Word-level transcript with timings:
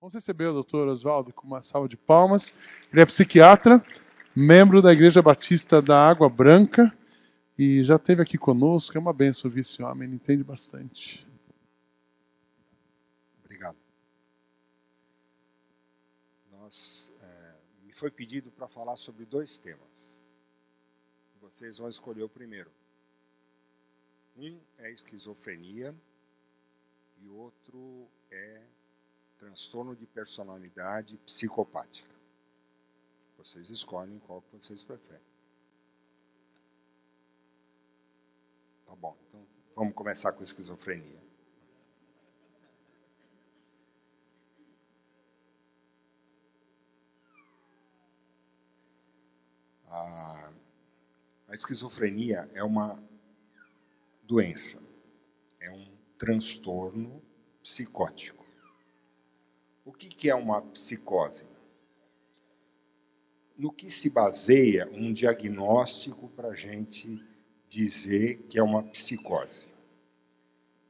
Vamos 0.00 0.14
receber 0.14 0.46
o 0.46 0.54
doutor 0.54 0.88
Oswaldo 0.88 1.30
com 1.30 1.46
uma 1.46 1.60
salva 1.60 1.86
de 1.86 1.94
palmas. 1.94 2.54
Ele 2.90 3.02
é 3.02 3.06
psiquiatra, 3.06 3.84
membro 4.34 4.80
da 4.80 4.94
Igreja 4.94 5.20
Batista 5.20 5.82
da 5.82 6.08
Água 6.08 6.26
Branca 6.26 6.90
e 7.58 7.84
já 7.84 7.96
esteve 7.96 8.22
aqui 8.22 8.38
conosco. 8.38 8.96
É 8.96 8.98
uma 8.98 9.12
benção 9.12 9.50
ouvir 9.50 9.60
esse 9.60 9.82
homem, 9.82 10.08
ele 10.08 10.14
entende 10.14 10.42
bastante. 10.42 11.26
Obrigado. 13.44 13.76
Nós, 16.50 17.12
é, 17.20 17.54
me 17.82 17.92
foi 17.92 18.10
pedido 18.10 18.50
para 18.52 18.68
falar 18.68 18.96
sobre 18.96 19.26
dois 19.26 19.58
temas. 19.58 20.16
Vocês 21.42 21.76
vão 21.76 21.90
escolher 21.90 22.22
o 22.22 22.28
primeiro. 22.28 22.70
Um 24.34 24.58
é 24.78 24.90
esquizofrenia 24.90 25.94
e 27.20 27.28
o 27.28 27.34
outro 27.34 28.08
é 28.30 28.62
transtorno 29.40 29.96
de 29.96 30.06
personalidade 30.06 31.16
psicopática. 31.24 32.14
Vocês 33.38 33.70
escolhem 33.70 34.18
qual 34.18 34.42
que 34.42 34.52
vocês 34.52 34.84
preferem. 34.84 35.24
Tá 38.86 38.94
bom, 38.94 39.16
então 39.28 39.46
vamos 39.74 39.94
começar 39.94 40.30
com 40.32 40.42
esquizofrenia. 40.42 41.18
A, 49.86 50.52
a 51.48 51.54
esquizofrenia 51.54 52.48
é 52.52 52.62
uma 52.62 53.02
doença, 54.22 54.78
é 55.58 55.70
um 55.70 55.96
transtorno 56.18 57.22
psicótico. 57.62 58.49
O 59.90 59.92
que, 59.92 60.30
é 60.30 60.34
uma 60.36 60.62
psicose? 60.62 61.44
No 63.58 63.72
que 63.72 63.90
se 63.90 64.08
baseia 64.08 64.88
um 64.92 65.12
diagnóstico 65.12 66.28
para 66.28 66.50
a 66.50 66.54
gente 66.54 67.20
dizer 67.66 68.38
que 68.48 68.56
é 68.56 68.62
uma 68.62 68.84
psicose? 68.84 69.68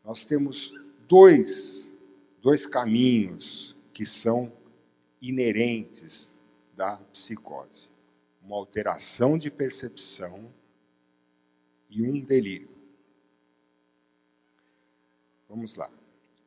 Nós 0.05 0.27
temos 0.27 0.71
dois, 1.09 1.97
dois 2.43 2.67
caminhos 2.67 3.75
que 3.95 4.05
são 4.05 4.53
inerentes 5.19 6.39
da 6.77 6.99
psicose: 7.11 7.89
uma 8.43 8.57
alteração 8.57 9.39
de 9.39 9.51
percepção 9.51 10.53
e 11.89 12.03
um 12.03 12.21
delírio. 12.21 12.69
Vamos 15.49 15.75
lá. 15.75 15.91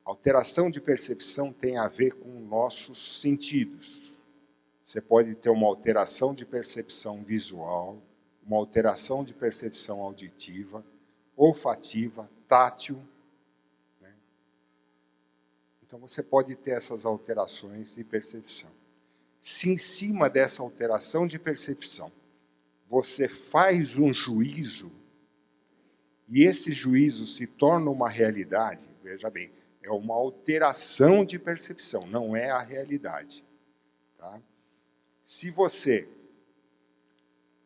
Alteração 0.06 0.70
de 0.70 0.82
percepção 0.82 1.54
tem 1.54 1.78
a 1.78 1.88
ver 1.88 2.12
com 2.12 2.40
nossos 2.42 3.22
sentidos. 3.22 4.14
Você 4.84 5.00
pode 5.00 5.34
ter 5.36 5.50
uma 5.50 5.66
alteração 5.66 6.34
de 6.34 6.46
percepção 6.46 7.24
visual, 7.24 8.02
uma 8.46 8.58
alteração 8.58 9.24
de 9.24 9.34
percepção 9.34 10.02
auditiva, 10.02 10.84
olfativa, 11.38 12.30
tátil. 12.50 13.02
Né? 14.02 14.14
Então 15.82 15.98
você 16.00 16.22
pode 16.22 16.54
ter 16.58 16.72
essas 16.72 17.06
alterações 17.06 17.96
de 17.96 18.04
percepção. 18.04 18.70
Se 19.40 19.70
em 19.70 19.78
cima 19.78 20.30
dessa 20.30 20.62
alteração 20.62 21.26
de 21.26 21.40
percepção 21.40 22.12
você 22.90 23.28
faz 23.28 23.98
um 23.98 24.14
juízo, 24.14 24.92
e 26.28 26.44
esse 26.44 26.74
juízo 26.74 27.26
se 27.26 27.48
torna 27.48 27.90
uma 27.90 28.10
realidade, 28.10 28.86
veja 29.02 29.30
bem, 29.30 29.52
é 29.84 29.92
uma 29.92 30.16
alteração 30.16 31.26
de 31.26 31.38
percepção, 31.38 32.08
não 32.08 32.36
é 32.36 32.50
a 32.50 32.62
realidade. 32.62 33.44
Tá? 34.18 34.42
Se 35.24 35.50
você, 35.50 36.08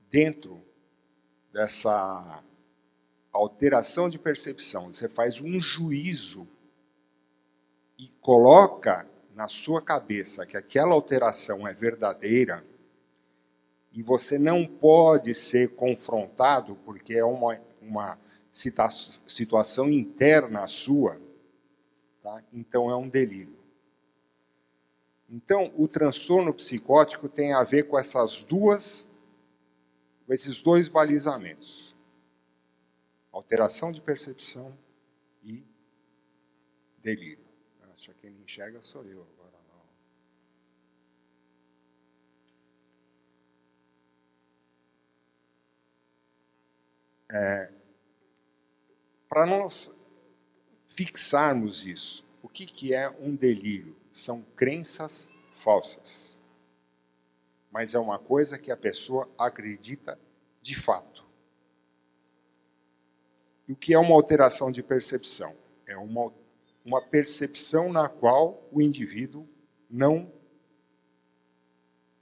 dentro 0.09 0.61
dessa 1.53 2.43
alteração 3.31 4.09
de 4.09 4.17
percepção, 4.17 4.91
você 4.91 5.07
faz 5.07 5.39
um 5.39 5.59
juízo 5.61 6.47
e 7.97 8.07
coloca 8.21 9.07
na 9.33 9.47
sua 9.47 9.81
cabeça 9.81 10.45
que 10.45 10.57
aquela 10.57 10.93
alteração 10.93 11.67
é 11.67 11.73
verdadeira, 11.73 12.65
e 13.93 14.01
você 14.01 14.37
não 14.37 14.65
pode 14.65 15.33
ser 15.33 15.75
confrontado 15.75 16.75
porque 16.77 17.13
é 17.13 17.23
uma, 17.23 17.59
uma 17.81 18.19
situação 19.27 19.89
interna 19.91 20.67
sua, 20.67 21.19
Tá? 22.27 22.43
Então 22.51 22.89
é 22.89 22.95
um 22.97 23.07
delírio. 23.07 23.57
Então, 25.29 25.73
o 25.77 25.87
transtorno 25.87 26.53
psicótico 26.53 27.29
tem 27.29 27.53
a 27.53 27.63
ver 27.63 27.83
com 27.83 27.97
essas 27.97 28.43
duas, 28.43 29.09
com 30.25 30.33
esses 30.33 30.61
dois 30.61 30.89
balizamentos: 30.89 31.95
alteração 33.31 33.93
de 33.93 34.01
percepção 34.01 34.77
e 35.41 35.65
delírio. 37.01 37.45
Acho 37.93 38.11
que 38.11 38.19
quem 38.19 38.31
me 38.31 38.43
enxerga 38.43 38.81
sou 38.81 39.05
eu 39.05 39.21
agora 39.21 39.57
não. 47.29 47.37
É, 47.39 47.71
Para 49.29 49.45
nós 49.45 49.96
fixarmos 50.97 51.85
isso. 51.85 52.25
O 52.41 52.49
que, 52.49 52.65
que 52.65 52.93
é 52.93 53.07
um 53.07 53.35
delírio? 53.35 53.95
São 54.11 54.41
crenças 54.55 55.31
falsas. 55.63 56.39
Mas 57.71 57.93
é 57.93 57.99
uma 57.99 58.17
coisa 58.17 58.57
que 58.57 58.71
a 58.71 58.77
pessoa 58.77 59.29
acredita 59.37 60.19
de 60.61 60.75
fato. 60.81 61.23
E 63.67 63.73
o 63.73 63.75
que 63.75 63.93
é 63.93 63.99
uma 63.99 64.15
alteração 64.15 64.71
de 64.71 64.81
percepção? 64.81 65.55
É 65.85 65.95
uma, 65.95 66.33
uma 66.83 67.01
percepção 67.01 67.91
na 67.91 68.09
qual 68.09 68.67
o 68.71 68.81
indivíduo 68.81 69.47
não, 69.89 70.31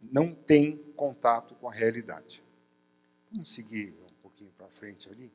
não 0.01 0.33
tem 0.33 0.77
contato 0.95 1.55
com 1.55 1.69
a 1.69 1.73
realidade. 1.73 2.43
Vamos 3.31 3.53
seguir 3.53 3.95
um 4.11 4.21
pouquinho 4.21 4.51
para 4.57 4.67
frente 4.69 5.07
ali? 5.09 5.31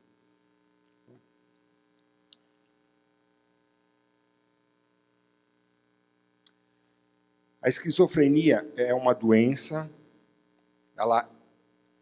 A 7.63 7.69
esquizofrenia 7.69 8.67
é 8.77 8.95
uma 8.95 9.15
doença, 9.15 9.91
ela 10.97 11.29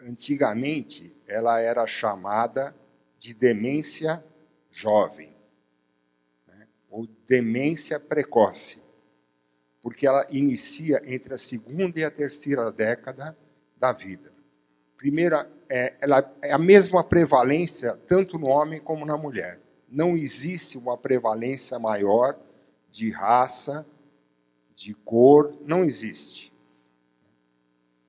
antigamente 0.01 1.13
ela 1.27 1.61
era 1.61 1.87
chamada 1.87 2.75
de 3.19 3.35
demência 3.35 4.25
jovem, 4.71 5.33
né? 6.47 6.69
ou 6.89 7.09
demência 7.27 7.99
precoce, 7.99 8.81
porque 9.83 10.07
ela 10.07 10.27
inicia 10.31 11.03
entre 11.05 11.35
a 11.35 11.39
segunda 11.39 11.99
e 11.99 12.05
a 12.05 12.11
terceira 12.11 12.71
década 12.71 13.37
da 13.77 13.93
vida. 13.93 14.33
Primeira, 14.97 15.51
é, 15.69 15.95
ela 16.01 16.33
é 16.43 16.53
a 16.53 16.59
mesma 16.59 17.03
prevalência 17.03 17.99
tanto 18.07 18.39
no 18.39 18.47
homem 18.47 18.81
como 18.81 19.05
na 19.05 19.17
mulher. 19.17 19.61
Não 19.89 20.17
existe 20.17 20.79
uma 20.79 20.97
prevalência 20.97 21.79
maior 21.79 22.39
de 22.91 23.11
raça, 23.11 23.87
de 24.79 24.95
cor, 24.95 25.57
não 25.67 25.85
existe. 25.85 26.53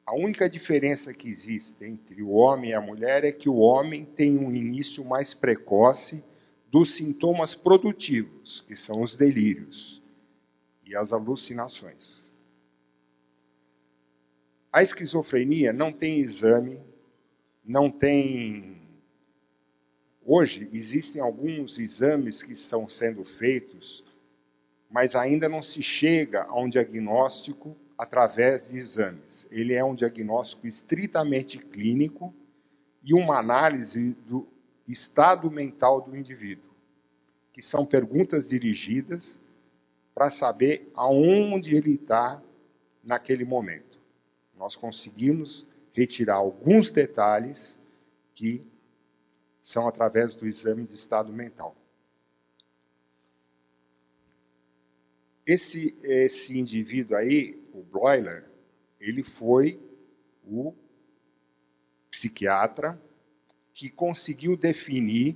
A 0.06 0.16
única 0.16 0.50
diferença 0.50 1.14
que 1.14 1.28
existe 1.28 1.84
entre 1.84 2.22
o 2.22 2.30
homem 2.30 2.72
e 2.72 2.74
a 2.74 2.82
mulher 2.82 3.24
é 3.24 3.32
que 3.32 3.50
o 3.50 3.58
homem 3.58 4.06
tem 4.06 4.38
um 4.38 4.52
início 4.52 5.04
mais 5.04 5.34
precoce 5.34 6.24
dos 6.72 6.96
sintomas 6.96 7.56
produtivos, 7.56 8.62
que 8.68 8.76
são 8.76 9.02
os 9.02 9.16
delírios 9.16 10.02
e 10.86 10.96
as 10.96 11.12
alucinações. 11.12 12.24
A 14.72 14.84
esquizofrenia 14.84 15.74
não 15.74 15.92
tem 15.92 16.20
exame, 16.20 16.80
não 17.66 17.90
tem. 17.90 18.80
Hoje 20.24 20.70
existem 20.72 21.20
alguns 21.20 21.80
exames 21.80 22.44
que 22.44 22.54
estão 22.54 22.88
sendo 22.88 23.24
feitos 23.24 24.04
mas 24.90 25.16
ainda 25.16 25.48
não 25.48 25.62
se 25.62 25.84
chega 25.84 26.44
a 26.44 26.60
um 26.60 26.68
diagnóstico 26.68 27.78
através 27.98 28.68
de 28.70 28.78
exames. 28.78 29.46
Ele 29.52 29.74
é 29.74 29.84
um 29.84 29.94
diagnóstico 29.94 30.66
estritamente 30.66 31.58
clínico 31.58 32.34
e 33.04 33.14
uma 33.14 33.38
análise 33.38 34.14
do 34.26 34.48
estado 34.88 35.52
mental 35.52 36.02
do 36.02 36.16
indivíduo, 36.16 36.70
que 37.54 37.62
são 37.62 37.86
perguntas 37.86 38.48
dirigidas 38.48 39.40
para 40.16 40.30
saber 40.30 40.92
aonde 40.96 41.76
ele 41.76 41.94
está 41.94 42.42
naquele 43.04 43.46
momento. 43.46 44.00
Nós 44.58 44.76
conseguimos 44.76 45.66
retirar 45.94 46.36
alguns 46.36 46.92
detalhes 46.92 47.80
que 48.34 48.62
são 49.62 49.88
através 49.88 50.34
do 50.34 50.48
exame 50.48 50.86
de 50.86 50.94
estado 50.94 51.32
mental. 51.32 51.76
Esse, 55.52 55.96
esse 56.04 56.58
indivíduo 56.58 57.18
aí, 57.18 57.60
o 57.74 57.82
Broiler, 57.82 58.46
ele 59.00 59.24
foi 59.24 59.80
o 60.46 60.76
psiquiatra 62.12 63.02
que 63.74 63.90
conseguiu 63.90 64.56
definir 64.56 65.36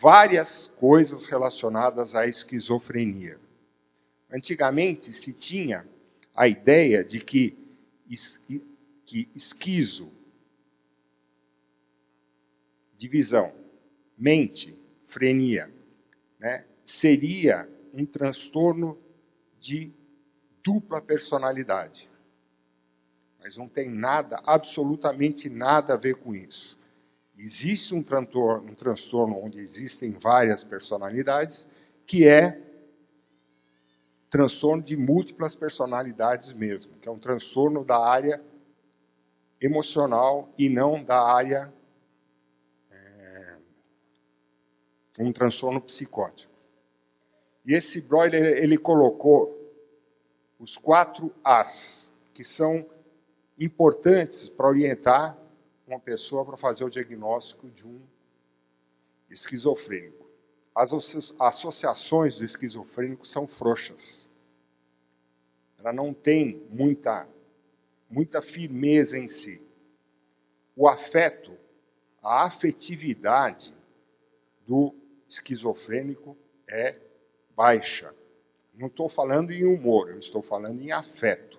várias 0.00 0.68
coisas 0.68 1.26
relacionadas 1.26 2.14
à 2.14 2.28
esquizofrenia. 2.28 3.40
Antigamente 4.30 5.12
se 5.12 5.32
tinha 5.32 5.84
a 6.34 6.46
ideia 6.46 7.02
de 7.02 7.18
que, 7.18 7.58
que 9.04 9.28
esquizo, 9.34 10.12
divisão, 12.96 13.52
mente, 14.16 14.78
frenia, 15.08 15.72
né, 16.38 16.64
seria 16.84 17.68
um 17.96 18.06
transtorno 18.06 18.98
de 19.58 19.92
dupla 20.62 21.00
personalidade. 21.00 22.08
Mas 23.40 23.56
não 23.56 23.68
tem 23.68 23.88
nada, 23.88 24.40
absolutamente 24.44 25.48
nada 25.48 25.94
a 25.94 25.96
ver 25.96 26.16
com 26.16 26.34
isso. 26.34 26.76
Existe 27.38 27.94
um 27.94 28.02
transtorno, 28.02 28.70
um 28.70 28.74
transtorno 28.74 29.38
onde 29.38 29.58
existem 29.58 30.10
várias 30.10 30.64
personalidades, 30.64 31.66
que 32.06 32.26
é 32.26 32.60
transtorno 34.30 34.82
de 34.82 34.96
múltiplas 34.96 35.54
personalidades 35.54 36.52
mesmo, 36.52 36.92
que 36.98 37.08
é 37.08 37.12
um 37.12 37.18
transtorno 37.18 37.84
da 37.84 37.98
área 37.98 38.42
emocional 39.60 40.52
e 40.58 40.68
não 40.68 41.02
da 41.02 41.20
área 41.20 41.72
é, 42.90 43.56
um 45.20 45.32
transtorno 45.32 45.80
psicótico. 45.80 46.55
E 47.66 47.74
esse 47.74 48.00
Broiler 48.00 48.62
ele 48.62 48.78
colocou 48.78 49.54
os 50.58 50.76
quatro 50.76 51.34
As 51.42 52.12
que 52.32 52.44
são 52.44 52.88
importantes 53.58 54.48
para 54.48 54.68
orientar 54.68 55.36
uma 55.86 55.98
pessoa 55.98 56.44
para 56.44 56.56
fazer 56.56 56.84
o 56.84 56.90
diagnóstico 56.90 57.68
de 57.70 57.84
um 57.84 58.00
esquizofrênico. 59.28 60.30
As 60.74 60.90
associações 61.40 62.36
do 62.36 62.44
esquizofrênico 62.44 63.26
são 63.26 63.48
frouxas. 63.48 64.28
Ela 65.78 65.92
não 65.92 66.12
tem 66.12 66.62
muita, 66.70 67.26
muita 68.08 68.42
firmeza 68.42 69.16
em 69.16 69.28
si. 69.28 69.60
O 70.76 70.86
afeto, 70.86 71.56
a 72.22 72.44
afetividade 72.44 73.74
do 74.66 74.94
esquizofrênico 75.28 76.36
é 76.68 77.00
baixa. 77.56 78.14
Não 78.74 78.88
estou 78.88 79.08
falando 79.08 79.50
em 79.52 79.64
humor, 79.64 80.10
eu 80.10 80.18
estou 80.18 80.42
falando 80.42 80.82
em 80.82 80.92
afeto. 80.92 81.58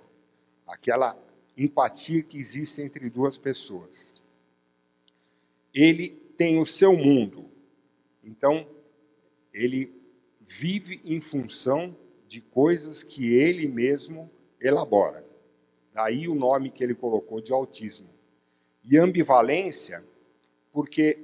Aquela 0.67 1.17
empatia 1.57 2.21
que 2.21 2.37
existe 2.37 2.81
entre 2.81 3.09
duas 3.09 3.37
pessoas. 3.37 4.13
Ele 5.73 6.09
tem 6.37 6.59
o 6.59 6.65
seu 6.65 6.95
mundo. 6.95 7.49
Então, 8.23 8.67
ele 9.51 9.91
vive 10.41 11.01
em 11.03 11.19
função 11.19 11.95
de 12.27 12.41
coisas 12.41 13.01
que 13.01 13.33
ele 13.33 13.67
mesmo 13.67 14.29
elabora. 14.61 15.25
Daí 15.93 16.27
o 16.27 16.35
nome 16.35 16.69
que 16.69 16.83
ele 16.83 16.93
colocou 16.93 17.41
de 17.41 17.51
autismo. 17.51 18.07
E 18.83 18.97
ambivalência, 18.97 20.03
porque 20.71 21.17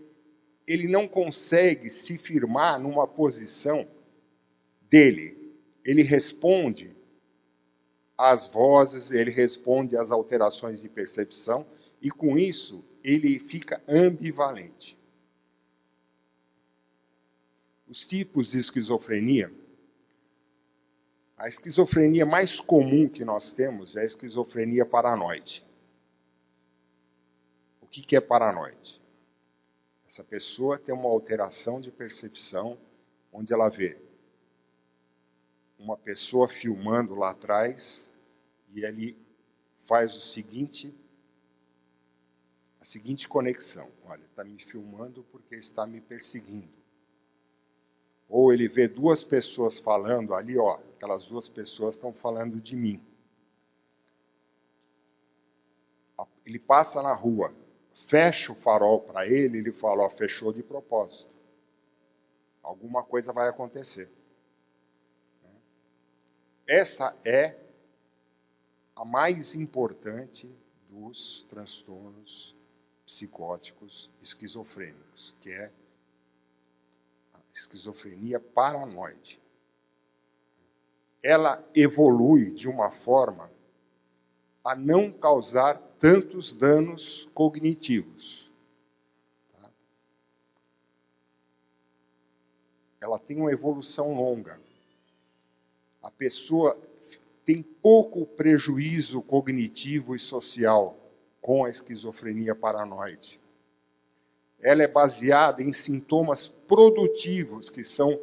ele 0.66 0.88
não 0.88 1.08
consegue 1.08 1.90
se 1.90 2.18
firmar 2.18 2.80
numa 2.80 3.08
posição 3.08 3.88
dele. 4.94 5.36
Ele 5.84 6.04
responde 6.04 6.96
às 8.16 8.46
vozes, 8.46 9.10
ele 9.10 9.32
responde 9.32 9.98
às 9.98 10.12
alterações 10.12 10.82
de 10.82 10.88
percepção, 10.88 11.66
e 12.00 12.12
com 12.12 12.38
isso 12.38 12.86
ele 13.04 13.40
fica 13.40 13.82
ambivalente. 13.88 14.96
Os 17.88 18.06
tipos 18.06 18.52
de 18.52 18.60
esquizofrenia. 18.60 19.52
A 21.36 21.50
esquizofrenia 21.50 22.24
mais 22.24 22.60
comum 22.60 23.10
que 23.10 23.26
nós 23.26 23.52
temos 23.52 23.96
é 23.96 24.02
a 24.02 24.06
esquizofrenia 24.06 24.86
paranoide. 24.86 25.66
O 27.82 27.88
que 27.88 28.16
é 28.16 28.22
paranoide? 28.22 29.02
Essa 30.08 30.24
pessoa 30.24 30.78
tem 30.78 30.94
uma 30.94 31.10
alteração 31.10 31.82
de 31.82 31.90
percepção 31.90 32.78
onde 33.32 33.52
ela 33.52 33.70
vê 33.70 33.98
uma 35.84 35.98
pessoa 35.98 36.48
filmando 36.48 37.14
lá 37.14 37.32
atrás 37.32 38.10
e 38.74 38.86
ele 38.86 39.18
faz 39.86 40.16
o 40.16 40.22
seguinte 40.22 40.96
a 42.80 42.86
seguinte 42.86 43.28
conexão. 43.28 43.90
Olha, 44.06 44.24
está 44.24 44.44
me 44.44 44.58
filmando 44.64 45.24
porque 45.32 45.56
está 45.56 45.86
me 45.86 46.00
perseguindo. 46.02 46.70
Ou 48.30 48.54
ele 48.54 48.68
vê 48.68 48.88
duas 48.88 49.24
pessoas 49.24 49.78
falando 49.78 50.34
ali, 50.34 50.58
ó, 50.58 50.80
aquelas 50.96 51.26
duas 51.28 51.48
pessoas 51.50 51.96
estão 51.96 52.14
falando 52.14 52.60
de 52.60 52.76
mim. 52.76 53.02
Ele 56.46 56.60
passa 56.60 57.02
na 57.02 57.14
rua, 57.14 57.54
fecha 58.08 58.52
o 58.52 58.56
farol 58.56 59.02
para 59.02 59.28
ele, 59.28 59.60
ele 59.60 59.72
fala, 59.72 60.04
ó, 60.04 60.10
fechou 60.10 60.52
de 60.52 60.64
propósito. 60.64 61.30
Alguma 62.62 63.04
coisa 63.04 63.32
vai 63.32 63.48
acontecer. 63.48 64.10
Essa 66.68 67.16
é 67.26 67.58
a 68.96 69.04
mais 69.04 69.54
importante 69.54 70.50
dos 70.90 71.46
transtornos 71.50 72.56
psicóticos 73.06 74.10
esquizofrênicos, 74.22 75.34
que 75.42 75.52
é 75.52 75.72
a 77.34 77.40
esquizofrenia 77.54 78.40
paranoide. 78.40 79.40
Ela 81.22 81.64
evolui 81.76 82.52
de 82.52 82.70
uma 82.70 82.92
forma 82.92 83.52
a 84.64 84.76
não 84.76 85.12
causar 85.12 85.78
tantos 86.00 86.54
danos 86.54 87.30
cognitivos. 87.34 88.50
Tá? 89.52 89.70
Ela 93.02 93.20
tem 93.20 93.38
uma 93.38 93.52
evolução 93.52 94.14
longa. 94.14 94.60
A 96.04 96.12
pessoa 96.12 96.78
tem 97.46 97.64
pouco 97.64 98.26
prejuízo 98.26 99.22
cognitivo 99.22 100.16
e 100.16 100.20
social 100.20 100.98
com 101.42 101.66
a 101.66 101.70
esquizofrenia 101.70 102.54
paranoide. 102.54 103.40
Ela 104.60 104.84
é 104.84 104.88
baseada 104.88 105.64
em 105.64 105.74
sintomas 105.74 106.48
produtivos, 106.48 107.70
que 107.70 107.84
são 107.84 108.20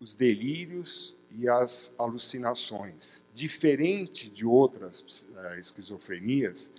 os 0.00 0.14
delírios 0.14 1.16
e 1.30 1.48
as 1.48 1.92
alucinações, 1.98 3.24
diferente 3.32 4.30
de 4.30 4.44
outras 4.44 5.00
uh, 5.00 5.58
esquizofrenias 5.58 6.72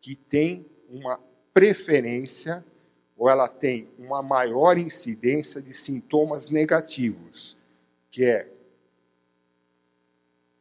que 0.00 0.16
têm 0.16 0.66
uma 0.88 1.20
preferência 1.52 2.64
ou 3.16 3.28
ela 3.28 3.48
tem 3.48 3.88
uma 3.98 4.22
maior 4.22 4.78
incidência 4.78 5.60
de 5.60 5.74
sintomas 5.74 6.50
negativos, 6.50 7.56
que 8.10 8.24
é 8.24 8.52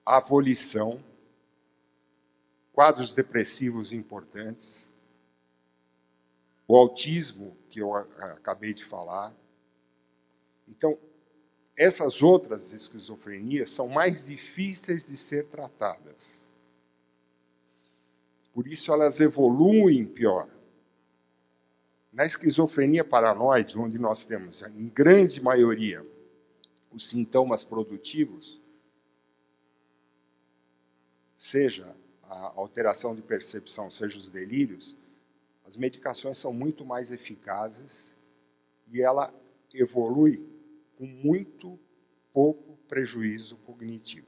a 0.06 0.20
volição, 0.20 1.04
quadros 2.74 3.14
depressivos 3.14 3.92
importantes, 3.92 4.90
o 6.68 6.76
autismo, 6.76 7.58
que 7.70 7.80
eu 7.80 7.96
acabei 7.96 8.74
de 8.74 8.86
falar. 8.86 9.34
Então, 10.68 10.98
essas 11.76 12.22
outras 12.22 12.72
esquizofrenias 12.72 13.72
são 13.72 13.88
mais 13.88 14.24
difíceis 14.24 15.04
de 15.04 15.18
ser 15.18 15.48
tratadas. 15.48 16.48
Por 18.54 18.68
isso 18.68 18.92
elas 18.92 19.20
evoluem 19.20 20.06
pior. 20.06 20.50
Na 22.12 22.26
esquizofrenia 22.26 23.04
paranoide, 23.04 23.78
onde 23.78 23.98
nós 23.98 24.26
temos, 24.26 24.62
em 24.62 24.90
grande 24.90 25.42
maioria, 25.42 26.06
os 26.92 27.10
sintomas 27.10 27.64
produtivos, 27.64 28.60
seja 31.38 31.96
a 32.24 32.54
alteração 32.56 33.16
de 33.16 33.22
percepção, 33.22 33.90
seja 33.90 34.18
os 34.18 34.30
delírios, 34.30 34.96
as 35.66 35.78
medicações 35.78 36.38
são 36.38 36.54
muito 36.54 36.86
mais 36.86 37.12
eficazes 37.12 38.14
e 38.92 39.02
ela 39.02 39.34
evolui 39.74 40.44
com 40.98 41.06
muito 41.06 41.80
pouco 42.34 42.78
prejuízo 42.88 43.56
cognitivo. 43.58 44.28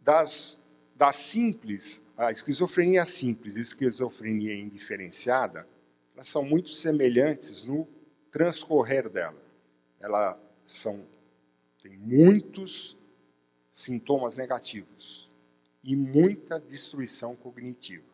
Das, 0.00 0.57
das 0.98 1.14
simples, 1.30 2.02
a 2.16 2.32
esquizofrenia 2.32 3.06
simples 3.06 3.54
e 3.54 3.60
a 3.60 3.62
esquizofrenia 3.62 4.54
indiferenciada, 4.56 5.66
elas 6.12 6.26
são 6.26 6.44
muito 6.44 6.70
semelhantes 6.70 7.64
no 7.64 7.86
transcorrer 8.32 9.08
dela. 9.08 9.40
Elas 10.00 10.36
são 10.66 11.06
tem 11.80 11.96
muitos 11.96 12.96
sintomas 13.70 14.36
negativos 14.36 15.30
e 15.84 15.94
muita 15.94 16.58
destruição 16.58 17.36
cognitiva. 17.36 18.04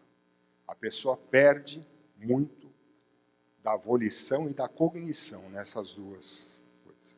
A 0.68 0.74
pessoa 0.74 1.16
perde 1.16 1.80
muito 2.18 2.70
da 3.62 3.74
volição 3.74 4.50
e 4.50 4.52
da 4.52 4.68
cognição 4.68 5.48
nessas 5.48 5.94
duas 5.94 6.62
coisas. 6.84 7.16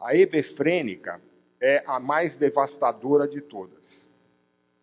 A 0.00 0.16
hebefrênica 0.16 1.22
é 1.60 1.84
a 1.86 2.00
mais 2.00 2.36
devastadora 2.36 3.28
de 3.28 3.40
todas, 3.40 4.09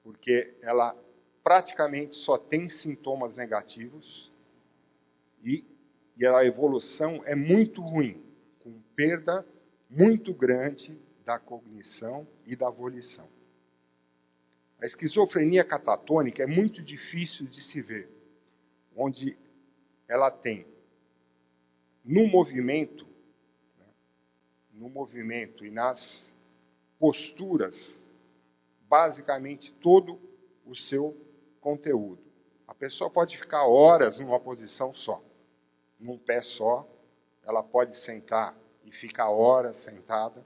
porque 0.07 0.53
ela 0.61 0.95
praticamente 1.43 2.15
só 2.15 2.37
tem 2.37 2.69
sintomas 2.69 3.35
negativos 3.35 4.31
e, 5.43 5.65
e 6.15 6.25
a 6.25 6.45
evolução 6.45 7.21
é 7.25 7.35
muito 7.35 7.81
ruim, 7.81 8.23
com 8.59 8.71
perda 8.95 9.45
muito 9.89 10.33
grande 10.33 10.97
da 11.25 11.37
cognição 11.37 12.25
e 12.45 12.55
da 12.55 12.69
volição. 12.69 13.27
A 14.81 14.85
esquizofrenia 14.85 15.65
catatônica 15.65 16.41
é 16.41 16.47
muito 16.47 16.81
difícil 16.81 17.45
de 17.45 17.61
se 17.61 17.81
ver, 17.81 18.09
onde 18.95 19.37
ela 20.07 20.31
tem 20.31 20.65
no 22.05 22.25
movimento, 22.27 23.05
né, 23.77 23.87
no 24.71 24.89
movimento 24.89 25.65
e 25.65 25.69
nas 25.69 26.33
posturas, 26.97 28.06
basicamente 28.89 29.73
todo 29.73 30.19
o 30.65 30.75
seu 30.75 31.15
conteúdo. 31.61 32.21
A 32.67 32.73
pessoa 32.73 33.09
pode 33.09 33.37
ficar 33.37 33.65
horas 33.65 34.19
numa 34.19 34.39
posição 34.39 34.93
só, 34.93 35.21
num 35.99 36.17
pé 36.17 36.41
só, 36.41 36.87
ela 37.43 37.63
pode 37.63 37.95
sentar 37.95 38.57
e 38.83 38.91
ficar 38.91 39.29
horas 39.29 39.77
sentada, 39.77 40.45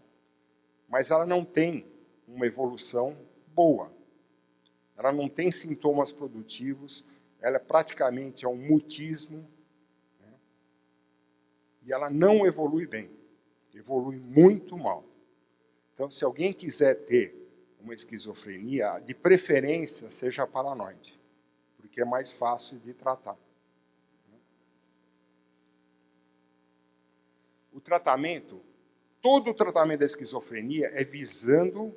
mas 0.88 1.10
ela 1.10 1.26
não 1.26 1.44
tem 1.44 1.86
uma 2.28 2.46
evolução 2.46 3.18
boa 3.48 3.92
ela 5.02 5.12
não 5.12 5.28
tem 5.28 5.52
sintomas 5.52 6.12
produtivos, 6.12 7.04
ela 7.42 7.56
é 7.56 7.60
praticamente 7.60 8.46
é 8.46 8.48
um 8.48 8.56
mutismo, 8.56 9.48
né? 10.20 10.34
e 11.82 11.92
ela 11.92 12.08
não 12.08 12.46
evolui 12.46 12.86
bem, 12.86 13.10
evolui 13.74 14.18
muito 14.18 14.78
mal. 14.78 15.04
Então, 15.96 16.08
se 16.08 16.24
alguém 16.24 16.54
quiser 16.54 17.04
ter 17.06 17.36
uma 17.84 17.94
esquizofrenia, 17.94 19.00
de 19.00 19.14
preferência 19.14 20.10
seja 20.12 20.46
paranoide, 20.48 21.20
porque 21.78 22.02
é 22.02 22.06
mais 22.06 22.34
fácil 22.34 22.80
de 22.80 22.94
tratar. 22.94 23.38
O 27.72 27.80
tratamento, 27.80 28.62
todo 29.22 29.52
o 29.52 29.54
tratamento 29.54 30.00
da 30.00 30.06
esquizofrenia 30.06 30.92
é 30.94 31.04
visando 31.04 31.96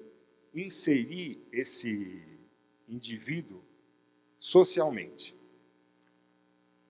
inserir 0.54 1.44
esse 1.52 2.22
indivíduo 2.88 3.62
socialmente. 4.38 5.36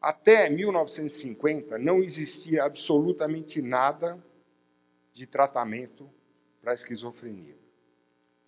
Até 0.00 0.50
1950 0.50 1.78
não 1.78 2.00
existia 2.00 2.62
absolutamente 2.64 3.62
nada 3.62 4.22
de 5.12 5.26
tratamento 5.26 6.10
para 6.60 6.72
a 6.72 6.74
esquizofrenia. 6.74 7.63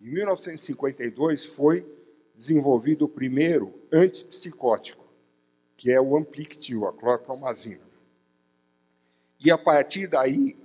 Em 0.01 0.09
1952 0.09 1.47
foi 1.47 1.87
desenvolvido 2.35 3.07
o 3.07 3.09
primeiro 3.09 3.75
antipsicótico, 3.93 5.05
que 5.77 5.91
é 5.91 6.01
o 6.01 6.17
Amplictil, 6.17 6.87
a 6.87 6.93
clorpromazina. 6.93 7.85
E 9.39 9.51
a 9.51 9.59
partir 9.59 10.07
daí, 10.07 10.59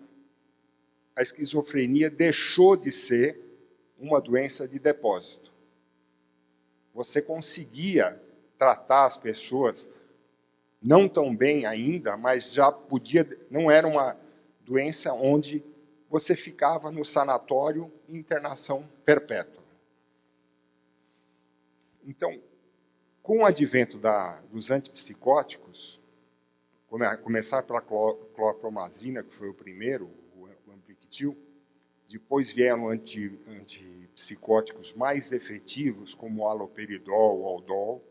a 1.16 1.22
esquizofrenia 1.22 2.10
deixou 2.10 2.76
de 2.76 2.92
ser 2.92 3.40
uma 3.98 4.20
doença 4.20 4.68
de 4.68 4.80
depósito 4.80 5.52
você 6.94 7.22
conseguia 7.22 8.22
tratar 8.58 9.06
as 9.06 9.18
pessoas 9.18 9.90
não 10.82 11.08
tão 11.08 11.36
bem 11.36 11.66
ainda, 11.66 12.18
mas 12.18 12.52
já 12.54 12.72
podia, 12.72 13.28
não 13.50 13.70
era 13.70 13.88
uma 13.88 14.18
doença 14.62 15.14
onde 15.14 15.64
você 16.12 16.36
ficava 16.36 16.92
no 16.92 17.06
sanatório 17.06 17.90
em 18.10 18.18
internação 18.18 18.86
perpétua. 19.06 19.64
Então, 22.04 22.38
com 23.24 23.40
o 23.40 23.46
advento 23.46 23.98
da, 23.98 24.42
dos 24.52 24.70
antipsicóticos, 24.70 26.02
começar 27.24 27.64
pela 27.64 27.80
clorpromazina, 27.80 29.24
que 29.24 29.34
foi 29.36 29.48
o 29.48 29.54
primeiro, 29.54 30.12
o 30.36 30.50
Amplictil, 30.74 31.38
depois 32.10 32.52
vieram 32.52 32.90
anti, 32.90 33.40
antipsicóticos 33.48 34.92
mais 34.94 35.32
efetivos, 35.32 36.14
como 36.14 36.42
o 36.42 36.48
aloperidol, 36.48 37.40
o 37.40 37.46
aldol. 37.46 38.04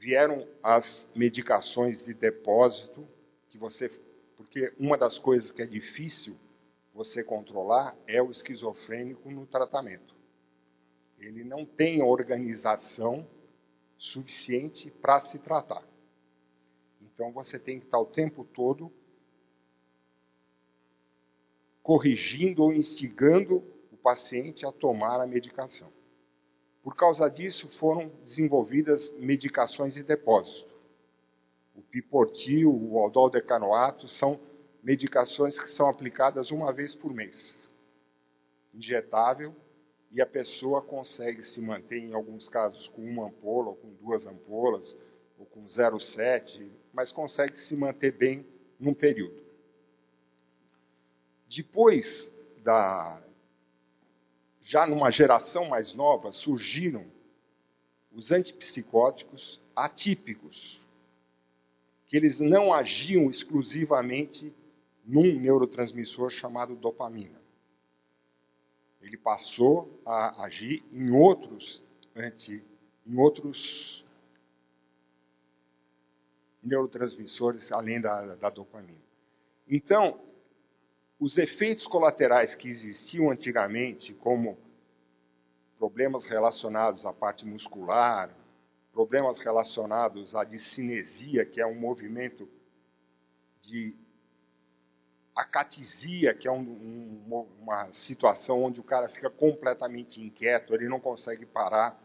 Vieram 0.00 0.48
as 0.60 1.08
medicações 1.14 2.04
de 2.04 2.12
depósito, 2.12 3.06
que 3.50 3.56
você, 3.56 3.88
porque 4.36 4.72
uma 4.80 4.98
das 4.98 5.16
coisas 5.16 5.52
que 5.52 5.62
é 5.62 5.66
difícil 5.66 6.36
você 6.98 7.22
controlar 7.22 7.96
é 8.08 8.20
o 8.20 8.28
esquizofrênico 8.28 9.30
no 9.30 9.46
tratamento. 9.46 10.16
Ele 11.16 11.44
não 11.44 11.64
tem 11.64 12.02
organização 12.02 13.24
suficiente 13.96 14.90
para 14.90 15.20
se 15.20 15.38
tratar. 15.38 15.86
Então 17.00 17.30
você 17.30 17.56
tem 17.56 17.78
que 17.78 17.86
estar 17.86 18.00
o 18.00 18.06
tempo 18.06 18.44
todo 18.44 18.92
corrigindo 21.80 22.64
ou 22.64 22.72
instigando 22.72 23.62
o 23.92 23.96
paciente 23.96 24.66
a 24.66 24.72
tomar 24.72 25.20
a 25.20 25.26
medicação. 25.26 25.92
Por 26.82 26.96
causa 26.96 27.28
disso, 27.28 27.68
foram 27.78 28.08
desenvolvidas 28.24 29.08
medicações 29.18 29.94
de 29.94 30.02
depósito. 30.02 30.74
O 31.76 31.80
piportil, 31.80 32.74
o 32.74 32.98
aldol-decanoato 32.98 34.08
são 34.08 34.47
medicações 34.88 35.60
que 35.60 35.68
são 35.68 35.86
aplicadas 35.86 36.50
uma 36.50 36.72
vez 36.72 36.94
por 36.94 37.12
mês. 37.12 37.68
Injetável, 38.72 39.54
e 40.10 40.22
a 40.22 40.24
pessoa 40.24 40.80
consegue 40.80 41.42
se 41.42 41.60
manter, 41.60 41.98
em 41.98 42.14
alguns 42.14 42.48
casos, 42.48 42.88
com 42.88 43.02
uma 43.02 43.26
ampola, 43.26 43.68
ou 43.68 43.76
com 43.76 43.92
duas 43.96 44.26
ampolas, 44.26 44.96
ou 45.38 45.44
com 45.44 45.66
0,7, 45.66 46.70
mas 46.90 47.12
consegue 47.12 47.58
se 47.58 47.76
manter 47.76 48.12
bem 48.12 48.46
num 48.80 48.94
período. 48.94 49.42
Depois 51.46 52.32
da 52.62 53.22
já 54.62 54.86
numa 54.86 55.10
geração 55.10 55.66
mais 55.66 55.92
nova 55.92 56.32
surgiram 56.32 57.04
os 58.10 58.32
antipsicóticos 58.32 59.60
atípicos, 59.76 60.80
que 62.06 62.16
eles 62.16 62.40
não 62.40 62.72
agiam 62.72 63.28
exclusivamente 63.28 64.50
num 65.08 65.40
neurotransmissor 65.40 66.28
chamado 66.28 66.76
dopamina. 66.76 67.40
Ele 69.00 69.16
passou 69.16 69.98
a 70.04 70.44
agir 70.44 70.84
em 70.92 71.10
outros 71.10 71.82
anti, 72.14 72.62
em 73.06 73.16
outros 73.16 74.04
neurotransmissores 76.62 77.72
além 77.72 78.02
da, 78.02 78.34
da 78.34 78.50
dopamina. 78.50 79.00
Então, 79.66 80.20
os 81.18 81.38
efeitos 81.38 81.86
colaterais 81.86 82.54
que 82.54 82.68
existiam 82.68 83.30
antigamente, 83.30 84.12
como 84.12 84.58
problemas 85.78 86.26
relacionados 86.26 87.06
à 87.06 87.14
parte 87.14 87.46
muscular, 87.46 88.30
problemas 88.92 89.38
relacionados 89.38 90.34
à 90.34 90.44
discinesia, 90.44 91.46
que 91.46 91.60
é 91.62 91.66
um 91.66 91.74
movimento 91.74 92.46
de 93.62 93.96
acatisia, 95.38 96.34
que 96.34 96.48
é 96.48 96.50
um, 96.50 96.60
um, 96.60 97.46
uma 97.60 97.92
situação 97.92 98.64
onde 98.64 98.80
o 98.80 98.84
cara 98.84 99.08
fica 99.08 99.30
completamente 99.30 100.20
inquieto, 100.20 100.74
ele 100.74 100.88
não 100.88 100.98
consegue 100.98 101.46
parar. 101.46 101.96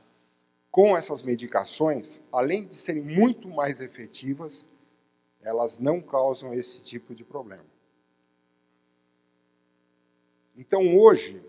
Com 0.69 0.97
essas 0.97 1.21
medicações, 1.21 2.21
além 2.31 2.65
de 2.65 2.75
serem 2.75 3.01
muito 3.01 3.47
mais 3.47 3.79
efetivas, 3.79 4.67
elas 5.41 5.77
não 5.77 6.01
causam 6.01 6.53
esse 6.53 6.83
tipo 6.83 7.13
de 7.13 7.23
problema. 7.23 7.65
Então, 10.55 10.95
hoje, 10.97 11.43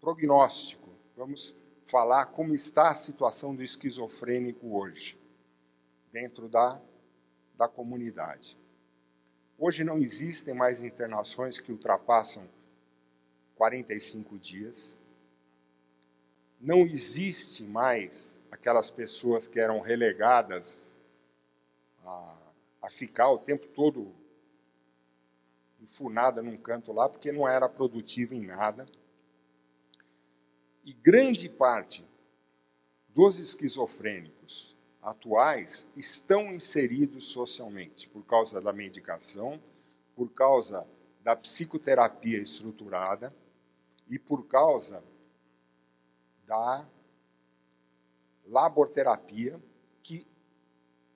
prognóstico. 0.00 0.88
Vamos 1.16 1.54
falar 1.90 2.26
como 2.26 2.54
está 2.54 2.90
a 2.90 2.94
situação 2.94 3.54
do 3.54 3.62
esquizofrênico 3.62 4.78
hoje, 4.78 5.18
dentro 6.12 6.48
da, 6.48 6.80
da 7.56 7.68
comunidade. 7.68 8.56
Hoje 9.58 9.82
não 9.82 9.98
existem 9.98 10.52
mais 10.52 10.82
internações 10.82 11.58
que 11.58 11.72
ultrapassam 11.72 12.46
45 13.54 14.38
dias. 14.38 14.98
Não 16.60 16.82
existe 16.82 17.62
mais 17.62 18.30
aquelas 18.50 18.90
pessoas 18.90 19.48
que 19.48 19.58
eram 19.58 19.80
relegadas 19.80 20.70
a, 22.04 22.42
a 22.82 22.90
ficar 22.90 23.30
o 23.30 23.38
tempo 23.38 23.66
todo 23.68 24.14
enfurnada 25.80 26.42
num 26.42 26.58
canto 26.58 26.92
lá, 26.92 27.08
porque 27.08 27.32
não 27.32 27.48
era 27.48 27.66
produtiva 27.66 28.34
em 28.34 28.44
nada. 28.44 28.84
E 30.84 30.92
grande 30.92 31.48
parte 31.48 32.04
dos 33.08 33.38
esquizofrênicos 33.38 34.75
atuais 35.06 35.86
estão 35.96 36.52
inseridos 36.52 37.30
socialmente 37.30 38.08
por 38.08 38.26
causa 38.26 38.60
da 38.60 38.72
medicação, 38.72 39.62
por 40.16 40.32
causa 40.32 40.84
da 41.22 41.36
psicoterapia 41.36 42.38
estruturada 42.38 43.32
e 44.10 44.18
por 44.18 44.48
causa 44.48 45.04
da 46.44 46.84
laborterapia, 48.44 49.60
que 50.02 50.26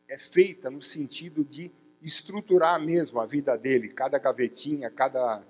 é 0.08 0.18
feita 0.18 0.70
no 0.70 0.80
sentido 0.80 1.44
de 1.44 1.72
estruturar 2.00 2.80
mesmo 2.80 3.18
a 3.18 3.26
vida 3.26 3.58
dele, 3.58 3.88
cada 3.88 4.18
gavetinha, 4.18 4.88
cada 4.88 5.44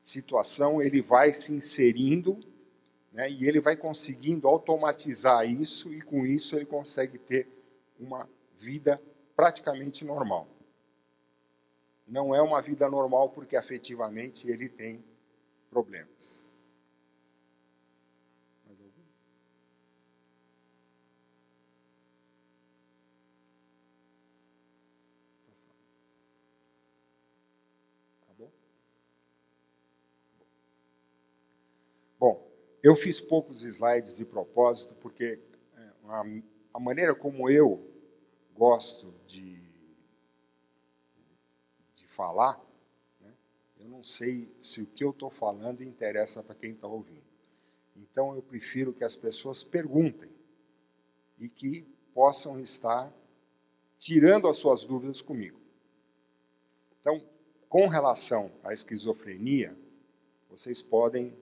situação, 0.00 0.80
ele 0.80 1.02
vai 1.02 1.34
se 1.34 1.52
inserindo 1.52 2.40
né, 3.12 3.30
e 3.30 3.46
ele 3.46 3.60
vai 3.60 3.76
conseguindo 3.76 4.48
automatizar 4.48 5.46
isso, 5.46 5.92
e 5.92 6.00
com 6.00 6.24
isso 6.24 6.56
ele 6.56 6.64
consegue 6.64 7.18
ter 7.18 7.61
uma 8.02 8.28
vida 8.58 9.00
praticamente 9.36 10.04
normal. 10.04 10.48
Não 12.06 12.34
é 12.34 12.42
uma 12.42 12.60
vida 12.60 12.90
normal 12.90 13.30
porque 13.30 13.56
afetivamente 13.56 14.48
ele 14.50 14.68
tem 14.68 15.04
problemas. 15.70 16.42
Bom, 32.18 32.48
eu 32.82 32.94
fiz 32.94 33.20
poucos 33.20 33.62
slides 33.62 34.16
de 34.16 34.24
propósito, 34.24 34.94
porque 34.96 35.40
é, 35.76 35.90
a, 36.04 36.22
a 36.74 36.78
maneira 36.78 37.16
como 37.16 37.50
eu 37.50 37.91
gosto 38.56 39.12
de, 39.26 39.60
de 41.96 42.06
falar, 42.08 42.60
né, 43.20 43.32
eu 43.78 43.88
não 43.88 44.04
sei 44.04 44.54
se 44.60 44.80
o 44.80 44.86
que 44.86 45.04
eu 45.04 45.10
estou 45.10 45.30
falando 45.30 45.82
interessa 45.82 46.42
para 46.42 46.54
quem 46.54 46.72
está 46.72 46.86
ouvindo. 46.86 47.22
Então 47.96 48.34
eu 48.34 48.42
prefiro 48.42 48.92
que 48.92 49.04
as 49.04 49.16
pessoas 49.16 49.62
perguntem 49.62 50.30
e 51.38 51.48
que 51.48 51.82
possam 52.14 52.60
estar 52.60 53.12
tirando 53.98 54.48
as 54.48 54.56
suas 54.56 54.84
dúvidas 54.84 55.20
comigo. 55.20 55.60
Então, 57.00 57.20
com 57.68 57.88
relação 57.88 58.50
à 58.62 58.72
esquizofrenia, 58.72 59.76
vocês 60.48 60.82
podem 60.82 61.34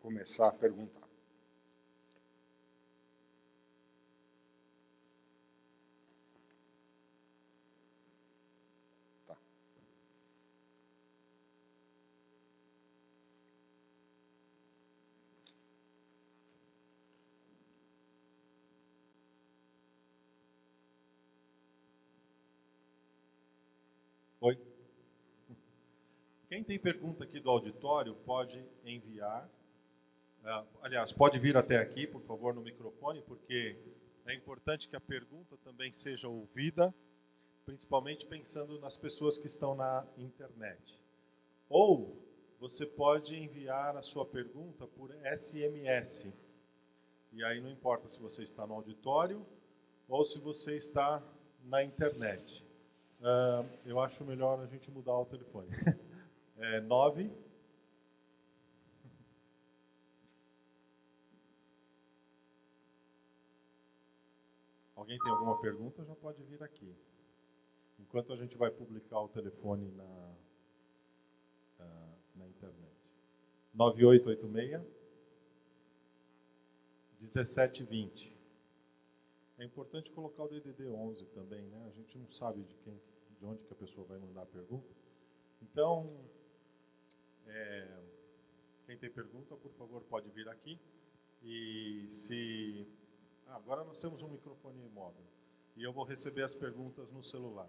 começar 0.00 0.48
a 0.48 0.52
perguntar. 0.52 1.06
Tá. 9.26 9.36
Oi. 24.40 24.58
Quem 26.48 26.55
tem 26.66 26.78
pergunta 26.78 27.24
aqui 27.24 27.40
do 27.40 27.50
auditório 27.50 28.14
pode 28.26 28.62
enviar 28.84 29.48
ah, 30.48 30.64
aliás, 30.80 31.10
pode 31.12 31.40
vir 31.40 31.56
até 31.56 31.76
aqui, 31.76 32.06
por 32.06 32.22
favor, 32.22 32.54
no 32.54 32.60
microfone, 32.60 33.20
porque 33.22 33.76
é 34.26 34.32
importante 34.32 34.88
que 34.88 34.94
a 34.94 35.00
pergunta 35.00 35.56
também 35.64 35.92
seja 35.92 36.28
ouvida, 36.28 36.94
principalmente 37.64 38.24
pensando 38.26 38.78
nas 38.78 38.96
pessoas 38.96 39.36
que 39.38 39.48
estão 39.48 39.74
na 39.74 40.06
internet. 40.16 41.00
Ou 41.68 42.16
você 42.60 42.86
pode 42.86 43.34
enviar 43.34 43.96
a 43.96 44.02
sua 44.02 44.24
pergunta 44.24 44.86
por 44.86 45.10
SMS. 45.12 46.32
E 47.32 47.42
aí 47.42 47.60
não 47.60 47.68
importa 47.68 48.08
se 48.08 48.20
você 48.20 48.44
está 48.44 48.64
no 48.68 48.74
auditório 48.74 49.44
ou 50.08 50.24
se 50.24 50.38
você 50.38 50.76
está 50.76 51.20
na 51.64 51.82
internet. 51.82 52.64
Uh, 53.18 53.68
eu 53.84 53.98
acho 53.98 54.24
melhor 54.24 54.60
a 54.60 54.66
gente 54.66 54.92
mudar 54.92 55.18
o 55.18 55.26
telefone. 55.26 55.70
É 56.58 56.80
9 56.80 57.30
Alguém 64.94 65.18
tem 65.18 65.30
alguma 65.30 65.60
pergunta, 65.60 66.04
já 66.04 66.16
pode 66.16 66.42
vir 66.42 66.60
aqui. 66.62 66.92
Enquanto 67.98 68.32
a 68.32 68.36
gente 68.36 68.56
vai 68.56 68.70
publicar 68.70 69.20
o 69.20 69.28
telefone 69.28 69.88
na, 69.92 70.34
na 72.34 72.48
internet. 72.48 72.96
9886 73.74 74.82
1720. 77.20 78.36
É 79.58 79.64
importante 79.64 80.10
colocar 80.10 80.44
o 80.44 80.48
DDD 80.48 80.88
11 80.88 81.26
também, 81.26 81.62
né? 81.68 81.86
A 81.86 81.90
gente 81.90 82.18
não 82.18 82.30
sabe 82.30 82.62
de 82.62 82.74
quem, 82.76 83.00
de 83.38 83.44
onde 83.44 83.64
que 83.64 83.72
a 83.72 83.76
pessoa 83.76 84.06
vai 84.06 84.18
mandar 84.18 84.42
a 84.42 84.46
pergunta. 84.46 84.88
Então, 85.62 86.28
é, 87.46 87.88
quem 88.86 88.96
tem 88.96 89.10
pergunta, 89.10 89.56
por 89.56 89.72
favor, 89.72 90.02
pode 90.02 90.30
vir 90.30 90.48
aqui. 90.48 90.78
E 91.42 92.08
se 92.26 92.86
ah, 93.48 93.56
agora 93.56 93.84
nós 93.84 94.00
temos 94.00 94.22
um 94.22 94.28
microfone 94.28 94.78
móvel. 94.94 95.24
E 95.76 95.82
eu 95.82 95.92
vou 95.92 96.04
receber 96.04 96.42
as 96.42 96.54
perguntas 96.54 97.10
no 97.12 97.22
celular. 97.22 97.68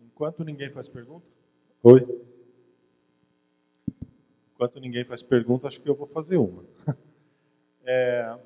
Enquanto 0.00 0.44
ninguém 0.44 0.70
faz 0.70 0.88
pergunta? 0.88 1.26
Oi? 1.82 2.00
Enquanto 4.52 4.80
ninguém 4.80 5.04
faz 5.04 5.22
pergunta, 5.22 5.68
acho 5.68 5.80
que 5.80 5.88
eu 5.88 5.94
vou 5.94 6.06
fazer 6.06 6.36
uma. 6.36 6.64
É... 7.90 8.38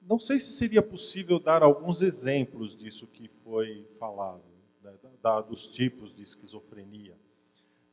Não 0.00 0.16
sei 0.16 0.38
se 0.38 0.52
seria 0.52 0.80
possível 0.80 1.40
dar 1.40 1.60
alguns 1.60 2.00
exemplos 2.00 2.78
disso 2.78 3.04
que 3.08 3.26
foi 3.42 3.84
falado, 3.98 4.44
né, 4.80 4.96
da, 5.20 5.40
dos 5.40 5.66
tipos 5.72 6.14
de 6.14 6.22
esquizofrenia. 6.22 7.16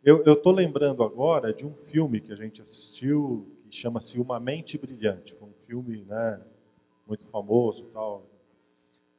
Eu 0.05 0.21
estou 0.33 0.51
lembrando 0.51 1.01
agora 1.01 1.53
de 1.53 1.65
um 1.65 1.73
filme 1.73 2.19
que 2.19 2.33
a 2.33 2.35
gente 2.35 2.61
assistiu 2.61 3.49
chama-se 3.71 4.19
Uma 4.19 4.37
Mente 4.37 4.77
Brilhante. 4.77 5.33
Foi 5.35 5.47
um 5.47 5.53
filme 5.65 6.03
né, 6.03 6.45
muito 7.07 7.25
famoso. 7.27 7.85
tal. 7.93 8.25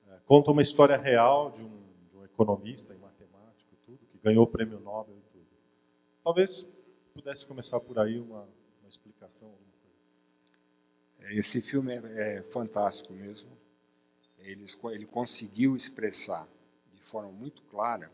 É, 0.08 0.18
conta 0.26 0.50
uma 0.50 0.60
história 0.60 0.98
real 0.98 1.52
de 1.52 1.62
um, 1.62 1.82
de 2.10 2.18
um 2.18 2.24
economista 2.26 2.92
e 2.92 2.98
matemático, 2.98 3.74
tudo, 3.86 3.98
que 4.12 4.18
ganhou 4.22 4.44
o 4.44 4.46
prêmio 4.46 4.78
Nobel 4.78 5.16
e 5.16 5.32
tudo. 5.32 5.46
Talvez 6.22 6.66
pudesse 7.14 7.46
começar 7.46 7.80
por 7.80 7.98
aí 7.98 8.20
uma, 8.20 8.42
uma 8.42 8.88
explicação. 8.88 9.50
É, 11.20 11.34
esse 11.34 11.62
filme 11.62 11.94
é, 11.94 12.36
é 12.36 12.42
fantástico 12.52 13.14
mesmo. 13.14 13.48
Ele, 14.38 14.66
ele 14.92 15.06
conseguiu 15.06 15.74
expressar 15.74 16.46
de 16.92 17.00
forma 17.04 17.32
muito 17.32 17.62
clara 17.62 18.10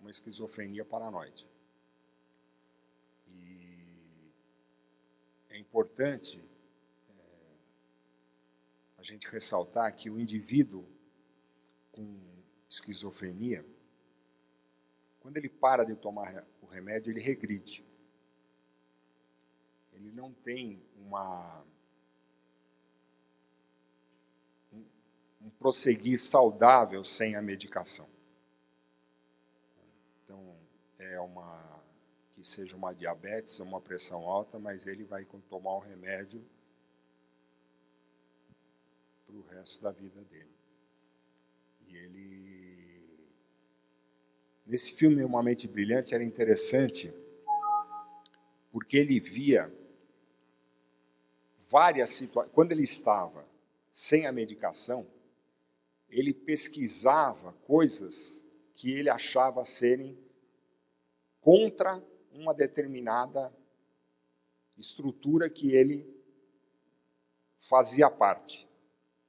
uma 0.00 0.10
esquizofrenia 0.10 0.84
paranoide. 0.84 1.44
É 5.50 5.58
importante 5.58 6.42
é, 7.08 7.22
a 8.98 9.02
gente 9.02 9.28
ressaltar 9.28 9.94
que 9.94 10.10
o 10.10 10.18
indivíduo 10.18 10.86
com 11.92 12.18
esquizofrenia, 12.68 13.64
quando 15.20 15.36
ele 15.36 15.48
para 15.48 15.84
de 15.84 15.96
tomar 15.96 16.46
o 16.60 16.66
remédio, 16.66 17.10
ele 17.10 17.20
regride. 17.20 17.84
Ele 19.92 20.12
não 20.12 20.32
tem 20.32 20.80
uma 20.96 21.64
um, 24.72 25.50
prosseguir 25.58 26.20
saudável 26.20 27.02
sem 27.04 27.34
a 27.34 27.42
medicação. 27.42 28.08
Então, 30.22 30.56
é 30.98 31.18
uma 31.20 31.77
que 32.38 32.46
seja 32.46 32.76
uma 32.76 32.92
diabetes 32.92 33.58
ou 33.58 33.66
uma 33.66 33.80
pressão 33.80 34.28
alta, 34.28 34.60
mas 34.60 34.86
ele 34.86 35.02
vai 35.02 35.26
tomar 35.50 35.74
um 35.74 35.80
remédio 35.80 36.40
para 39.26 39.34
o 39.34 39.42
resto 39.42 39.82
da 39.82 39.90
vida 39.90 40.22
dele. 40.22 40.54
E 41.88 41.96
ele. 41.96 43.18
Nesse 44.64 44.92
filme, 44.92 45.24
Uma 45.24 45.42
Mente 45.42 45.66
Brilhante, 45.66 46.14
era 46.14 46.22
interessante 46.22 47.12
porque 48.70 48.96
ele 48.96 49.18
via 49.18 49.72
várias 51.68 52.10
situações. 52.16 52.54
Quando 52.54 52.70
ele 52.70 52.84
estava 52.84 53.44
sem 53.90 54.26
a 54.26 54.32
medicação, 54.32 55.04
ele 56.08 56.32
pesquisava 56.32 57.52
coisas 57.66 58.14
que 58.76 58.92
ele 58.92 59.10
achava 59.10 59.64
serem 59.64 60.16
contra 61.40 62.00
uma 62.32 62.54
determinada 62.54 63.52
estrutura 64.76 65.50
que 65.50 65.72
ele 65.72 66.06
fazia 67.68 68.10
parte. 68.10 68.66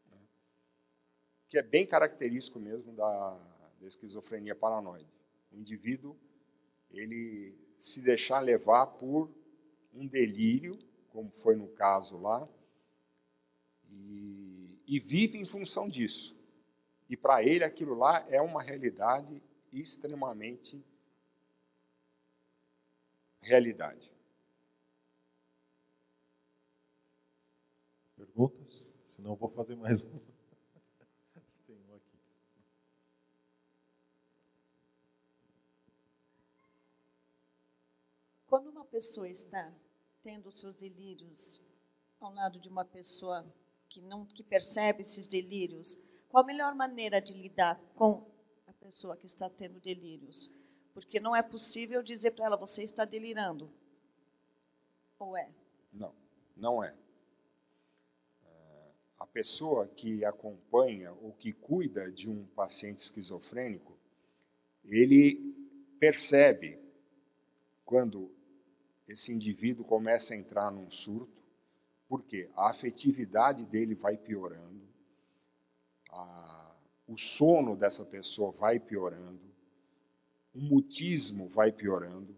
Né? 0.09 0.17
Que 1.47 1.57
é 1.57 1.61
bem 1.61 1.85
característico 1.85 2.59
mesmo 2.59 2.93
da, 2.93 3.37
da 3.79 3.87
esquizofrenia 3.87 4.55
paranoide. 4.55 5.09
O 5.51 5.57
indivíduo, 5.57 6.15
ele 6.91 7.55
se 7.79 8.01
deixar 8.01 8.39
levar 8.39 8.87
por 8.87 9.29
um 9.93 10.05
delírio, 10.05 10.77
como 11.11 11.31
foi 11.41 11.55
no 11.55 11.67
caso 11.69 12.17
lá, 12.17 12.47
e, 13.89 14.79
e 14.87 14.99
vive 14.99 15.37
em 15.37 15.45
função 15.45 15.89
disso. 15.89 16.35
E 17.09 17.17
para 17.17 17.43
ele 17.43 17.63
aquilo 17.63 17.95
lá 17.95 18.25
é 18.29 18.39
uma 18.39 18.61
realidade 18.61 19.41
extremamente 19.73 20.83
realidade. 23.41 24.11
Perguntas? 28.15 28.91
Senão 29.09 29.31
eu 29.31 29.35
vou 29.35 29.49
fazer 29.49 29.75
mais 29.75 30.03
uma. 30.03 30.21
Tem 31.65 31.77
um 31.77 31.95
aqui. 31.95 32.19
Quando 38.47 38.69
uma 38.69 38.85
pessoa 38.85 39.29
está 39.29 39.73
tendo 40.21 40.51
seus 40.51 40.75
delírios 40.75 41.61
ao 42.19 42.33
lado 42.33 42.59
de 42.59 42.67
uma 42.67 42.83
pessoa 42.83 43.45
que 43.87 44.01
não 44.01 44.25
que 44.25 44.43
percebe 44.43 45.01
esses 45.01 45.27
delírios, 45.27 45.97
qual 46.27 46.43
a 46.43 46.47
melhor 46.47 46.75
maneira 46.75 47.21
de 47.21 47.33
lidar 47.33 47.79
com 47.95 48.29
a 48.67 48.73
pessoa 48.73 49.17
que 49.17 49.25
está 49.25 49.49
tendo 49.49 49.79
delírios? 49.79 50.49
Porque 50.99 51.19
não 51.19 51.35
é 51.35 51.41
possível 51.41 52.03
dizer 52.03 52.31
para 52.31 52.45
ela 52.45 52.57
você 52.57 52.83
está 52.83 53.05
delirando. 53.05 53.69
Ou 55.17 55.37
é? 55.37 55.49
Não, 55.93 56.13
não 56.55 56.83
é. 56.83 56.93
é. 58.45 58.91
A 59.17 59.25
pessoa 59.25 59.87
que 59.87 60.25
acompanha 60.25 61.13
ou 61.13 61.31
que 61.31 61.53
cuida 61.53 62.11
de 62.11 62.29
um 62.29 62.45
paciente 62.47 63.01
esquizofrênico, 63.01 63.97
ele 64.83 65.55
percebe 65.99 66.79
quando 67.85 68.31
esse 69.07 69.31
indivíduo 69.31 69.85
começa 69.85 70.33
a 70.33 70.37
entrar 70.37 70.69
num 70.69 70.91
surto, 70.91 71.41
porque 72.07 72.49
a 72.55 72.71
afetividade 72.71 73.65
dele 73.65 73.95
vai 73.95 74.17
piorando, 74.17 74.87
a, 76.11 76.75
o 77.07 77.17
sono 77.17 77.75
dessa 77.75 78.05
pessoa 78.05 78.51
vai 78.51 78.79
piorando, 78.79 79.48
o 80.53 80.59
mutismo 80.59 81.47
vai 81.49 81.71
piorando, 81.71 82.35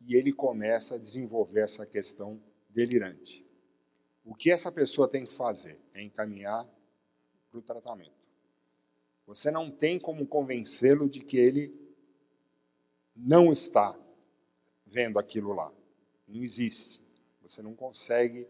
e 0.00 0.14
ele 0.14 0.32
começa 0.32 0.94
a 0.94 0.98
desenvolver 0.98 1.60
essa 1.60 1.84
questão 1.84 2.40
delirante. 2.70 3.44
O 4.24 4.34
que 4.34 4.50
essa 4.50 4.70
pessoa 4.70 5.08
tem 5.08 5.26
que 5.26 5.36
fazer 5.36 5.80
é 5.94 6.02
encaminhar 6.02 6.68
para 7.50 7.58
o 7.58 7.62
tratamento. 7.62 8.12
Você 9.26 9.50
não 9.50 9.70
tem 9.70 9.98
como 9.98 10.26
convencê-lo 10.26 11.08
de 11.08 11.20
que 11.20 11.36
ele 11.36 11.74
não 13.14 13.52
está 13.52 13.98
vendo 14.86 15.18
aquilo 15.18 15.52
lá. 15.52 15.72
Não 16.28 16.42
existe. 16.42 17.00
Você 17.42 17.62
não 17.62 17.74
consegue 17.74 18.46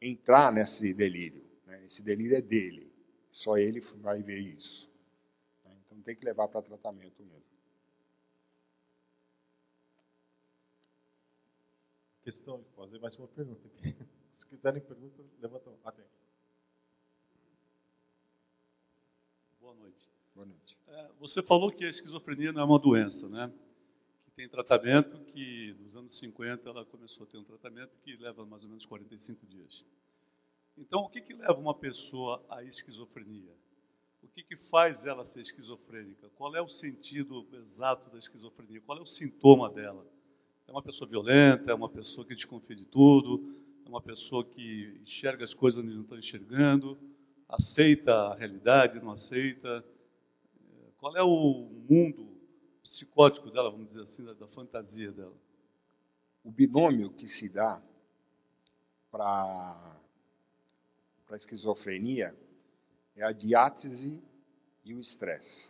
entrar 0.00 0.52
nesse 0.52 0.92
delírio. 0.92 1.44
Né? 1.66 1.86
Esse 1.86 2.02
delírio 2.02 2.36
é 2.36 2.40
dele. 2.40 2.90
Só 3.30 3.56
ele 3.56 3.80
vai 3.96 4.22
ver 4.22 4.38
isso. 4.38 4.87
Então 5.98 6.02
tem 6.04 6.16
que 6.16 6.24
levar 6.24 6.46
para 6.46 6.62
tratamento 6.62 7.24
mesmo. 7.24 7.42
Questão, 12.22 12.64
fazer 12.76 13.00
mais 13.00 13.16
uma 13.16 13.26
pergunta 13.26 13.66
aqui. 13.66 13.96
Se 14.32 14.46
quiserem 14.46 14.80
pergunta, 14.80 15.24
levanta 15.40 15.70
a 15.70 15.72
mão. 15.72 16.04
Boa 19.60 19.74
noite. 19.74 20.08
Boa 20.34 20.46
noite. 20.46 20.78
É, 20.86 21.10
você 21.18 21.42
falou 21.42 21.72
que 21.72 21.84
a 21.84 21.90
esquizofrenia 21.90 22.52
não 22.52 22.62
é 22.62 22.64
uma 22.64 22.78
doença, 22.78 23.28
né? 23.28 23.52
tem 24.36 24.48
tratamento 24.48 25.18
que, 25.32 25.74
nos 25.80 25.96
anos 25.96 26.16
50, 26.16 26.68
ela 26.68 26.84
começou 26.84 27.24
a 27.24 27.26
ter 27.26 27.38
um 27.38 27.42
tratamento 27.42 27.90
que 28.04 28.14
leva 28.16 28.46
mais 28.46 28.62
ou 28.62 28.68
menos 28.68 28.86
45 28.86 29.44
dias. 29.46 29.84
Então, 30.76 31.00
o 31.00 31.08
que, 31.08 31.20
que 31.20 31.34
leva 31.34 31.58
uma 31.58 31.74
pessoa 31.74 32.40
à 32.48 32.62
esquizofrenia? 32.62 33.52
O 34.22 34.28
que, 34.28 34.42
que 34.42 34.56
faz 34.56 35.04
ela 35.04 35.24
ser 35.26 35.40
esquizofrênica? 35.40 36.28
Qual 36.36 36.54
é 36.54 36.62
o 36.62 36.68
sentido 36.68 37.46
exato 37.52 38.10
da 38.10 38.18
esquizofrenia? 38.18 38.80
Qual 38.80 38.98
é 38.98 39.02
o 39.02 39.06
sintoma 39.06 39.70
dela? 39.70 40.06
É 40.66 40.72
uma 40.72 40.82
pessoa 40.82 41.08
violenta? 41.08 41.70
É 41.70 41.74
uma 41.74 41.88
pessoa 41.88 42.26
que 42.26 42.34
desconfia 42.34 42.76
de 42.76 42.84
tudo? 42.84 43.56
É 43.84 43.88
uma 43.88 44.02
pessoa 44.02 44.44
que 44.44 45.00
enxerga 45.02 45.44
as 45.44 45.54
coisas 45.54 45.82
onde 45.82 45.94
não 45.94 46.02
está 46.02 46.16
enxergando? 46.16 46.98
Aceita 47.48 48.12
a 48.12 48.34
realidade? 48.34 49.00
Não 49.00 49.12
aceita? 49.12 49.84
Qual 50.98 51.16
é 51.16 51.22
o 51.22 51.68
mundo 51.88 52.38
psicótico 52.88 53.50
dela, 53.50 53.70
vamos 53.70 53.88
dizer 53.88 54.02
assim, 54.02 54.24
da, 54.24 54.48
fantasia 54.48 55.12
dela. 55.12 55.34
O 56.42 56.50
binômio 56.50 57.10
que 57.10 57.28
se 57.28 57.48
dá 57.48 57.82
para 59.10 59.96
a 61.30 61.36
esquizofrenia 61.36 62.34
é 63.18 63.24
a 63.24 63.32
diátese 63.32 64.18
e 64.84 64.94
o 64.94 65.00
estresse. 65.00 65.68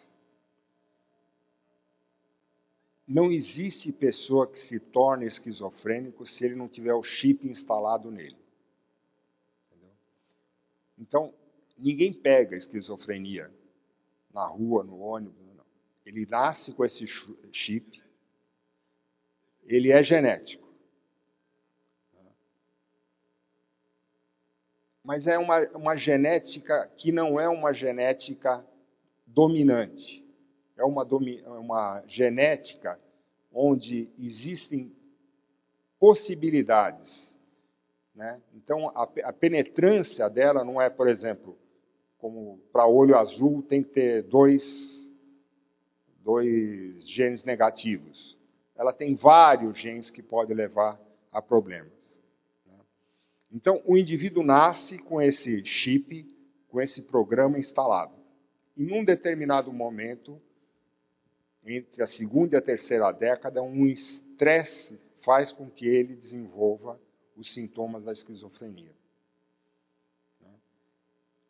Não 3.06 3.32
existe 3.32 3.90
pessoa 3.90 4.46
que 4.46 4.58
se 4.58 4.78
torne 4.78 5.26
esquizofrênico 5.26 6.26
se 6.26 6.44
ele 6.44 6.54
não 6.54 6.68
tiver 6.68 6.94
o 6.94 7.02
chip 7.02 7.48
instalado 7.48 8.10
nele. 8.10 8.36
Entendeu? 9.66 9.90
Então, 10.98 11.34
ninguém 11.76 12.12
pega 12.12 12.56
esquizofrenia 12.56 13.50
na 14.32 14.46
rua, 14.46 14.84
no 14.84 14.98
ônibus, 14.98 15.48
ele 16.08 16.24
nasce 16.24 16.72
com 16.72 16.84
esse 16.86 17.06
chip. 17.52 18.02
Ele 19.64 19.92
é 19.92 20.02
genético. 20.02 20.67
Mas 25.08 25.26
é 25.26 25.38
uma, 25.38 25.66
uma 25.68 25.96
genética 25.96 26.86
que 26.98 27.10
não 27.10 27.40
é 27.40 27.48
uma 27.48 27.72
genética 27.72 28.62
dominante. 29.26 30.22
É 30.76 30.84
uma, 30.84 31.02
domi, 31.02 31.42
uma 31.46 32.02
genética 32.06 33.00
onde 33.50 34.10
existem 34.18 34.92
possibilidades. 35.98 37.34
Né? 38.14 38.38
Então, 38.54 38.90
a, 38.90 39.08
a 39.24 39.32
penetrância 39.32 40.28
dela 40.28 40.62
não 40.62 40.78
é, 40.78 40.90
por 40.90 41.08
exemplo, 41.08 41.56
como 42.18 42.58
para 42.70 42.86
olho 42.86 43.16
azul 43.16 43.62
tem 43.62 43.82
que 43.82 43.88
ter 43.88 44.24
dois 44.24 45.10
dois 46.22 47.08
genes 47.08 47.42
negativos. 47.44 48.36
Ela 48.76 48.92
tem 48.92 49.14
vários 49.14 49.78
genes 49.78 50.10
que 50.10 50.22
podem 50.22 50.54
levar 50.54 51.00
a 51.32 51.40
problemas. 51.40 51.97
Então, 53.50 53.82
o 53.84 53.96
indivíduo 53.96 54.42
nasce 54.42 54.98
com 54.98 55.20
esse 55.20 55.64
chip, 55.64 56.26
com 56.68 56.80
esse 56.80 57.02
programa 57.02 57.58
instalado. 57.58 58.14
E 58.76 58.84
num 58.84 59.04
determinado 59.04 59.72
momento, 59.72 60.40
entre 61.64 62.02
a 62.02 62.06
segunda 62.06 62.56
e 62.56 62.58
a 62.58 62.62
terceira 62.62 63.10
década, 63.10 63.62
um 63.62 63.86
estresse 63.86 64.98
faz 65.22 65.50
com 65.52 65.68
que 65.68 65.86
ele 65.86 66.14
desenvolva 66.14 67.00
os 67.36 67.52
sintomas 67.52 68.04
da 68.04 68.12
esquizofrenia. 68.12 68.92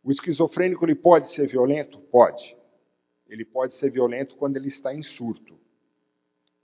O 0.03 0.13
esquizofrênico 0.13 0.85
ele 0.85 0.95
pode 0.95 1.33
ser 1.33 1.47
violento? 1.49 1.99
Pode 1.99 2.57
ele 3.29 3.45
pode 3.45 3.75
ser 3.75 3.91
violento 3.91 4.37
quando 4.37 4.57
ele 4.57 4.69
está 4.69 4.95
em 4.95 5.03
surto. 5.03 5.59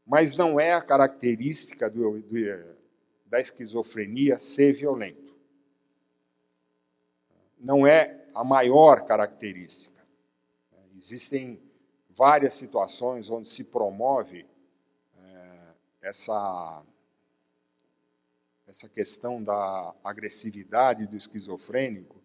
Mas 0.06 0.36
não 0.36 0.58
é 0.58 0.72
a 0.72 0.80
característica 0.80 1.88
do, 1.90 2.20
do, 2.20 2.76
da 3.26 3.40
esquizofrenia 3.40 4.38
ser 4.38 4.72
violento. 4.72 5.23
Não 7.64 7.86
é 7.86 8.26
a 8.34 8.44
maior 8.44 9.06
característica. 9.06 10.04
Existem 10.94 11.58
várias 12.10 12.52
situações 12.58 13.30
onde 13.30 13.48
se 13.48 13.64
promove 13.64 14.46
é, 15.16 15.74
essa, 16.02 16.82
essa 18.66 18.86
questão 18.86 19.42
da 19.42 19.94
agressividade 20.04 21.06
do 21.06 21.16
esquizofrênico, 21.16 22.20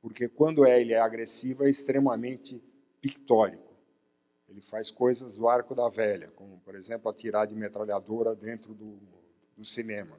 porque 0.00 0.30
quando 0.30 0.66
ele 0.66 0.94
é 0.94 0.98
agressivo 0.98 1.66
é 1.66 1.68
extremamente 1.68 2.58
pictórico. 3.02 3.74
Ele 4.48 4.62
faz 4.62 4.90
coisas 4.90 5.36
do 5.36 5.46
arco 5.46 5.74
da 5.74 5.90
velha, 5.90 6.30
como, 6.36 6.58
por 6.60 6.74
exemplo, 6.74 7.10
atirar 7.10 7.46
de 7.46 7.54
metralhadora 7.54 8.34
dentro 8.34 8.72
do, 8.72 8.98
do 9.58 9.64
cinema. 9.66 10.18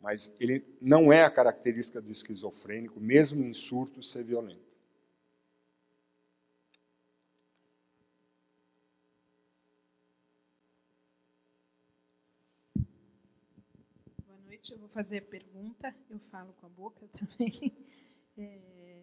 Mas 0.00 0.30
ele 0.38 0.64
não 0.80 1.12
é 1.12 1.24
a 1.24 1.30
característica 1.30 2.00
do 2.00 2.10
esquizofrênico, 2.12 3.00
mesmo 3.00 3.42
em 3.44 3.52
surto, 3.52 4.02
ser 4.02 4.22
violento. 4.22 4.68
Boa 14.24 14.38
noite, 14.46 14.70
eu 14.72 14.78
vou 14.78 14.88
fazer 14.88 15.18
a 15.18 15.22
pergunta, 15.22 15.94
eu 16.08 16.18
falo 16.30 16.52
com 16.60 16.66
a 16.66 16.70
boca 16.70 17.08
também. 17.18 17.72
É... 18.36 19.02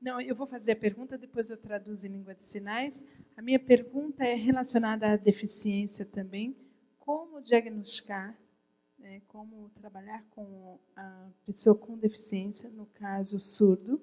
Não, 0.00 0.20
eu 0.20 0.36
vou 0.36 0.46
fazer 0.46 0.72
a 0.72 0.76
pergunta, 0.76 1.18
depois 1.18 1.50
eu 1.50 1.56
traduzo 1.56 2.06
em 2.06 2.10
língua 2.10 2.34
de 2.34 2.44
sinais. 2.44 2.94
A 3.36 3.42
minha 3.42 3.58
pergunta 3.58 4.24
é 4.24 4.34
relacionada 4.34 5.10
à 5.10 5.16
deficiência 5.16 6.06
também. 6.06 6.56
Como 7.00 7.42
diagnosticar, 7.42 8.38
né, 8.98 9.22
como 9.28 9.70
trabalhar 9.70 10.24
com 10.30 10.78
a 10.96 11.30
pessoa 11.46 11.74
com 11.76 11.98
deficiência, 11.98 12.70
no 12.70 12.86
caso 12.86 13.38
surdo, 13.40 14.00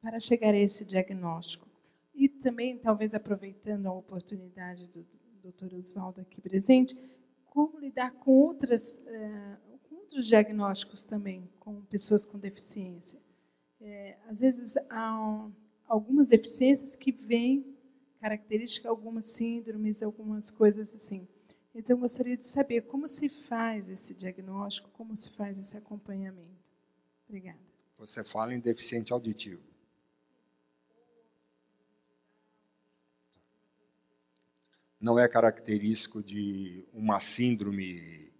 para 0.00 0.20
chegar 0.20 0.54
a 0.54 0.58
esse 0.58 0.84
diagnóstico? 0.84 1.68
E 2.14 2.28
também, 2.28 2.78
talvez 2.78 3.14
aproveitando 3.14 3.86
a 3.86 3.92
oportunidade 3.92 4.86
do 4.88 5.06
Dr. 5.42 5.74
Oswaldo 5.74 6.20
aqui 6.20 6.40
presente, 6.40 6.96
como 7.46 7.78
lidar 7.78 8.12
com, 8.12 8.32
outras, 8.32 8.92
uh, 8.92 9.78
com 9.88 9.96
outros 9.96 10.26
diagnósticos 10.26 11.02
também, 11.04 11.48
com 11.60 11.82
pessoas 11.86 12.24
com 12.24 12.38
deficiência? 12.38 13.20
é, 13.80 14.16
às 14.28 14.38
vezes 14.38 14.74
há 14.88 15.50
algumas 15.86 16.26
deficiências 16.26 16.94
que 16.96 17.12
vêm 17.12 17.64
características, 18.20 18.90
algumas 18.90 19.26
síndromes, 19.26 20.02
algumas 20.02 20.50
coisas 20.50 20.88
assim. 20.94 21.28
Então, 21.74 21.96
eu 21.96 22.00
gostaria 22.00 22.36
de 22.36 22.48
saber 22.48 22.82
como 22.82 23.08
se 23.08 23.28
faz 23.48 23.88
esse 23.88 24.14
diagnóstico, 24.14 24.88
como 24.90 25.16
se 25.16 25.28
faz 25.30 25.58
esse 25.58 25.76
acompanhamento. 25.76 26.70
Obrigada. 27.28 27.58
Você 27.98 28.22
fala 28.22 28.54
em 28.54 28.60
deficiente 28.60 29.12
auditivo. 29.12 29.62
Não 35.00 35.18
é 35.18 35.28
característico 35.28 36.22
de 36.22 36.86
uma 36.92 37.20
síndrome 37.20 38.32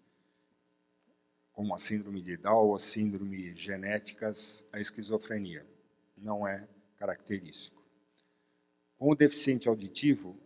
como 1.53 1.75
a 1.75 1.79
síndrome 1.79 2.21
de 2.21 2.37
Down 2.37 2.67
ou 2.67 2.79
síndrome 2.79 3.55
genéticas, 3.55 4.65
a 4.73 4.81
esquizofrenia. 4.81 5.65
Não 6.17 6.47
é 6.47 6.69
característico. 6.97 7.83
Com 8.97 9.11
o 9.11 9.15
deficiente 9.15 9.69
auditivo, 9.69 10.37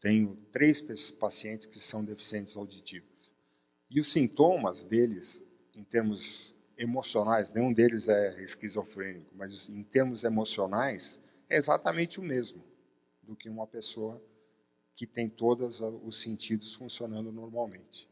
tenho 0.00 0.36
três 0.50 0.80
pacientes 1.12 1.66
que 1.66 1.78
são 1.78 2.04
deficientes 2.04 2.56
auditivos. 2.56 3.08
E 3.90 4.00
os 4.00 4.10
sintomas 4.10 4.82
deles, 4.84 5.42
em 5.74 5.84
termos 5.84 6.54
emocionais, 6.78 7.50
nenhum 7.50 7.72
deles 7.72 8.08
é 8.08 8.42
esquizofrênico, 8.42 9.30
mas 9.34 9.68
em 9.68 9.82
termos 9.82 10.24
emocionais, 10.24 11.20
é 11.48 11.56
exatamente 11.56 12.18
o 12.18 12.22
mesmo 12.22 12.64
do 13.22 13.36
que 13.36 13.48
uma 13.48 13.66
pessoa 13.66 14.22
que 14.94 15.06
tem 15.06 15.28
todos 15.28 15.80
os 15.80 16.20
sentidos 16.20 16.74
funcionando 16.74 17.30
normalmente. 17.30 18.08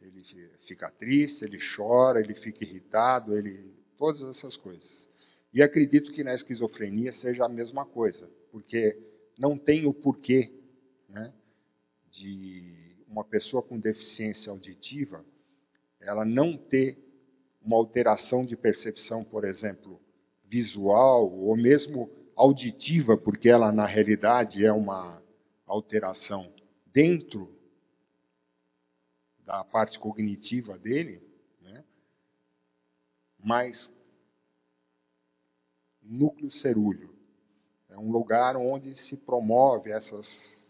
Ele 0.00 0.24
fica 0.66 0.90
triste, 0.90 1.44
ele 1.44 1.58
chora, 1.76 2.20
ele 2.20 2.34
fica 2.34 2.64
irritado, 2.64 3.36
ele 3.36 3.72
todas 3.96 4.22
essas 4.22 4.56
coisas. 4.56 5.08
E 5.52 5.62
acredito 5.62 6.12
que 6.12 6.24
na 6.24 6.34
esquizofrenia 6.34 7.12
seja 7.12 7.44
a 7.44 7.48
mesma 7.48 7.84
coisa, 7.84 8.28
porque 8.50 8.98
não 9.38 9.56
tem 9.56 9.86
o 9.86 9.92
porquê 9.92 10.61
né, 11.12 11.32
de 12.10 12.96
uma 13.06 13.22
pessoa 13.22 13.62
com 13.62 13.78
deficiência 13.78 14.50
auditiva 14.50 15.24
ela 16.02 16.24
não 16.24 16.56
ter 16.56 16.98
uma 17.62 17.76
alteração 17.76 18.44
de 18.44 18.56
percepção, 18.56 19.24
por 19.24 19.44
exemplo, 19.44 20.00
visual 20.44 21.32
ou 21.32 21.56
mesmo 21.56 22.10
auditiva, 22.34 23.16
porque 23.16 23.48
ela 23.48 23.70
na 23.70 23.86
realidade 23.86 24.64
é 24.64 24.72
uma 24.72 25.22
alteração 25.64 26.52
dentro 26.86 27.56
da 29.44 29.64
parte 29.64 29.98
cognitiva 29.98 30.78
dele, 30.78 31.22
né? 31.60 31.84
mas 33.38 33.92
núcleo 36.02 36.50
cerúleo. 36.50 37.14
É 37.88 37.98
um 37.98 38.10
lugar 38.10 38.56
onde 38.56 38.96
se 38.96 39.16
promove 39.16 39.92
essas, 39.92 40.61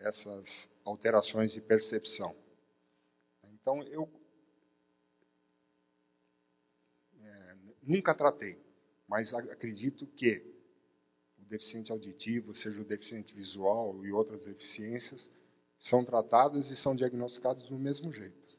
essas 0.00 0.68
alterações 0.84 1.52
de 1.52 1.60
percepção. 1.60 2.34
Então, 3.44 3.82
eu 3.82 4.10
é, 7.20 7.56
nunca 7.82 8.14
tratei, 8.14 8.58
mas 9.06 9.32
acredito 9.34 10.06
que 10.06 10.42
o 11.38 11.44
deficiente 11.44 11.92
auditivo, 11.92 12.54
seja 12.54 12.80
o 12.80 12.84
deficiente 12.84 13.34
visual 13.34 14.04
e 14.04 14.10
outras 14.10 14.44
deficiências, 14.44 15.30
são 15.78 16.04
tratados 16.04 16.70
e 16.70 16.76
são 16.76 16.96
diagnosticados 16.96 17.68
do 17.68 17.78
mesmo 17.78 18.12
jeito. 18.12 18.58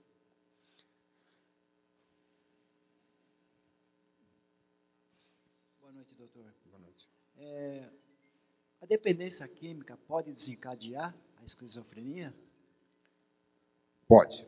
Boa 5.80 5.92
noite, 5.92 6.16
doutor. 6.16 6.54
Boa 6.66 6.80
noite. 6.80 7.08
É, 7.38 7.90
a 8.82 8.86
dependência 8.86 9.48
química 9.48 9.98
pode 10.08 10.34
desencadear 10.34 11.16
a 11.42 11.46
esquizofrenia? 11.46 12.34
Pode. 14.08 14.48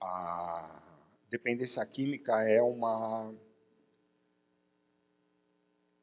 A 0.00 0.82
dependência 1.30 1.84
química 1.86 2.42
é 2.42 2.62
uma 2.62 3.34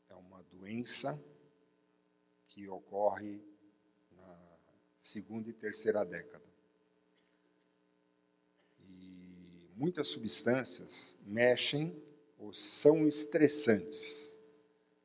é 0.09 0.15
uma 0.15 0.41
doença 0.43 1.17
que 2.47 2.67
ocorre 2.67 3.41
segunda 5.11 5.49
e 5.49 5.53
terceira 5.53 6.05
década. 6.05 6.43
E 8.79 9.69
muitas 9.75 10.07
substâncias 10.07 11.17
mexem 11.25 11.93
ou 12.39 12.53
são 12.53 13.05
estressantes. 13.05 14.30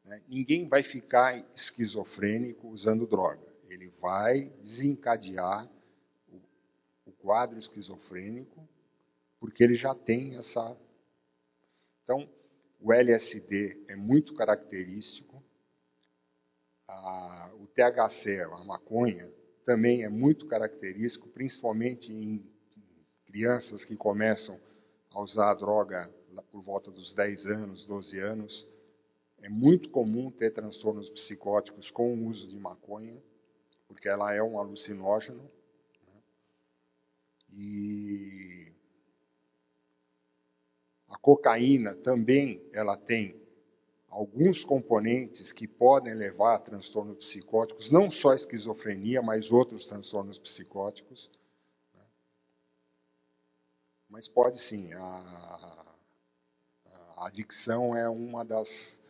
Né? 0.07 0.23
Ninguém 0.29 0.69
vai 0.69 0.83
ficar 0.83 1.45
esquizofrênico 1.55 2.69
usando 2.69 3.07
droga. 3.07 3.47
Ele 3.69 3.89
vai 4.01 4.45
desencadear 4.63 5.69
o, 6.29 6.41
o 7.05 7.13
quadro 7.13 7.59
esquizofrênico 7.59 8.67
porque 9.41 9.63
ele 9.63 9.75
já 9.75 9.95
tem 9.95 10.37
essa. 10.37 10.77
Então, 12.03 12.29
o 12.81 12.93
LSD 12.93 13.85
é 13.89 13.97
muito 13.97 14.35
característico. 14.35 15.43
A, 16.89 17.51
o 17.59 17.67
THC, 17.67 18.41
a 18.43 18.65
maconha, 18.65 19.31
também 19.65 20.05
é 20.05 20.09
muito 20.09 20.47
característico, 20.47 21.29
principalmente 21.29 22.13
em 22.13 22.45
crianças 23.27 23.85
que 23.85 23.97
começam 23.97 24.61
a 25.11 25.21
usar 25.21 25.51
a 25.51 25.55
droga 25.55 26.09
por 26.53 26.63
volta 26.63 26.91
dos 26.91 27.13
10 27.13 27.47
anos, 27.47 27.85
12 27.85 28.19
anos. 28.19 28.69
É 29.43 29.49
muito 29.49 29.91
comum 29.91 30.31
ter 30.31 30.53
transtornos 30.53 31.09
psicóticos 31.11 31.91
com 31.91 32.15
o 32.15 32.27
uso 32.27 32.49
de 32.49 32.59
maconha, 32.59 33.23
porque 33.87 34.09
ela 34.09 34.35
é 34.35 34.43
um 34.43 34.59
alucinógeno. 34.59 35.43
Né? 36.07 36.23
E 37.53 38.73
a 41.09 41.19
cocaína 41.19 41.95
também 41.97 42.63
ela 42.73 42.97
tem 42.97 43.41
alguns 44.09 44.65
componentes 44.65 45.53
que 45.53 45.69
podem 45.69 46.15
levar 46.15 46.55
a 46.55 46.59
transtornos 46.59 47.19
psicóticos, 47.19 47.91
não 47.91 48.11
só 48.11 48.33
esquizofrenia, 48.33 49.21
mas 49.21 49.53
outros 49.53 49.87
transtornos 49.87 50.39
psicóticos. 50.39 51.31
Né? 51.95 52.05
Mas 54.09 54.27
pode 54.27 54.59
sim, 54.59 54.93
a, 54.95 55.95
a 57.17 57.27
adicção 57.27 57.95
é 57.95 58.09
uma 58.09 58.45
das 58.45 58.69
da, 58.69 59.06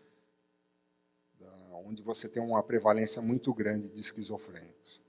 onde 1.77 2.03
você 2.03 2.29
tem 2.29 2.43
uma 2.43 2.63
prevalência 2.63 3.21
muito 3.21 3.53
grande 3.53 3.89
de 3.89 4.01
esquizofrênicos. 4.01 5.01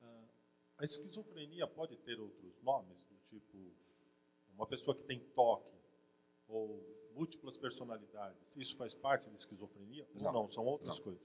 Ah, 0.00 0.24
a 0.78 0.84
esquizofrenia 0.84 1.66
pode 1.66 1.96
ter 1.98 2.18
outros 2.20 2.60
nomes, 2.62 3.02
do 3.04 3.16
tipo 3.28 3.72
uma 4.54 4.66
pessoa 4.66 4.96
que 4.96 5.04
tem 5.04 5.18
toque 5.34 5.72
ou 6.48 6.80
múltiplas 7.14 7.56
personalidades, 7.56 8.38
isso 8.56 8.76
faz 8.76 8.94
parte 8.94 9.28
da 9.28 9.36
esquizofrenia? 9.36 10.06
Não, 10.20 10.26
ou 10.28 10.32
não, 10.32 10.52
são 10.52 10.64
outras 10.64 10.96
não. 10.96 11.04
coisas. 11.04 11.22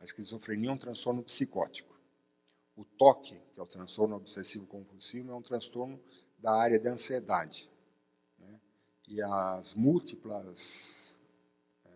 A 0.00 0.04
esquizofrenia 0.04 0.70
é 0.70 0.72
um 0.72 0.78
transtorno 0.78 1.22
psicótico. 1.22 1.96
O 2.76 2.84
toque, 2.84 3.40
que 3.52 3.60
é 3.60 3.62
o 3.62 3.66
transtorno 3.66 4.16
obsessivo 4.16 4.66
compulsivo, 4.66 5.32
é 5.32 5.34
um 5.34 5.42
transtorno 5.42 6.00
da 6.38 6.52
área 6.52 6.78
da 6.78 6.92
ansiedade. 6.92 7.68
Né? 8.38 8.60
E 9.08 9.20
as 9.20 9.74
múltiplas 9.74 11.16
é, 11.84 11.90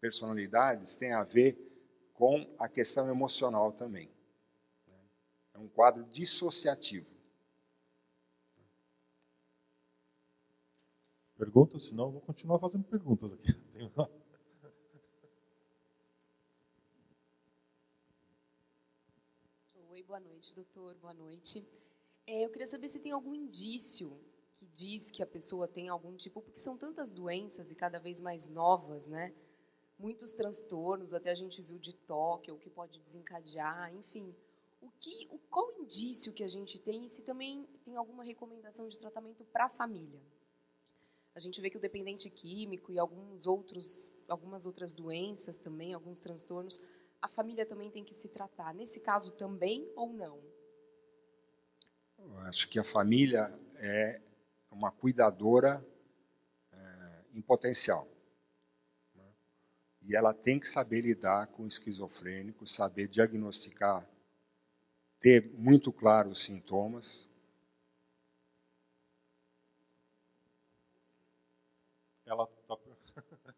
personalidades 0.00 0.94
têm 0.96 1.12
a 1.12 1.22
ver 1.22 1.56
com 2.14 2.46
a 2.58 2.68
questão 2.68 3.08
emocional 3.10 3.72
também. 3.72 4.10
Né? 4.88 4.98
um 5.58 5.68
quadro 5.68 6.04
dissociativo. 6.04 7.06
Perguntas? 11.36 11.86
Senão 11.88 12.04
eu 12.06 12.12
vou 12.12 12.20
continuar 12.20 12.58
fazendo 12.58 12.84
perguntas 12.84 13.32
aqui. 13.32 13.52
Tem 13.72 13.90
uma- 13.96 14.10
Oi, 19.90 20.02
boa 20.02 20.20
noite, 20.20 20.54
doutor. 20.54 20.94
Boa 20.96 21.14
noite. 21.14 21.66
É, 22.26 22.44
eu 22.44 22.50
queria 22.50 22.68
saber 22.68 22.90
se 22.90 22.98
tem 22.98 23.12
algum 23.12 23.34
indício 23.34 24.18
que 24.56 24.66
diz 24.66 25.10
que 25.10 25.22
a 25.22 25.26
pessoa 25.26 25.66
tem 25.66 25.88
algum 25.88 26.14
tipo, 26.16 26.42
porque 26.42 26.60
são 26.60 26.76
tantas 26.76 27.10
doenças 27.10 27.70
e 27.70 27.74
cada 27.74 27.98
vez 27.98 28.18
mais 28.20 28.46
novas, 28.48 29.06
né? 29.06 29.34
Muitos 30.00 30.32
transtornos, 30.32 31.12
até 31.12 31.30
a 31.30 31.34
gente 31.34 31.60
viu 31.60 31.78
de 31.78 31.92
toque, 31.92 32.50
o 32.50 32.56
que 32.56 32.70
pode 32.70 32.98
desencadear, 33.00 33.94
enfim. 33.94 34.34
O 34.80 34.90
que, 34.98 35.28
o, 35.30 35.38
qual 35.50 35.70
indício 35.74 36.32
que 36.32 36.42
a 36.42 36.48
gente 36.48 36.78
tem 36.78 37.04
e 37.04 37.10
se 37.10 37.20
também 37.20 37.68
tem 37.84 37.96
alguma 37.96 38.24
recomendação 38.24 38.88
de 38.88 38.98
tratamento 38.98 39.44
para 39.44 39.66
a 39.66 39.68
família? 39.68 40.18
A 41.34 41.38
gente 41.38 41.60
vê 41.60 41.68
que 41.68 41.76
o 41.76 41.80
dependente 41.80 42.30
químico 42.30 42.90
e 42.90 42.98
alguns 42.98 43.46
outros, 43.46 43.94
algumas 44.26 44.64
outras 44.64 44.90
doenças 44.90 45.58
também, 45.58 45.92
alguns 45.92 46.18
transtornos, 46.18 46.80
a 47.20 47.28
família 47.28 47.66
também 47.66 47.90
tem 47.90 48.02
que 48.02 48.14
se 48.14 48.28
tratar. 48.28 48.72
Nesse 48.74 48.98
caso 49.00 49.30
também 49.32 49.86
ou 49.94 50.10
não? 50.14 50.40
Eu 52.18 52.38
acho 52.40 52.70
que 52.70 52.78
a 52.78 52.84
família 52.84 53.52
é 53.76 54.22
uma 54.70 54.90
cuidadora 54.90 55.86
é, 56.72 57.24
em 57.34 57.42
potencial. 57.42 58.08
E 60.10 60.16
ela 60.16 60.34
tem 60.34 60.58
que 60.58 60.66
saber 60.66 61.02
lidar 61.02 61.46
com 61.46 61.62
o 61.62 61.68
esquizofrênico, 61.68 62.66
saber 62.66 63.06
diagnosticar, 63.06 64.04
ter 65.20 65.52
muito 65.56 65.92
claro 65.92 66.30
os 66.30 66.42
sintomas. 66.42 67.28
Ela 72.26 72.42
está 72.42 72.76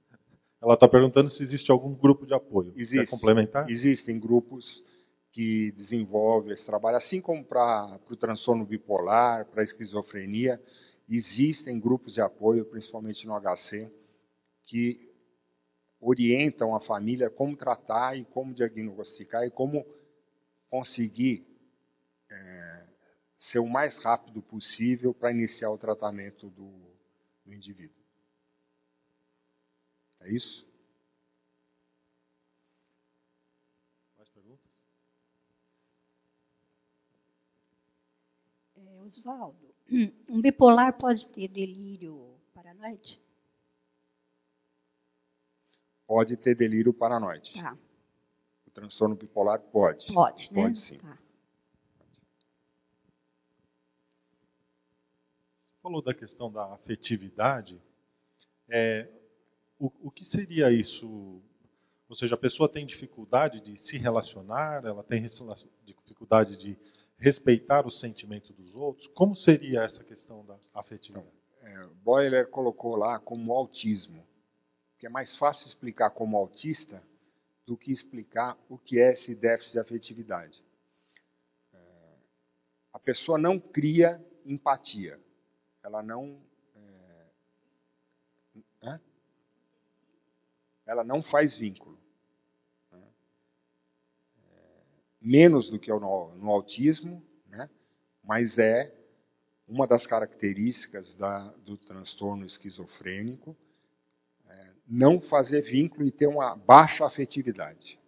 ela 0.60 0.76
tá 0.76 0.86
perguntando 0.86 1.30
se 1.30 1.42
existe 1.42 1.70
algum 1.70 1.94
grupo 1.94 2.26
de 2.26 2.34
apoio. 2.34 2.74
Quer 2.74 2.82
Existe. 2.82 3.06
complementar? 3.06 3.70
Existem 3.70 4.20
grupos 4.20 4.84
que 5.30 5.72
desenvolvem 5.72 6.52
esse 6.52 6.66
trabalho, 6.66 6.98
assim 6.98 7.22
como 7.22 7.42
para 7.42 7.98
o 8.10 8.14
transtorno 8.14 8.66
bipolar, 8.66 9.46
para 9.46 9.62
a 9.62 9.64
esquizofrenia, 9.64 10.62
existem 11.08 11.80
grupos 11.80 12.12
de 12.12 12.20
apoio, 12.20 12.66
principalmente 12.66 13.26
no 13.26 13.32
HC, 13.40 13.90
que 14.64 15.11
orientam 16.02 16.74
a 16.74 16.80
família 16.80 17.30
como 17.30 17.56
tratar 17.56 18.18
e 18.18 18.24
como 18.24 18.52
diagnosticar 18.52 19.44
e 19.44 19.50
como 19.50 19.86
conseguir 20.68 21.46
é, 22.28 22.86
ser 23.38 23.60
o 23.60 23.68
mais 23.68 23.96
rápido 23.98 24.42
possível 24.42 25.14
para 25.14 25.30
iniciar 25.30 25.70
o 25.70 25.78
tratamento 25.78 26.50
do, 26.50 26.72
do 27.46 27.54
indivíduo. 27.54 28.02
É 30.20 30.32
isso? 30.32 30.66
Mais 34.16 34.28
perguntas? 34.30 34.72
É, 38.74 39.02
Oswaldo, 39.02 39.72
um 40.28 40.40
bipolar 40.40 40.98
pode 40.98 41.28
ter 41.28 41.46
delírio 41.46 42.40
paranoide? 42.52 43.20
Pode 46.12 46.36
ter 46.36 46.54
delírio 46.54 46.92
paranoide. 46.92 47.54
Tá, 47.54 47.74
O 48.66 48.70
transtorno 48.70 49.16
bipolar 49.16 49.58
pode. 49.58 50.12
pode, 50.12 50.52
né? 50.52 50.62
Pode 50.62 50.76
sim. 50.76 50.98
Tá. 50.98 51.18
Você 55.64 55.74
falou 55.82 56.02
da 56.02 56.12
questão 56.12 56.52
da 56.52 56.74
afetividade. 56.74 57.80
É, 58.68 59.08
o, 59.78 59.90
o 60.02 60.10
que 60.10 60.22
seria 60.22 60.70
isso? 60.70 61.40
Ou 62.10 62.14
seja, 62.14 62.34
a 62.34 62.38
pessoa 62.38 62.68
tem 62.68 62.84
dificuldade 62.84 63.62
de 63.62 63.78
se 63.78 63.96
relacionar, 63.96 64.84
ela 64.84 65.02
tem 65.02 65.26
dificuldade 65.86 66.58
de 66.58 66.78
respeitar 67.16 67.86
o 67.86 67.90
sentimento 67.90 68.52
dos 68.52 68.74
outros. 68.74 69.06
Como 69.14 69.34
seria 69.34 69.80
essa 69.80 70.04
questão 70.04 70.44
da 70.44 70.58
afetividade? 70.74 71.26
É, 71.62 71.86
Boiler 72.04 72.50
colocou 72.50 72.96
lá 72.96 73.18
como 73.18 73.54
autismo, 73.54 74.22
que 75.02 75.06
é 75.06 75.10
mais 75.10 75.34
fácil 75.34 75.66
explicar 75.66 76.10
como 76.10 76.36
autista 76.36 77.02
do 77.66 77.76
que 77.76 77.90
explicar 77.90 78.56
o 78.68 78.78
que 78.78 79.00
é 79.00 79.14
esse 79.14 79.34
déficit 79.34 79.72
de 79.72 79.78
afetividade. 79.80 80.62
É, 81.74 81.78
a 82.92 83.00
pessoa 83.00 83.36
não 83.36 83.58
cria 83.58 84.24
empatia, 84.46 85.20
ela 85.82 86.04
não 86.04 86.40
é, 88.80 89.00
ela 90.86 91.02
não 91.02 91.20
faz 91.20 91.56
vínculo. 91.56 91.98
né? 92.92 93.04
É, 94.52 94.84
menos 95.20 95.68
do 95.68 95.80
que 95.80 95.90
no, 95.90 96.32
no 96.36 96.48
autismo, 96.48 97.26
né? 97.48 97.68
mas 98.22 98.56
é 98.56 98.94
uma 99.66 99.84
das 99.84 100.06
características 100.06 101.16
da, 101.16 101.48
do 101.54 101.76
transtorno 101.76 102.46
esquizofrênico 102.46 103.56
não 104.88 105.20
fazer 105.20 105.62
vínculo 105.62 106.06
e 106.06 106.10
ter 106.10 106.26
uma 106.26 106.56
baixa 106.56 107.04
afetividade. 107.04 107.98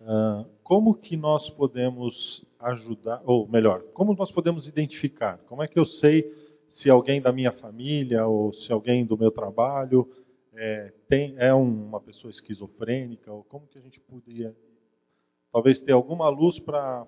Ah, 0.00 0.44
como 0.62 0.94
que 0.94 1.16
nós 1.16 1.50
podemos 1.50 2.44
ajudar, 2.60 3.22
ou 3.24 3.48
melhor, 3.48 3.82
como 3.92 4.14
nós 4.14 4.30
podemos 4.30 4.66
identificar? 4.66 5.38
Como 5.46 5.62
é 5.62 5.68
que 5.68 5.78
eu 5.78 5.84
sei 5.84 6.32
se 6.70 6.90
alguém 6.90 7.20
da 7.20 7.32
minha 7.32 7.52
família 7.52 8.26
ou 8.26 8.52
se 8.52 8.72
alguém 8.72 9.04
do 9.04 9.16
meu 9.16 9.30
trabalho 9.30 10.08
é, 10.54 10.92
tem, 11.08 11.34
é 11.38 11.52
uma 11.52 12.00
pessoa 12.00 12.30
esquizofrênica? 12.30 13.32
Ou 13.32 13.44
como 13.44 13.66
que 13.66 13.78
a 13.78 13.80
gente 13.80 14.00
poderia, 14.00 14.56
talvez, 15.52 15.80
ter 15.80 15.92
alguma 15.92 16.28
luz 16.28 16.58
para 16.58 17.06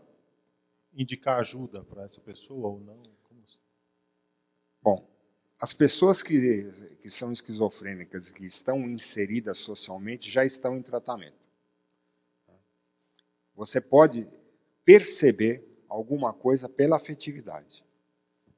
indicar 0.92 1.40
ajuda 1.40 1.84
para 1.84 2.04
essa 2.04 2.20
pessoa 2.20 2.68
ou 2.68 2.80
não? 2.80 3.00
Assim? 3.00 3.60
Bom, 4.82 5.08
as 5.60 5.72
pessoas 5.72 6.22
que, 6.22 6.70
que 7.00 7.10
são 7.10 7.32
esquizofrênicas 7.32 8.30
que 8.30 8.46
estão 8.46 8.88
inseridas 8.88 9.58
socialmente 9.58 10.30
já 10.30 10.44
estão 10.44 10.76
em 10.76 10.82
tratamento. 10.82 11.36
Você 13.54 13.80
pode 13.80 14.26
perceber 14.84 15.66
alguma 15.88 16.32
coisa 16.32 16.68
pela 16.68 16.96
afetividade, 16.96 17.84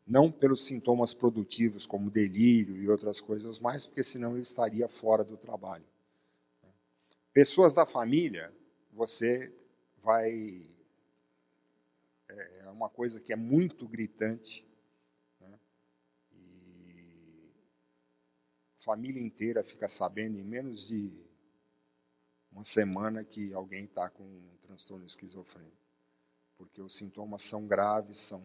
não 0.06 0.30
pelos 0.30 0.66
sintomas 0.66 1.14
produtivos 1.14 1.86
como 1.86 2.10
delírio 2.10 2.76
e 2.76 2.88
outras 2.88 3.20
coisas 3.20 3.58
mais, 3.58 3.86
porque 3.86 4.04
senão 4.04 4.32
ele 4.32 4.42
estaria 4.42 4.88
fora 4.88 5.24
do 5.24 5.36
trabalho. 5.36 5.84
Pessoas 7.32 7.72
da 7.72 7.86
família, 7.86 8.52
você 8.92 9.52
vai 10.02 10.68
é 12.28 12.68
uma 12.70 12.88
coisa 12.88 13.20
que 13.20 13.32
é 13.32 13.36
muito 13.36 13.86
gritante. 13.88 14.64
Né? 15.40 15.58
E 16.32 17.52
a 18.68 18.69
família 18.84 19.22
inteira 19.22 19.62
fica 19.62 19.88
sabendo 19.88 20.38
em 20.38 20.44
menos 20.44 20.88
de 20.88 21.12
uma 22.50 22.64
semana 22.64 23.24
que 23.24 23.52
alguém 23.52 23.84
está 23.84 24.08
com 24.10 24.24
um 24.24 24.56
transtorno 24.62 25.06
esquizofrênico. 25.06 25.76
Porque 26.56 26.82
os 26.82 26.96
sintomas 26.96 27.42
são 27.42 27.66
graves, 27.66 28.18
são 28.28 28.42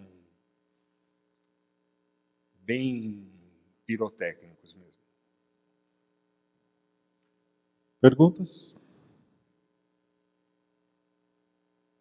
bem 2.53 3.31
pirotécnicos 3.85 4.73
mesmo. 4.73 5.01
Perguntas? 7.99 8.73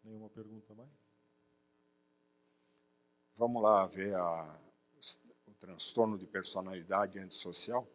Nenhuma 0.03 0.28
pergunta 0.28 0.74
mais? 0.74 0.91
Vamos 3.37 3.62
lá 3.62 3.87
ver 3.87 4.14
a, 4.14 4.61
o 5.47 5.55
transtorno 5.55 6.18
de 6.18 6.26
personalidade 6.26 7.18
antissocial? 7.18 7.89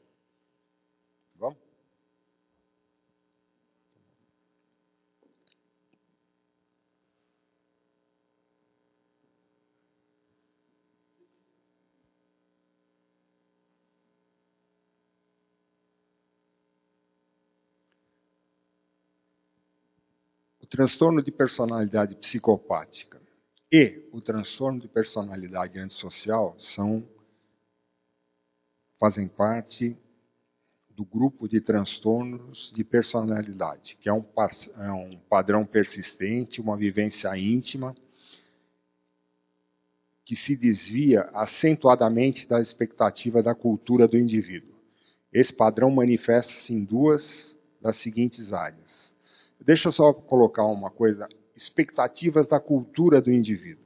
Vamos? 1.39 1.57
O 20.61 20.67
transtorno 20.67 21.23
de 21.23 21.31
personalidade 21.31 22.15
psicopática 22.17 23.21
e 23.71 24.07
o 24.11 24.19
transtorno 24.19 24.79
de 24.79 24.89
personalidade 24.89 25.79
antissocial 25.79 26.59
são 26.59 27.07
fazem 28.99 29.27
parte 29.29 29.97
do 30.99 31.05
grupo 31.05 31.47
de 31.47 31.61
transtornos 31.61 32.73
de 32.75 32.83
personalidade, 32.83 33.97
que 34.01 34.09
é 34.09 34.13
um, 34.13 34.25
é 34.75 34.91
um 34.91 35.17
padrão 35.29 35.65
persistente, 35.65 36.59
uma 36.59 36.75
vivência 36.75 37.29
íntima, 37.37 37.95
que 40.25 40.35
se 40.35 40.57
desvia 40.57 41.21
acentuadamente 41.33 42.45
da 42.45 42.59
expectativa 42.59 43.41
da 43.41 43.55
cultura 43.55 44.09
do 44.09 44.17
indivíduo. 44.17 44.75
Esse 45.31 45.53
padrão 45.53 45.89
manifesta-se 45.89 46.73
em 46.73 46.83
duas 46.83 47.55
das 47.81 47.95
seguintes 47.95 48.51
áreas. 48.51 49.15
Deixa 49.57 49.87
eu 49.87 49.93
só 49.93 50.11
colocar 50.11 50.65
uma 50.65 50.91
coisa: 50.91 51.29
expectativas 51.55 52.45
da 52.45 52.59
cultura 52.59 53.21
do 53.21 53.31
indivíduo. 53.31 53.85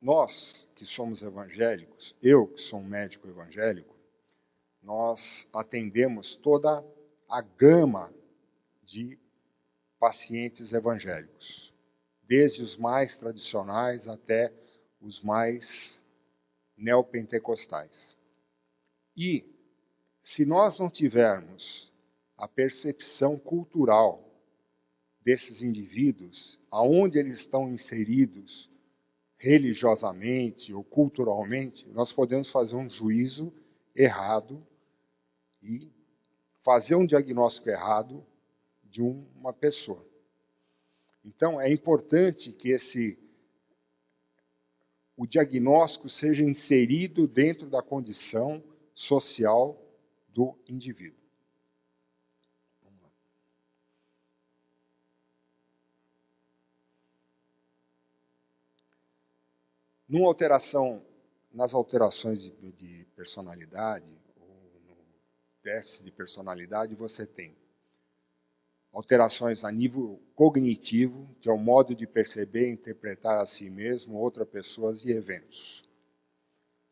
Nós 0.00 0.66
que 0.74 0.86
somos 0.86 1.22
evangélicos, 1.22 2.14
eu 2.22 2.46
que 2.46 2.60
sou 2.62 2.80
um 2.80 2.84
médico 2.84 3.28
evangélico, 3.28 3.94
nós 4.82 5.46
atendemos 5.52 6.36
toda 6.36 6.82
a 7.28 7.42
gama 7.42 8.12
de 8.82 9.18
pacientes 9.98 10.72
evangélicos, 10.72 11.70
desde 12.22 12.62
os 12.62 12.78
mais 12.78 13.14
tradicionais 13.18 14.08
até 14.08 14.52
os 15.02 15.20
mais 15.20 16.02
neopentecostais. 16.76 18.16
E 19.14 19.44
se 20.22 20.46
nós 20.46 20.78
não 20.78 20.88
tivermos 20.88 21.92
a 22.38 22.48
percepção 22.48 23.38
cultural 23.38 24.26
desses 25.22 25.62
indivíduos, 25.62 26.58
aonde 26.70 27.18
eles 27.18 27.40
estão 27.40 27.70
inseridos 27.70 28.70
religiosamente 29.40 30.72
ou 30.74 30.84
culturalmente, 30.84 31.88
nós 31.88 32.12
podemos 32.12 32.50
fazer 32.50 32.76
um 32.76 32.90
juízo 32.90 33.50
errado 33.96 34.62
e 35.62 35.90
fazer 36.62 36.94
um 36.94 37.06
diagnóstico 37.06 37.70
errado 37.70 38.22
de 38.84 39.00
uma 39.00 39.50
pessoa. 39.50 40.06
Então 41.24 41.58
é 41.58 41.72
importante 41.72 42.52
que 42.52 42.68
esse 42.68 43.18
o 45.16 45.26
diagnóstico 45.26 46.08
seja 46.08 46.42
inserido 46.42 47.26
dentro 47.26 47.68
da 47.68 47.82
condição 47.82 48.62
social 48.94 49.78
do 50.28 50.54
indivíduo. 50.68 51.19
Numa 60.10 60.26
alteração, 60.26 61.00
nas 61.54 61.72
alterações 61.72 62.42
de, 62.42 62.72
de 62.72 63.06
personalidade, 63.14 64.12
ou 64.40 64.48
no 64.48 64.96
déficit 65.62 66.02
de 66.02 66.10
personalidade, 66.10 66.96
você 66.96 67.24
tem 67.24 67.54
alterações 68.92 69.62
a 69.62 69.70
nível 69.70 70.20
cognitivo, 70.34 71.32
que 71.40 71.48
é 71.48 71.52
o 71.52 71.56
modo 71.56 71.94
de 71.94 72.08
perceber 72.08 72.68
e 72.68 72.72
interpretar 72.72 73.40
a 73.40 73.46
si 73.46 73.70
mesmo, 73.70 74.18
outras 74.18 74.48
pessoas 74.48 75.04
e 75.04 75.12
eventos. 75.12 75.88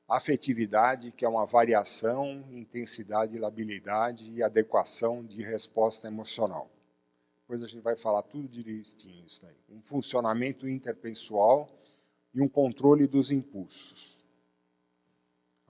Afetividade, 0.08 1.10
que 1.10 1.24
é 1.24 1.28
uma 1.28 1.44
variação, 1.44 2.44
intensidade, 2.52 3.36
labilidade 3.36 4.30
e 4.30 4.44
adequação 4.44 5.26
de 5.26 5.42
resposta 5.42 6.06
emocional. 6.06 6.70
Depois 7.40 7.64
a 7.64 7.66
gente 7.66 7.82
vai 7.82 7.96
falar 7.96 8.22
tudo 8.22 8.46
direitinho 8.46 9.26
isso 9.26 9.44
aí. 9.44 9.56
Um 9.68 9.82
funcionamento 9.82 10.68
interpessoal 10.68 11.68
e 12.38 12.40
um 12.40 12.48
controle 12.48 13.08
dos 13.08 13.32
impulsos. 13.32 14.16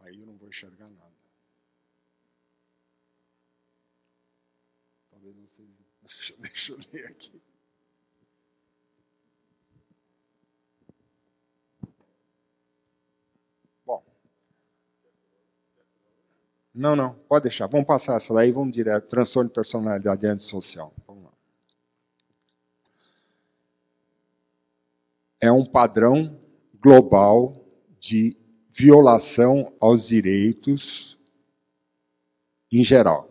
Aí 0.00 0.20
eu 0.20 0.26
não 0.26 0.36
vou 0.36 0.48
enxergar 0.48 0.88
nada. 0.90 1.16
Talvez 5.10 5.34
vocês. 5.36 5.68
Deixa, 6.02 6.34
deixa 6.38 6.72
eu 6.72 6.78
ler 6.92 7.06
aqui. 7.06 7.42
Bom. 13.84 14.02
Não, 16.74 16.96
não, 16.96 17.14
pode 17.14 17.42
deixar. 17.44 17.66
Vamos 17.66 17.86
passar 17.86 18.16
essa 18.16 18.32
daí, 18.32 18.52
vamos 18.52 18.74
direto. 18.74 19.08
Transtorno 19.08 19.50
de 19.50 19.54
personalidade 19.54 20.26
antissocial. 20.26 20.94
Vamos 21.06 21.24
lá. 21.24 21.32
É 25.40 25.52
um 25.52 25.66
padrão 25.66 26.47
global 26.81 27.53
de 28.01 28.37
violação 28.72 29.72
aos 29.81 30.07
direitos 30.07 31.18
em 32.70 32.85
geral, 32.85 33.29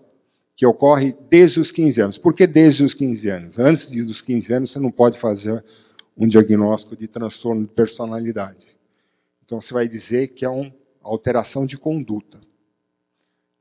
que 0.56 0.66
ocorre 0.66 1.16
desde 1.30 1.60
os 1.60 1.72
15 1.72 2.02
anos. 2.02 2.18
Por 2.18 2.34
que 2.34 2.48
desde 2.48 2.84
os 2.84 2.94
15 2.94 3.30
anos? 3.30 3.60
Antes 3.60 3.90
dos 3.90 4.22
15 4.22 4.54
anos, 4.54 4.72
você 4.72 4.80
não 4.80 4.92
pode 4.92 5.20
fazer 5.20 5.64
um 6.18 6.28
diagnóstico 6.28 6.96
de 6.96 7.08
transtorno 7.08 7.62
de 7.62 7.72
personalidade. 7.72 8.68
Então, 9.46 9.62
você 9.62 9.74
vai 9.74 9.88
dizer 9.88 10.30
que 10.30 10.44
é 10.44 10.50
uma 10.50 10.74
alteração 11.02 11.66
de 11.66 11.78
conduta. 11.78 12.42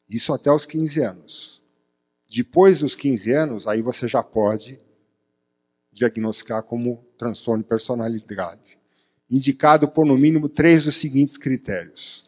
Isso 0.09 0.33
até 0.33 0.51
os 0.51 0.65
15 0.65 1.01
anos. 1.01 1.63
Depois 2.29 2.81
dos 2.81 2.97
15 2.97 3.31
anos, 3.31 3.69
aí 3.69 3.83
você 3.83 4.09
já 4.09 4.23
pode 4.23 4.79
diagnosticar 5.93 6.63
como 6.63 7.05
transtorno 7.17 7.63
de 7.63 7.69
personalidade 7.69 8.77
indicado 9.31 9.89
por 9.89 10.07
no 10.07 10.17
mínimo 10.17 10.49
três 10.49 10.85
dos 10.85 10.97
seguintes 10.97 11.37
critérios. 11.37 12.25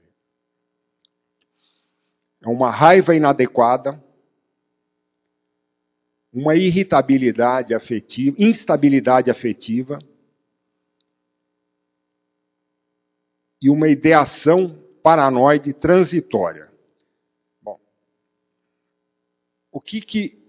Ler. 0.00 0.12
É 2.42 2.48
uma 2.48 2.70
raiva 2.70 3.14
inadequada, 3.14 4.02
uma 6.32 6.54
irritabilidade 6.54 7.74
afetiva, 7.74 8.36
instabilidade 8.38 9.30
afetiva 9.30 9.98
e 13.60 13.70
uma 13.70 13.88
ideação 13.88 14.78
paranoide 15.02 15.72
transitória. 15.72 16.70
Bom, 17.60 17.78
o 19.70 19.80
que 19.80 20.00
que 20.00 20.41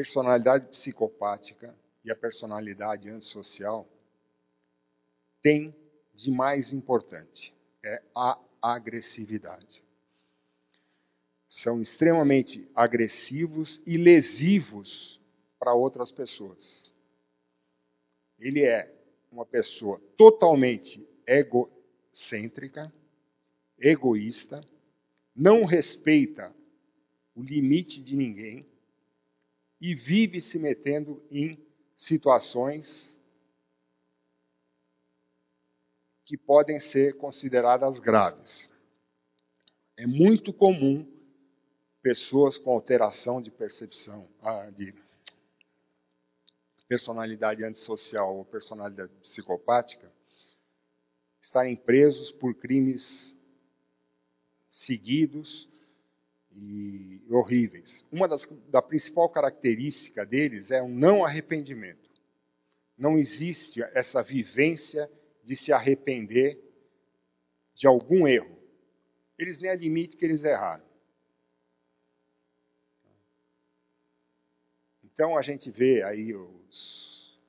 personalidade 0.00 0.68
psicopática 0.68 1.76
e 2.02 2.10
a 2.10 2.16
personalidade 2.16 3.10
antissocial 3.10 3.86
tem 5.42 5.76
de 6.14 6.30
mais 6.30 6.72
importante 6.72 7.54
é 7.84 8.02
a 8.16 8.38
agressividade. 8.62 9.84
São 11.50 11.82
extremamente 11.82 12.66
agressivos 12.74 13.82
e 13.86 13.98
lesivos 13.98 15.20
para 15.58 15.74
outras 15.74 16.10
pessoas. 16.10 16.90
Ele 18.38 18.64
é 18.64 18.90
uma 19.30 19.44
pessoa 19.44 20.00
totalmente 20.16 21.06
egocêntrica, 21.26 22.90
egoísta, 23.78 24.64
não 25.36 25.66
respeita 25.66 26.54
o 27.34 27.42
limite 27.42 28.02
de 28.02 28.16
ninguém, 28.16 28.69
e 29.80 29.94
vive 29.94 30.40
se 30.40 30.58
metendo 30.58 31.22
em 31.30 31.58
situações 31.96 33.18
que 36.24 36.36
podem 36.36 36.78
ser 36.78 37.16
consideradas 37.16 37.98
graves. 37.98 38.70
É 39.96 40.06
muito 40.06 40.52
comum 40.52 41.06
pessoas 42.02 42.56
com 42.56 42.72
alteração 42.72 43.42
de 43.42 43.50
percepção, 43.50 44.28
ah, 44.40 44.70
de 44.70 44.94
personalidade 46.88 47.64
antissocial 47.64 48.36
ou 48.36 48.44
personalidade 48.44 49.12
psicopática, 49.20 50.10
estarem 51.40 51.76
presos 51.76 52.30
por 52.32 52.54
crimes 52.54 53.36
seguidos 54.70 55.68
e 56.60 57.22
horríveis. 57.30 58.04
Uma 58.12 58.28
das 58.28 58.46
da 58.68 58.82
principal 58.82 59.28
característica 59.30 60.26
deles 60.26 60.70
é 60.70 60.82
o 60.82 60.88
não 60.88 61.24
arrependimento. 61.24 62.10
Não 62.98 63.16
existe 63.16 63.82
essa 63.94 64.22
vivência 64.22 65.10
de 65.42 65.56
se 65.56 65.72
arrepender 65.72 66.60
de 67.74 67.86
algum 67.86 68.28
erro. 68.28 68.58
Eles 69.38 69.58
nem 69.58 69.70
admitem 69.70 70.18
que 70.18 70.24
eles 70.24 70.44
erraram. 70.44 70.84
Então 75.02 75.38
a 75.38 75.42
gente 75.42 75.70
vê 75.70 76.02
aí 76.02 76.34
os, 76.34 77.40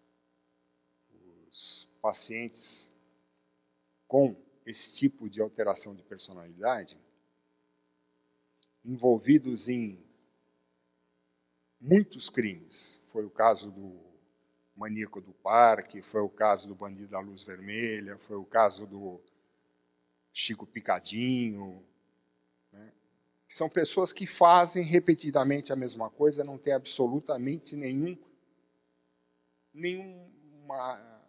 os 1.49 1.89
pacientes 2.01 2.93
com 4.07 4.36
esse 4.66 4.93
tipo 4.95 5.30
de 5.30 5.41
alteração 5.41 5.93
de 5.93 6.03
personalidade 6.03 6.97
envolvidos 8.84 9.67
em 9.67 9.99
muitos 11.79 12.29
crimes. 12.29 12.99
Foi 13.11 13.25
o 13.25 13.29
caso 13.29 13.71
do 13.71 13.99
maníaco 14.75 15.21
do 15.21 15.34
parque, 15.34 16.01
foi 16.01 16.21
o 16.21 16.29
caso 16.29 16.67
do 16.67 16.75
bandido 16.75 17.09
da 17.09 17.19
luz 17.19 17.43
vermelha, 17.43 18.17
foi 18.27 18.38
o 18.38 18.45
caso 18.45 18.86
do 18.88 19.21
Chico 20.34 20.65
Picadinho. 20.65 21.84
Né? 22.71 22.91
São 23.49 23.69
pessoas 23.69 24.13
que 24.13 24.25
fazem 24.25 24.84
repetidamente 24.84 25.73
a 25.73 25.75
mesma 25.75 26.09
coisa, 26.09 26.43
não 26.43 26.57
tem 26.57 26.73
absolutamente 26.73 27.75
nenhum, 27.75 28.17
nenhuma, 29.73 31.21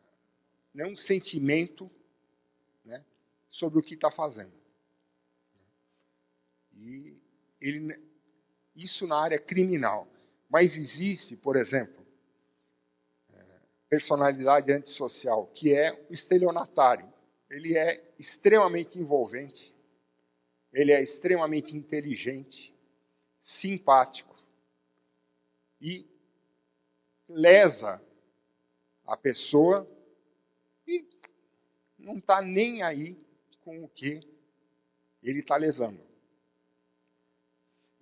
nenhum 0.73 0.97
sentimento 0.97 1.91
né, 2.85 3.05
sobre 3.49 3.79
o 3.79 3.83
que 3.83 3.95
está 3.95 4.11
fazendo. 4.11 4.53
E 6.75 7.22
ele, 7.63 7.99
isso 8.75 9.07
na 9.07 9.17
área 9.19 9.39
criminal. 9.39 10.09
Mas 10.51 10.77
existe, 10.77 11.37
por 11.37 11.57
exemplo, 11.57 12.05
é, 13.33 13.57
personalidade 13.89 14.73
antissocial, 14.73 15.47
que 15.55 15.73
é 15.73 15.93
o 16.11 16.13
estelionatário. 16.13 17.11
Ele 17.49 17.79
é 17.79 18.03
extremamente 18.19 18.99
envolvente, 18.99 19.75
ele 20.73 20.93
é 20.93 21.03
extremamente 21.03 21.77
inteligente, 21.77 22.75
simpático 23.41 24.35
e 25.81 26.07
lesa 27.29 28.01
a 29.07 29.17
pessoa 29.17 29.89
e 30.87 31.05
não 31.99 32.19
está 32.19 32.41
nem 32.41 32.83
aí 32.83 33.17
com 33.65 33.85
o 33.85 33.89
que 33.89 34.21
ele 35.23 35.41
está 35.41 35.57
lesando. 35.57 36.12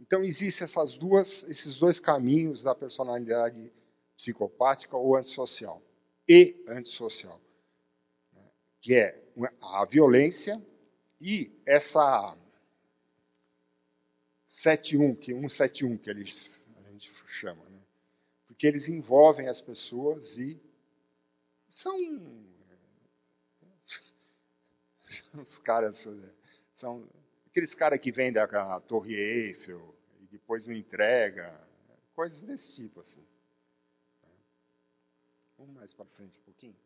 Então 0.00 0.24
existem 0.24 0.64
essas 0.64 0.96
duas, 0.96 1.42
esses 1.44 1.78
dois 1.78 2.00
caminhos 2.00 2.62
da 2.62 2.74
personalidade 2.74 3.70
psicopática 4.16 4.96
ou 4.96 5.14
antissocial 5.14 5.82
e 6.26 6.64
antissocial, 6.66 7.38
né? 8.32 8.50
que 8.80 8.94
é 8.94 9.22
a 9.60 9.84
violência 9.84 10.60
e 11.20 11.52
essa 11.66 12.36
71, 14.48 15.14
que 15.16 15.32
171 15.34 15.98
que 15.98 16.08
eles 16.08 16.66
a 16.78 16.90
gente 16.90 17.12
chama, 17.28 17.62
né? 17.68 17.80
Porque 18.46 18.66
eles 18.66 18.88
envolvem 18.88 19.48
as 19.48 19.60
pessoas 19.60 20.38
e 20.38 20.58
são 21.68 21.94
os 25.34 25.58
caras 25.58 26.06
são 26.74 27.06
aqueles 27.50 27.74
caras 27.74 28.00
que 28.00 28.12
vendem 28.12 28.40
a, 28.40 28.76
a 28.76 28.80
Torre 28.80 29.14
Eiffel 29.14 29.94
e 30.20 30.26
depois 30.26 30.66
não 30.66 30.74
entrega, 30.74 31.60
coisas 32.14 32.40
desse 32.42 32.74
tipo 32.76 33.00
assim. 33.00 33.24
Vamos 35.58 35.74
mais 35.74 35.92
para 35.92 36.06
frente 36.06 36.38
um 36.38 36.42
pouquinho. 36.42 36.76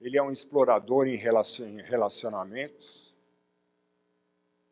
Ele 0.00 0.18
é 0.18 0.22
um 0.22 0.30
explorador 0.30 1.06
em 1.06 1.16
relacionamentos. 1.16 3.14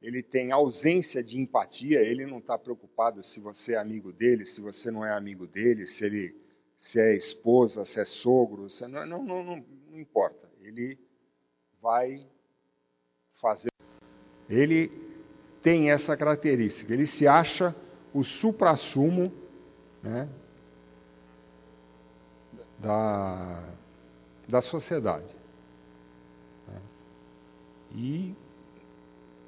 Ele 0.03 0.23
tem 0.23 0.53
ausência 0.53 1.25
de 1.25 1.41
empatia. 1.41 2.01
Ele 2.01 2.27
não 2.27 2.39
está 2.39 2.59
preocupado 2.59 3.23
se 3.23 3.41
você 3.41 3.73
é 3.73 3.79
amigo 3.79 4.13
dele, 4.13 4.45
se 4.45 4.61
você 4.61 4.91
não 4.91 5.05
é 5.05 5.13
amigo 5.13 5.47
dele, 5.47 5.87
se 5.87 6.05
ele 6.05 6.39
se 6.77 7.01
é 7.01 7.15
esposa, 7.15 7.87
se 7.87 7.99
é 7.99 8.05
sogro. 8.05 8.69
Se 8.69 8.85
é... 8.85 8.89
Não, 8.89 9.07
não, 9.07 9.43
não, 9.43 9.65
não 9.93 10.01
importa. 10.01 10.49
Ele 10.63 10.99
vai 11.81 12.27
fazer. 13.41 13.71
Ele 14.49 14.91
tem 15.63 15.91
essa 15.91 16.17
característica. 16.17 16.93
Ele 16.93 17.07
se 17.07 17.27
acha 17.29 17.77
o 18.13 18.25
supra-sumo 18.25 19.31
né, 20.03 20.29
da 22.79 23.69
da 24.49 24.61
sociedade. 24.61 25.35
Né? 26.67 26.81
E 27.95 28.35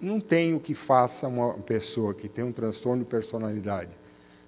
não 0.00 0.20
tem 0.20 0.54
o 0.54 0.60
que 0.60 0.74
faça 0.74 1.26
uma 1.26 1.54
pessoa 1.58 2.14
que 2.14 2.28
tem 2.28 2.44
um 2.44 2.52
transtorno 2.52 3.02
de 3.02 3.10
personalidade 3.10 3.90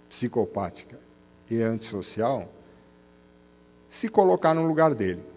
psicopática 0.09 1.01
e 1.51 1.61
antissocial 1.61 2.49
se 3.91 4.09
colocar 4.09 4.55
no 4.55 4.67
lugar 4.67 4.95
dele. 4.95 5.36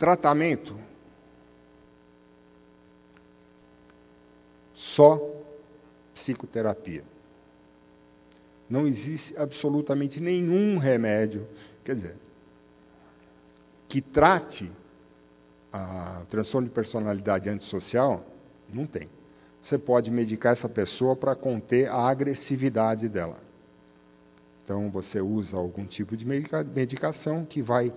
Tratamento 0.00 0.74
só 4.74 5.20
psicoterapia 6.14 7.04
não 8.70 8.86
existe 8.86 9.36
absolutamente 9.36 10.18
nenhum 10.20 10.78
remédio, 10.78 11.46
quer 11.84 11.96
dizer, 11.96 12.16
que 13.88 14.00
trate 14.00 14.72
a 15.70 16.22
transtorno 16.30 16.68
de 16.68 16.72
personalidade 16.72 17.50
antissocial, 17.50 18.24
não 18.72 18.86
tem. 18.86 19.10
Você 19.60 19.76
pode 19.76 20.10
medicar 20.10 20.54
essa 20.54 20.68
pessoa 20.68 21.14
para 21.14 21.34
conter 21.34 21.90
a 21.90 22.08
agressividade 22.08 23.06
dela. 23.06 23.38
Então 24.64 24.88
você 24.90 25.20
usa 25.20 25.58
algum 25.58 25.84
tipo 25.84 26.16
de 26.16 26.24
medicação 26.24 27.44
que 27.44 27.60
vai 27.60 27.92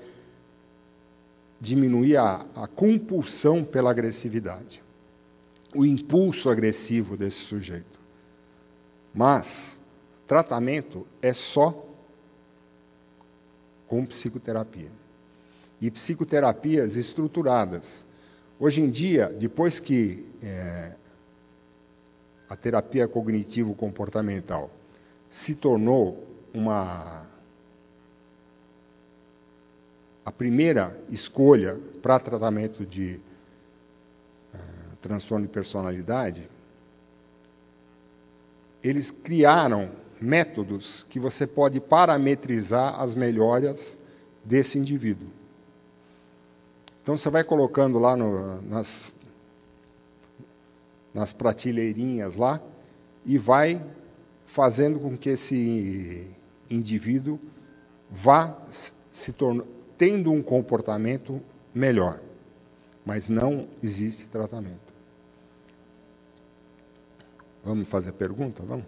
diminuir 1.59 2.17
a, 2.17 2.45
a 2.55 2.67
compulsão 2.67 3.63
pela 3.63 3.91
agressividade, 3.91 4.81
o 5.75 5.85
impulso 5.85 6.49
agressivo 6.49 7.15
desse 7.15 7.39
sujeito. 7.45 7.99
Mas 9.13 9.73
Tratamento 10.27 11.05
é 11.21 11.33
só 11.33 11.85
com 13.87 14.05
psicoterapia. 14.05 14.89
E 15.81 15.91
psicoterapias 15.91 16.95
estruturadas. 16.95 17.83
Hoje 18.59 18.81
em 18.81 18.89
dia, 18.89 19.27
depois 19.27 19.79
que 19.79 20.25
é, 20.41 20.95
a 22.49 22.55
terapia 22.55 23.07
cognitivo-comportamental 23.07 24.71
se 25.29 25.53
tornou 25.53 26.25
uma 26.53 27.27
a 30.25 30.31
primeira 30.31 30.97
escolha 31.09 31.77
para 32.01 32.19
tratamento 32.19 32.85
de 32.85 33.19
uh, 34.53 34.95
transtorno 35.01 35.45
de 35.45 35.51
personalidade, 35.51 36.49
eles 38.81 39.11
criaram 39.23 39.91
métodos 40.19 41.05
que 41.09 41.19
você 41.19 41.45
pode 41.45 41.79
parametrizar 41.79 42.99
as 43.01 43.15
melhorias 43.15 43.99
desse 44.43 44.77
indivíduo. 44.77 45.29
Então 47.01 47.17
você 47.17 47.29
vai 47.29 47.43
colocando 47.43 47.99
lá 47.99 48.15
no, 48.15 48.61
nas, 48.61 49.13
nas 51.13 51.33
prateleirinhas 51.33 52.35
lá 52.35 52.61
e 53.25 53.37
vai 53.37 53.81
fazendo 54.47 54.99
com 54.99 55.17
que 55.17 55.29
esse 55.29 56.27
indivíduo 56.69 57.39
vá 58.09 58.57
se 59.11 59.33
tornando, 59.33 59.67
tendo 59.97 60.31
um 60.31 60.41
comportamento 60.41 61.41
melhor. 61.73 62.19
Mas 63.05 63.27
não 63.27 63.67
existe 63.81 64.25
tratamento. 64.27 64.93
Vamos 67.63 67.87
fazer 67.87 68.11
pergunta? 68.13 68.61
Vamos? 68.63 68.85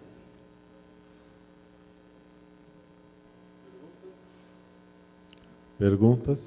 Perguntas? 5.78 6.40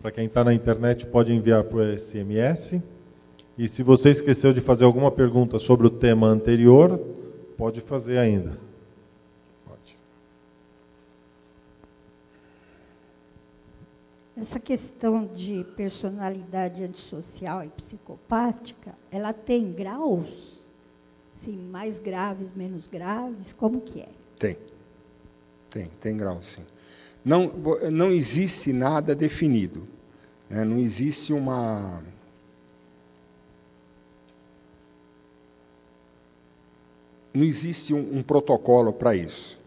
Para 0.00 0.12
quem 0.12 0.26
está 0.26 0.44
na 0.44 0.54
internet, 0.54 1.06
pode 1.06 1.32
enviar 1.32 1.64
por 1.64 1.82
SMS. 1.98 2.80
E 3.58 3.68
se 3.68 3.82
você 3.82 4.10
esqueceu 4.10 4.52
de 4.52 4.60
fazer 4.60 4.84
alguma 4.84 5.10
pergunta 5.10 5.58
sobre 5.58 5.86
o 5.86 5.90
tema 5.90 6.26
anterior, 6.26 6.98
pode 7.56 7.80
fazer 7.80 8.18
ainda. 8.18 8.65
Essa 14.36 14.60
questão 14.60 15.26
de 15.26 15.64
personalidade 15.76 16.84
antissocial 16.84 17.64
e 17.64 17.68
psicopática, 17.68 18.94
ela 19.10 19.32
tem 19.32 19.72
graus? 19.72 20.28
Sim, 21.42 21.56
mais 21.70 21.98
graves, 22.00 22.54
menos 22.54 22.86
graves? 22.86 23.52
Como 23.54 23.80
que 23.80 24.00
é? 24.00 24.08
Tem. 24.38 24.58
Tem, 25.70 25.90
tem 26.00 26.16
grau 26.16 26.42
sim. 26.42 26.62
Não, 27.24 27.48
não 27.90 28.12
existe 28.12 28.72
nada 28.74 29.14
definido. 29.14 29.88
Né? 30.50 30.64
Não 30.64 30.78
existe 30.78 31.32
uma. 31.32 32.02
Não 37.32 37.42
existe 37.42 37.92
um, 37.94 38.18
um 38.18 38.22
protocolo 38.22 38.92
para 38.92 39.16
isso. 39.16 39.58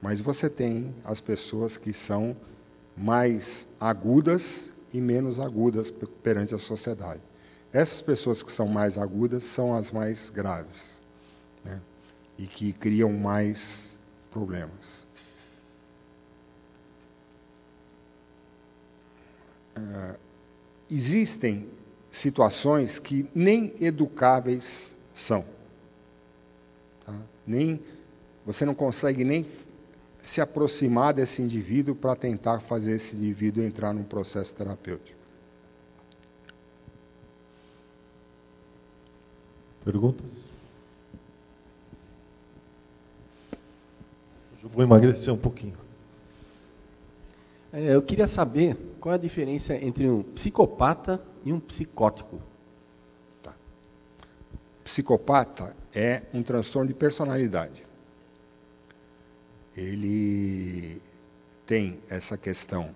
Mas 0.00 0.20
você 0.20 0.48
tem 0.48 0.94
as 1.04 1.20
pessoas 1.20 1.76
que 1.76 1.92
são 1.92 2.36
mais 2.96 3.66
agudas 3.80 4.42
e 4.92 5.00
menos 5.00 5.40
agudas 5.40 5.90
perante 6.22 6.54
a 6.54 6.58
sociedade. 6.58 7.20
Essas 7.72 8.00
pessoas 8.00 8.42
que 8.42 8.52
são 8.52 8.68
mais 8.68 8.96
agudas 8.96 9.42
são 9.54 9.74
as 9.74 9.90
mais 9.90 10.30
graves 10.30 10.80
né? 11.64 11.80
e 12.38 12.46
que 12.46 12.72
criam 12.72 13.12
mais 13.12 13.60
problemas. 14.30 15.04
Uh, 19.76 20.16
existem 20.88 21.68
situações 22.12 23.00
que 23.00 23.28
nem 23.34 23.74
educáveis 23.80 24.64
são. 25.14 25.44
Tá? 27.04 27.20
Nem 27.44 27.82
você 28.46 28.64
não 28.64 28.74
consegue 28.74 29.24
nem 29.24 29.46
se 30.24 30.40
aproximar 30.40 31.14
desse 31.14 31.42
indivíduo 31.42 31.94
para 31.94 32.16
tentar 32.16 32.60
fazer 32.60 32.96
esse 32.96 33.14
indivíduo 33.14 33.62
entrar 33.62 33.92
num 33.92 34.04
processo 34.04 34.54
terapêutico. 34.54 35.18
Perguntas? 39.84 40.30
Eu 44.62 44.70
vou 44.70 44.82
emagrecer 44.82 45.32
um 45.32 45.36
pouquinho. 45.36 45.76
É, 47.70 47.94
eu 47.94 48.00
queria 48.00 48.26
saber 48.26 48.76
qual 48.98 49.12
é 49.12 49.16
a 49.16 49.20
diferença 49.20 49.74
entre 49.74 50.08
um 50.08 50.22
psicopata 50.22 51.20
e 51.44 51.52
um 51.52 51.60
psicótico. 51.60 52.40
Tá. 53.42 53.54
Psicopata 54.84 55.76
é 55.92 56.22
um 56.32 56.42
transtorno 56.42 56.88
de 56.88 56.94
personalidade. 56.94 57.84
Ele 59.76 61.00
tem 61.66 62.00
essa 62.08 62.36
questão 62.36 62.94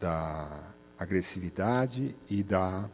da 0.00 0.74
agressividade 0.98 2.14
e 2.28 2.42
da 2.42 2.90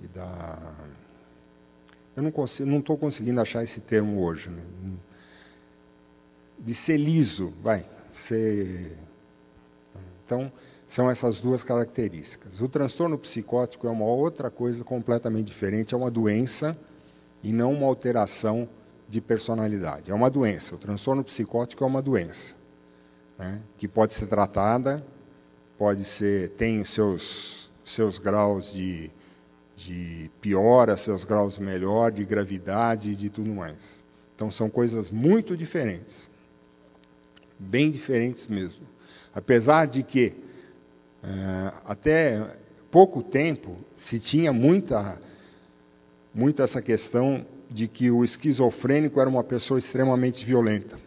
e 0.00 0.08
da 0.08 0.74
eu 2.14 2.22
não 2.22 2.30
consigo, 2.30 2.68
não 2.68 2.78
estou 2.78 2.98
conseguindo 2.98 3.40
achar 3.40 3.62
esse 3.64 3.80
termo 3.80 4.22
hoje. 4.22 4.50
Né? 4.50 4.62
De 6.58 6.74
ser 6.74 6.98
liso, 6.98 7.52
vai, 7.62 7.86
ser. 8.28 8.98
Então, 10.24 10.52
são 10.88 11.10
essas 11.10 11.40
duas 11.40 11.64
características. 11.64 12.60
O 12.60 12.68
transtorno 12.68 13.18
psicótico 13.18 13.86
é 13.86 13.90
uma 13.90 14.04
outra 14.04 14.50
coisa 14.50 14.84
completamente 14.84 15.46
diferente, 15.46 15.94
é 15.94 15.96
uma 15.96 16.10
doença 16.10 16.76
e 17.42 17.50
não 17.52 17.72
uma 17.72 17.86
alteração 17.86 18.68
de 19.12 19.20
personalidade. 19.20 20.10
É 20.10 20.14
uma 20.14 20.30
doença. 20.30 20.74
O 20.74 20.78
transtorno 20.78 21.22
psicótico 21.22 21.84
é 21.84 21.86
uma 21.86 22.00
doença 22.00 22.54
né? 23.38 23.62
que 23.76 23.86
pode 23.86 24.14
ser 24.14 24.26
tratada, 24.26 25.04
pode 25.76 26.04
ser 26.16 26.48
tem 26.52 26.82
seus 26.82 27.70
seus 27.84 28.18
graus 28.18 28.72
de 28.72 29.10
de 29.76 30.30
piora, 30.40 30.96
seus 30.96 31.24
graus 31.24 31.58
melhor, 31.58 32.10
de 32.10 32.24
gravidade 32.24 33.10
e 33.10 33.16
de 33.16 33.28
tudo 33.28 33.52
mais. 33.52 33.76
Então 34.34 34.50
são 34.50 34.70
coisas 34.70 35.10
muito 35.10 35.56
diferentes. 35.56 36.30
Bem 37.58 37.90
diferentes 37.90 38.46
mesmo. 38.46 38.86
Apesar 39.34 39.86
de 39.86 40.02
que 40.02 40.32
é, 41.22 41.72
até 41.84 42.56
pouco 42.90 43.22
tempo 43.22 43.76
se 43.98 44.18
tinha 44.18 44.52
muita, 44.52 45.20
muita 46.34 46.62
essa 46.62 46.80
questão 46.80 47.44
de 47.72 47.88
que 47.88 48.10
o 48.10 48.22
esquizofrênico 48.22 49.20
era 49.20 49.28
uma 49.28 49.42
pessoa 49.42 49.78
extremamente 49.78 50.44
violenta. 50.44 50.98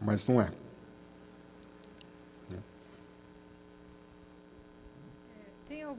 Mas 0.00 0.26
não 0.26 0.40
é. 0.40 0.52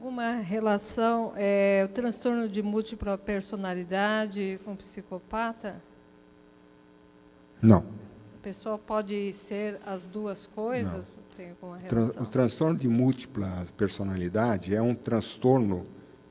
alguma 0.02 0.40
relação 0.40 1.32
é, 1.36 1.86
o 1.88 1.88
transtorno 1.92 2.48
de 2.48 2.60
múltipla 2.60 3.16
personalidade 3.16 4.58
com 4.64 4.74
psicopata? 4.74 5.80
Não. 7.62 7.86
A 8.38 8.42
pessoa 8.42 8.76
pode 8.76 9.34
ser 9.46 9.78
as 9.86 10.04
duas 10.08 10.46
coisas? 10.48 10.92
Não. 10.92 11.22
Tem 11.36 11.50
alguma 11.50 11.76
relação? 11.76 12.22
O 12.22 12.26
transtorno 12.26 12.76
de 12.76 12.88
múltipla 12.88 13.64
personalidade 13.76 14.74
é 14.74 14.82
um 14.82 14.94
transtorno 14.94 15.84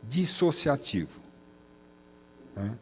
dissociativo. 0.04 1.20
Né? 2.54 2.78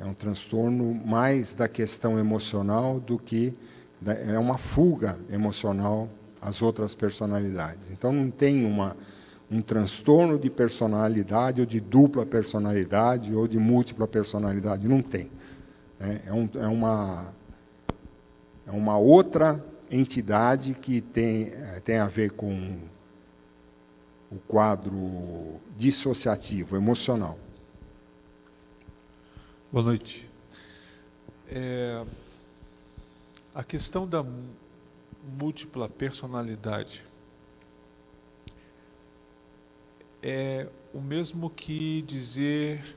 É 0.00 0.04
um 0.04 0.14
transtorno 0.14 0.94
mais 0.94 1.52
da 1.52 1.68
questão 1.68 2.18
emocional 2.18 2.98
do 2.98 3.18
que 3.18 3.54
da, 4.00 4.14
é 4.14 4.38
uma 4.38 4.56
fuga 4.56 5.18
emocional 5.30 6.08
às 6.40 6.62
outras 6.62 6.94
personalidades. 6.94 7.90
Então 7.90 8.10
não 8.10 8.30
tem 8.30 8.64
uma 8.64 8.96
um 9.50 9.60
transtorno 9.60 10.38
de 10.38 10.48
personalidade 10.48 11.60
ou 11.60 11.66
de 11.66 11.80
dupla 11.80 12.24
personalidade 12.24 13.34
ou 13.34 13.48
de 13.48 13.58
múltipla 13.58 14.06
personalidade. 14.06 14.86
Não 14.86 15.02
tem. 15.02 15.30
É, 15.98 16.20
é, 16.26 16.32
um, 16.32 16.48
é 16.54 16.68
uma, 16.68 17.32
é 18.66 18.70
uma 18.70 18.96
outra 18.96 19.62
entidade 19.90 20.72
que 20.74 21.00
tem, 21.00 21.48
é, 21.52 21.80
tem 21.80 21.98
a 21.98 22.06
ver 22.06 22.30
com 22.30 22.78
o 24.30 24.36
quadro 24.46 25.60
dissociativo, 25.76 26.76
emocional. 26.76 27.36
Boa 29.72 29.84
noite. 29.84 30.28
É, 31.46 32.04
a 33.54 33.62
questão 33.62 34.04
da 34.04 34.26
múltipla 35.38 35.88
personalidade 35.88 37.04
é 40.20 40.68
o 40.92 41.00
mesmo 41.00 41.48
que 41.48 42.02
dizer 42.02 42.96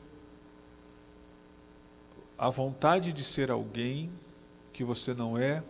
a 2.40 2.50
vontade 2.50 3.14
de 3.14 3.24
ser 3.24 3.52
alguém 3.52 4.12
que 4.74 4.84
você 4.84 5.14
não 5.14 5.38
é. 5.38 5.64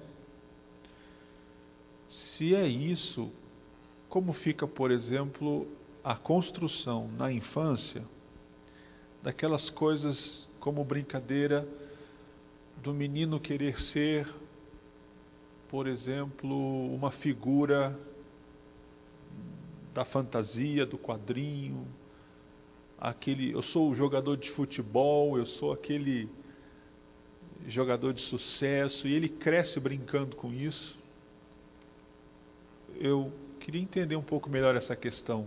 Se 2.08 2.56
é 2.56 2.66
isso, 2.66 3.30
como 4.08 4.32
fica, 4.32 4.66
por 4.66 4.90
exemplo, 4.90 5.68
a 6.02 6.16
construção 6.16 7.10
na 7.18 7.30
infância 7.30 8.06
daquelas 9.22 9.70
coisas 9.70 10.48
como 10.64 10.82
brincadeira 10.82 11.68
do 12.82 12.94
menino 12.94 13.38
querer 13.38 13.82
ser, 13.82 14.34
por 15.68 15.88
exemplo, 15.88 16.56
uma 16.96 17.12
figura 17.12 18.00
da 19.94 20.06
fantasia, 20.06 20.86
do 20.86 20.98
quadrinho, 20.98 21.86
aquele, 22.98 23.52
eu 23.52 23.62
sou 23.62 23.92
o 23.92 23.94
jogador 23.94 24.38
de 24.38 24.52
futebol, 24.52 25.38
eu 25.38 25.46
sou 25.46 25.74
aquele 25.74 26.30
jogador 27.68 28.14
de 28.14 28.22
sucesso, 28.22 29.06
e 29.06 29.14
ele 29.14 29.28
cresce 29.28 29.82
brincando 29.82 30.34
com 30.38 30.54
isso. 30.54 30.98
Eu 32.96 33.34
queria 33.60 33.82
entender 33.82 34.16
um 34.16 34.24
pouco 34.24 34.50
melhor 34.50 34.78
essa 34.78 34.96
questão, 34.96 35.46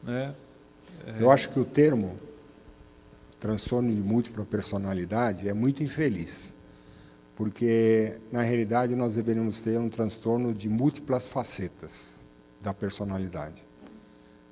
né? 0.00 0.32
Eu 1.18 1.28
acho 1.28 1.50
que 1.50 1.58
o 1.58 1.64
termo 1.64 2.20
transtorno 3.42 3.92
de 3.92 4.00
múltipla 4.00 4.44
personalidade 4.44 5.48
é 5.48 5.52
muito 5.52 5.82
infeliz, 5.82 6.30
porque 7.34 8.16
na 8.30 8.40
realidade 8.42 8.94
nós 8.94 9.16
deveríamos 9.16 9.60
ter 9.62 9.76
um 9.80 9.90
transtorno 9.90 10.54
de 10.54 10.68
múltiplas 10.68 11.26
facetas 11.26 11.90
da 12.60 12.72
personalidade. 12.72 13.60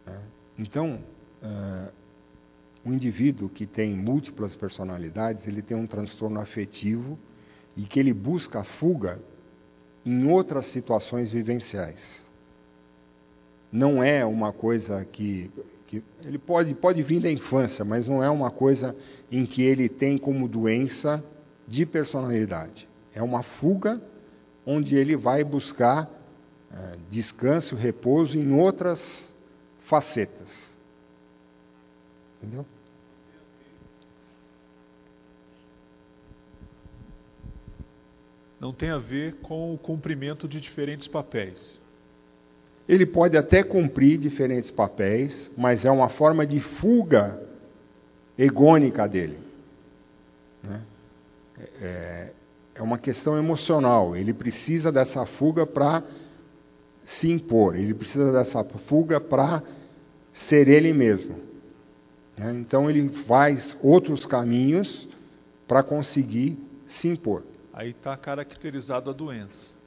Né? 0.04 0.20
Então, 0.58 0.98
uh, 1.40 1.92
um 2.84 2.92
indivíduo 2.92 3.48
que 3.48 3.64
tem 3.64 3.94
múltiplas 3.94 4.56
personalidades, 4.56 5.46
ele 5.46 5.62
tem 5.62 5.76
um 5.76 5.86
transtorno 5.86 6.40
afetivo 6.40 7.16
e 7.76 7.84
que 7.84 8.00
ele 8.00 8.12
busca 8.12 8.64
fuga 8.64 9.20
em 10.04 10.26
outras 10.26 10.66
situações 10.72 11.30
vivenciais. 11.30 12.04
Não 13.70 14.02
é 14.02 14.24
uma 14.24 14.52
coisa 14.52 15.04
que, 15.04 15.48
que 15.90 16.04
ele 16.24 16.38
pode, 16.38 16.72
pode 16.72 17.02
vir 17.02 17.20
da 17.20 17.28
infância, 17.28 17.84
mas 17.84 18.06
não 18.06 18.22
é 18.22 18.30
uma 18.30 18.48
coisa 18.48 18.94
em 19.28 19.44
que 19.44 19.60
ele 19.60 19.88
tem 19.88 20.16
como 20.16 20.46
doença 20.46 21.22
de 21.66 21.84
personalidade. 21.84 22.88
É 23.12 23.20
uma 23.20 23.42
fuga 23.42 24.00
onde 24.64 24.94
ele 24.94 25.16
vai 25.16 25.42
buscar 25.42 26.08
é, 26.72 26.96
descanso, 27.10 27.74
repouso 27.74 28.38
em 28.38 28.52
outras 28.54 29.34
facetas. 29.88 30.48
Entendeu? 32.40 32.64
Não 38.60 38.72
tem 38.72 38.90
a 38.90 38.98
ver 38.98 39.40
com 39.40 39.74
o 39.74 39.78
cumprimento 39.78 40.46
de 40.46 40.60
diferentes 40.60 41.08
papéis. 41.08 41.79
Ele 42.90 43.06
pode 43.06 43.36
até 43.36 43.62
cumprir 43.62 44.18
diferentes 44.18 44.68
papéis, 44.68 45.48
mas 45.56 45.84
é 45.84 45.90
uma 45.92 46.08
forma 46.08 46.44
de 46.44 46.58
fuga 46.58 47.40
egônica 48.36 49.06
dele. 49.06 49.38
Né? 50.60 50.82
É, 51.80 52.32
é 52.74 52.82
uma 52.82 52.98
questão 52.98 53.38
emocional. 53.38 54.16
Ele 54.16 54.34
precisa 54.34 54.90
dessa 54.90 55.24
fuga 55.24 55.64
para 55.64 56.02
se 57.04 57.30
impor, 57.30 57.76
ele 57.76 57.94
precisa 57.94 58.32
dessa 58.32 58.64
fuga 58.64 59.20
para 59.20 59.62
ser 60.48 60.66
ele 60.66 60.92
mesmo. 60.92 61.36
Né? 62.36 62.52
Então 62.54 62.90
ele 62.90 63.08
faz 63.24 63.78
outros 63.80 64.26
caminhos 64.26 65.08
para 65.68 65.84
conseguir 65.84 66.58
se 66.88 67.06
impor. 67.06 67.44
Aí 67.72 67.90
está 67.90 68.16
caracterizada 68.16 69.10
a 69.10 69.14
doença. 69.14 69.79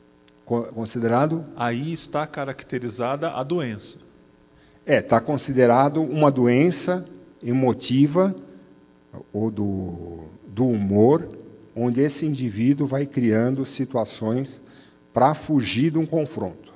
Considerado? 0.46 1.46
Aí 1.56 1.94
está 1.94 2.28
caracterizada 2.28 3.32
a 3.32 3.44
doença. 3.44 3.98
É, 4.86 5.00
está 5.00 5.22
considerado 5.22 6.02
uma 6.02 6.30
doença 6.30 7.06
emotiva 7.42 8.36
ou 9.32 9.50
do, 9.50 10.26
do 10.48 10.66
humor, 10.66 11.30
onde 11.76 12.02
esse 12.02 12.26
indivíduo 12.26 12.86
vai 12.86 13.06
criando 13.06 13.66
situações 13.66 14.62
para 15.14 15.34
fugir 15.34 15.92
de 15.92 15.98
um 15.98 16.06
confronto. 16.06 16.74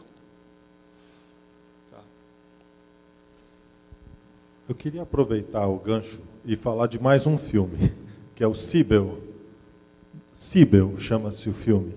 Eu 4.70 4.76
queria 4.76 5.04
aproveitar 5.04 5.66
o 5.66 5.78
gancho 5.78 6.20
e 6.46 6.56
falar 6.58 6.88
de 6.88 7.02
mais 7.02 7.26
um 7.26 7.38
filme, 7.38 7.94
que 8.36 8.44
é 8.44 8.48
o 8.48 8.54
Sibel. 8.54 9.18
Sibel 10.52 11.00
chama-se 11.00 11.50
o 11.50 11.54
filme. 11.54 11.94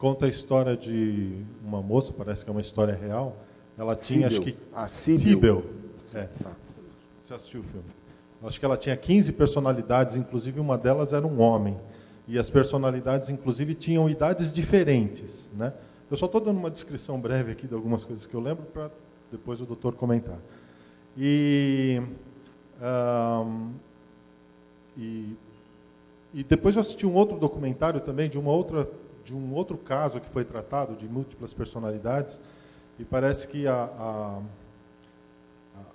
Conta 0.00 0.24
a 0.24 0.28
história 0.30 0.78
de 0.78 1.44
uma 1.62 1.82
moça, 1.82 2.10
parece 2.16 2.42
que 2.42 2.48
é 2.48 2.52
uma 2.52 2.62
história 2.62 2.94
real. 2.94 3.36
Ela 3.76 3.94
tinha, 3.94 4.30
Síbil. 4.30 4.42
acho 4.42 4.50
que. 4.50 4.58
Ah. 4.72 4.88
Síbil. 5.04 5.64
É. 6.14 6.26
Você 7.20 7.34
assistiu 7.34 7.60
o 7.60 7.64
filme? 7.64 7.86
Acho 8.42 8.58
que 8.58 8.64
ela 8.64 8.78
tinha 8.78 8.96
15 8.96 9.30
personalidades, 9.32 10.16
inclusive 10.16 10.58
uma 10.58 10.78
delas 10.78 11.12
era 11.12 11.26
um 11.26 11.38
homem. 11.42 11.76
E 12.26 12.38
as 12.38 12.48
personalidades, 12.48 13.28
inclusive, 13.28 13.74
tinham 13.74 14.08
idades 14.08 14.50
diferentes. 14.50 15.46
Né? 15.52 15.70
Eu 16.10 16.16
só 16.16 16.24
estou 16.24 16.40
dando 16.40 16.56
uma 16.56 16.70
descrição 16.70 17.20
breve 17.20 17.52
aqui 17.52 17.68
de 17.68 17.74
algumas 17.74 18.02
coisas 18.02 18.24
que 18.24 18.32
eu 18.32 18.40
lembro 18.40 18.64
para 18.72 18.90
depois 19.30 19.60
o 19.60 19.66
doutor 19.66 19.96
comentar. 19.96 20.38
E, 21.14 22.00
ahn, 22.80 23.72
e, 24.96 25.36
e 26.32 26.42
depois 26.42 26.74
eu 26.74 26.80
assisti 26.80 27.04
um 27.04 27.12
outro 27.12 27.38
documentário 27.38 28.00
também 28.00 28.30
de 28.30 28.38
uma 28.38 28.50
outra 28.50 28.88
de 29.30 29.36
um 29.36 29.54
outro 29.54 29.78
caso 29.78 30.20
que 30.20 30.28
foi 30.30 30.44
tratado 30.44 30.96
de 30.96 31.06
múltiplas 31.06 31.54
personalidades 31.54 32.36
e 32.98 33.04
parece 33.04 33.46
que 33.46 33.64
a, 33.64 33.74
a, 33.74 34.40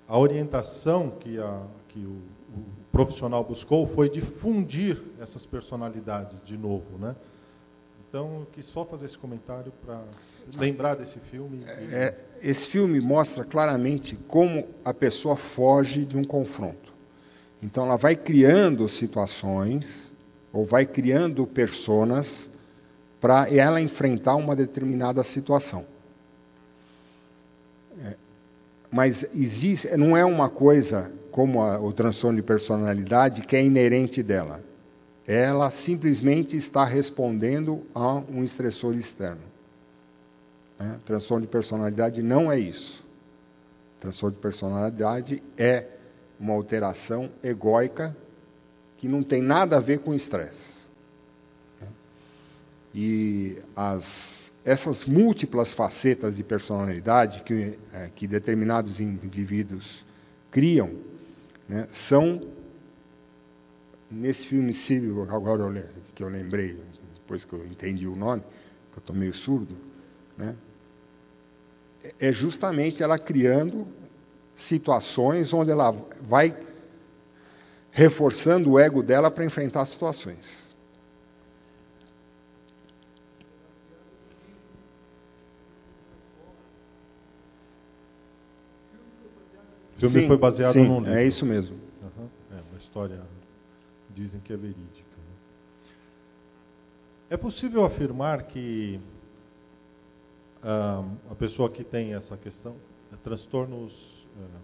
a 0.07 0.17
orientação 0.17 1.09
que, 1.19 1.38
a, 1.38 1.61
que 1.89 1.99
o, 1.99 2.11
o 2.57 2.63
profissional 2.93 3.43
buscou 3.43 3.88
foi 3.88 4.09
difundir 4.09 5.01
essas 5.19 5.45
personalidades 5.45 6.41
de 6.45 6.57
novo, 6.57 6.97
né? 6.97 7.13
Então 8.07 8.39
eu 8.39 8.47
quis 8.53 8.65
só 8.67 8.86
fazer 8.86 9.07
esse 9.07 9.17
comentário 9.17 9.73
para 9.86 10.01
lembrar 10.57 10.95
desse 10.95 11.19
filme. 11.19 11.57
e- 11.65 11.93
É, 11.93 12.17
esse 12.41 12.69
filme 12.69 13.01
mostra 13.01 13.43
claramente 13.43 14.15
como 14.29 14.65
a 14.86 14.93
pessoa 14.93 15.36
foge 15.36 16.05
de 16.05 16.15
um 16.17 16.23
confronto. 16.23 16.93
Então 17.61 17.83
ela 17.83 17.97
vai 17.97 18.15
criando 18.15 18.88
situações 18.88 20.13
ou 20.53 20.65
vai 20.65 20.86
criando 20.86 21.45
personas 21.45 22.49
para 23.26 23.51
ela 23.51 23.82
enfrentar 23.82 24.36
uma 24.36 24.55
determinada 24.55 25.23
situação. 25.23 25.84
É, 27.99 28.13
mas 28.91 29.26
existe, 29.34 29.88
não 29.97 30.15
é 30.15 30.23
uma 30.23 30.47
coisa 30.47 31.11
como 31.32 31.63
a- 31.63 31.80
o 31.80 31.91
transtorno 31.91 32.36
de 32.38 32.43
personalidade 32.43 33.41
que 33.41 33.55
é 33.55 33.63
inerente 33.65 34.21
dela. 34.21 34.61
Ela 35.26 35.71
simplesmente 35.71 36.55
está 36.55 36.86
respondendo 36.86 37.82
a 37.95 38.13
um 38.13 38.43
estressor 38.43 38.93
externo. 38.93 39.41
Né? 40.78 40.99
Transtorno 41.03 41.47
de 41.47 41.51
personalidade 41.51 42.21
não 42.21 42.51
é 42.51 42.59
isso. 42.59 43.03
Transtorno 43.99 44.36
de 44.36 44.41
personalidade 44.43 45.41
é 45.57 45.88
uma 46.39 46.53
alteração 46.53 47.32
egóica 47.43 48.15
que 48.99 49.07
não 49.07 49.23
tem 49.23 49.41
nada 49.41 49.78
a 49.78 49.82
ver 49.82 50.01
com 50.01 50.13
estresse. 50.13 50.74
E 52.98 53.58
as, 53.76 54.06
essas 54.64 55.04
múltiplas 55.04 55.74
facetas 55.74 56.38
de 56.38 56.43
personalidade 56.46 57.43
que, 57.43 57.78
eh, 57.91 58.10
que 58.16 58.26
determinados 58.26 59.02
indivíduos 59.02 60.06
criam 60.50 60.96
né, 61.68 61.89
são, 62.08 62.39
nesse 64.10 64.48
filme 64.48 64.74
civil, 64.74 65.24
agora 65.24 65.64
eu 65.64 65.84
que 66.16 66.24
eu 66.24 66.30
lembrei, 66.30 66.80
depois 67.16 67.43
que 67.43 67.52
eu 67.52 67.66
entendi 67.66 68.08
o 68.08 68.16
nome, 68.16 68.41
que 68.93 68.98
eu 68.98 69.02
estou 69.02 69.14
meio 69.14 69.34
surdo, 69.34 69.76
né, 70.38 70.56
é 72.18 72.32
justamente 72.32 73.04
ela 73.04 73.20
criando 73.20 73.86
situações 74.56 75.52
onde 75.54 75.70
ela 75.70 75.91
vai 76.22 76.58
reforçando 77.91 78.72
o 78.72 78.80
ego 78.80 79.04
dela 79.04 79.30
para 79.30 79.43
enfrentar 79.43 79.86
situações. 79.86 80.64
Filme 90.10 90.22
Sim, 90.22 90.28
foi 90.28 90.38
baseado 90.38 90.74
sim, 90.74 90.88
num 90.88 90.99
livro. 90.99 91.14
é 91.14 91.26
isso 91.26 91.45
mesmo. 91.45 91.78
Aham, 92.01 92.28
É 92.51 92.62
uma 92.72 92.80
história, 92.80 93.22
dizem 94.14 94.39
que 94.41 94.53
é 94.53 94.58
verídica. 94.58 94.84
né? 95.18 95.89
É 97.30 97.38
possível 97.38 97.84
afirmar 97.86 98.43
que 98.43 98.99
ah, 100.64 101.03
a 101.32 101.36
pessoa 101.36 101.70
que 101.70 101.84
tem 101.84 102.14
essa 102.14 102.36
questão, 102.38 102.76
eh, 103.12 103.16
transtornos 103.24 103.93
ah, 104.38 104.60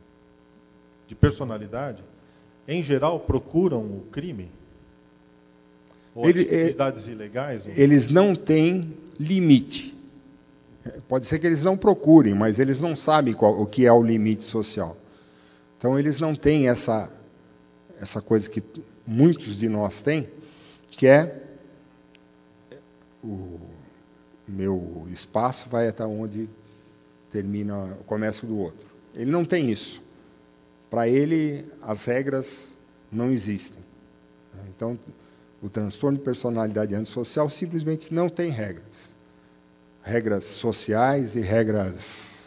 de 1.07 1.15
personalidade, 1.15 2.03
em 2.67 2.81
geral 2.81 3.19
procuram 3.19 3.81
o 3.81 4.07
crime? 4.11 4.49
Ou 6.15 6.27
Ele- 6.27 6.41
atividades 6.43 7.07
ilegais? 7.07 7.65
ou- 7.65 7.71
Eles 7.73 8.11
não 8.11 8.35
têm 8.35 8.95
limite. 9.19 9.91
Pode 11.07 11.27
ser 11.27 11.37
que 11.39 11.45
eles 11.45 11.61
não 11.61 11.77
procurem, 11.77 12.33
mas 12.33 12.57
eles 12.59 12.79
não 12.79 12.95
sabem 12.95 13.33
qual, 13.33 13.59
o 13.61 13.65
que 13.67 13.85
é 13.85 13.91
o 13.93 14.01
limite 14.01 14.43
social. 14.43 14.97
Então 15.81 15.97
eles 15.97 16.21
não 16.21 16.35
têm 16.35 16.69
essa, 16.69 17.11
essa 17.99 18.21
coisa 18.21 18.47
que 18.47 18.63
muitos 19.03 19.57
de 19.57 19.67
nós 19.67 19.99
têm, 20.03 20.29
que 20.91 21.07
é 21.07 21.41
o 23.23 23.59
meu 24.47 25.07
espaço 25.09 25.67
vai 25.69 25.87
até 25.87 26.05
onde 26.05 26.47
termina 27.31 27.97
o 27.99 28.03
comércio 28.03 28.47
do 28.47 28.59
outro. 28.59 28.85
Ele 29.15 29.31
não 29.31 29.43
tem 29.43 29.71
isso. 29.71 29.99
Para 30.87 31.07
ele, 31.07 31.65
as 31.81 32.05
regras 32.05 32.45
não 33.11 33.31
existem. 33.31 33.83
Então, 34.69 34.99
o 35.63 35.67
transtorno 35.67 36.19
de 36.19 36.23
personalidade 36.23 36.93
antissocial 36.93 37.49
simplesmente 37.49 38.13
não 38.13 38.29
tem 38.29 38.51
regras. 38.51 38.85
Regras 40.03 40.43
sociais 40.57 41.35
e 41.35 41.41
regras 41.41 41.95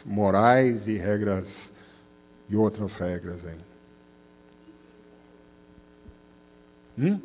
morais 0.05 0.87
e 0.87 0.95
regras 0.95 1.74
e 2.49 2.55
outras 2.55 2.95
regras 2.95 3.45
aí. 3.45 3.57
Hum? 6.97 7.19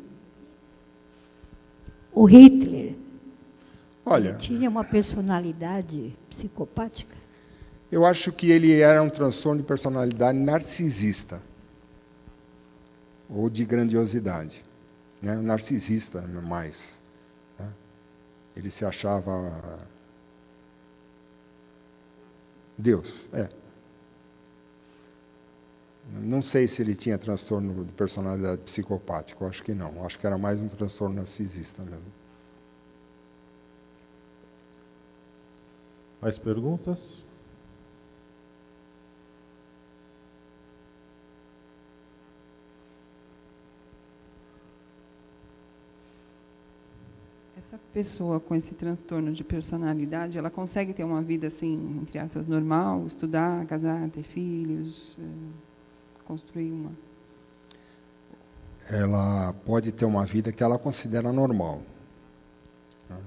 O 2.13 2.25
Hitler 2.25 2.95
Olha, 4.05 4.33
tinha 4.35 4.69
uma 4.69 4.83
personalidade 4.83 6.13
psicopática? 6.29 7.21
eu 7.91 8.05
acho 8.05 8.31
que 8.31 8.49
ele 8.49 8.79
era 8.79 9.03
um 9.03 9.09
transtorno 9.09 9.61
de 9.61 9.67
personalidade 9.67 10.37
narcisista 10.37 11.41
ou 13.29 13.49
de 13.49 13.65
grandiosidade, 13.65 14.63
né? 15.21 15.35
narcisista 15.35 16.21
mais. 16.21 16.81
né? 17.59 17.71
Ele 18.55 18.71
se 18.71 18.85
achava 18.85 19.85
Deus, 22.77 23.27
é. 23.33 23.49
Não 26.09 26.41
sei 26.41 26.67
se 26.67 26.81
ele 26.81 26.95
tinha 26.95 27.17
transtorno 27.17 27.85
de 27.85 27.91
personalidade 27.93 28.61
psicopática, 28.63 29.43
eu 29.43 29.47
acho 29.47 29.63
que 29.63 29.73
não. 29.73 30.05
Acho 30.05 30.17
que 30.19 30.25
era 30.25 30.37
mais 30.37 30.59
um 30.59 30.67
transtorno 30.67 31.15
narcisista 31.15 31.83
mesmo. 31.83 32.11
Mais 36.21 36.37
perguntas? 36.37 37.23
Essa 47.57 47.79
pessoa 47.93 48.39
com 48.39 48.53
esse 48.55 48.73
transtorno 48.75 49.33
de 49.33 49.43
personalidade, 49.43 50.37
ela 50.37 50.51
consegue 50.51 50.93
ter 50.93 51.03
uma 51.03 51.21
vida 51.21 51.47
assim, 51.47 51.99
entre 52.01 52.19
aspas, 52.19 52.47
normal, 52.47 53.07
estudar, 53.07 53.65
casar, 53.65 54.09
ter 54.09 54.23
filhos, 54.23 55.17
eh, 55.17 55.70
construir 56.23 56.71
uma. 56.71 56.91
ela 58.89 59.53
pode 59.65 59.91
ter 59.91 60.05
uma 60.05 60.25
vida 60.25 60.51
que 60.51 60.63
ela 60.63 60.77
considera 60.77 61.31
normal. 61.31 61.81
né? 63.09 63.21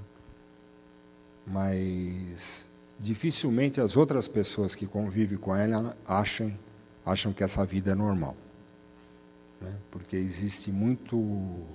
Mas 1.47 2.64
dificilmente 2.99 3.80
as 3.80 3.97
outras 3.97 4.28
pessoas 4.28 4.74
que 4.74 4.86
convivem 4.86 5.38
com 5.38 5.55
ela 5.55 5.97
acham, 6.07 6.57
acham 7.05 7.32
que 7.32 7.42
essa 7.42 7.64
vida 7.64 7.92
é 7.92 7.95
normal. 7.95 8.36
Né? 9.61 9.76
Porque 9.90 10.16
existe 10.16 10.70
muito, 10.70 11.66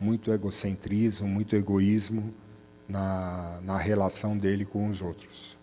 muito 0.00 0.32
egocentrismo, 0.32 1.26
muito 1.26 1.56
egoísmo 1.56 2.32
na, 2.88 3.60
na 3.62 3.76
relação 3.76 4.36
dele 4.36 4.64
com 4.64 4.88
os 4.88 5.00
outros. 5.02 5.57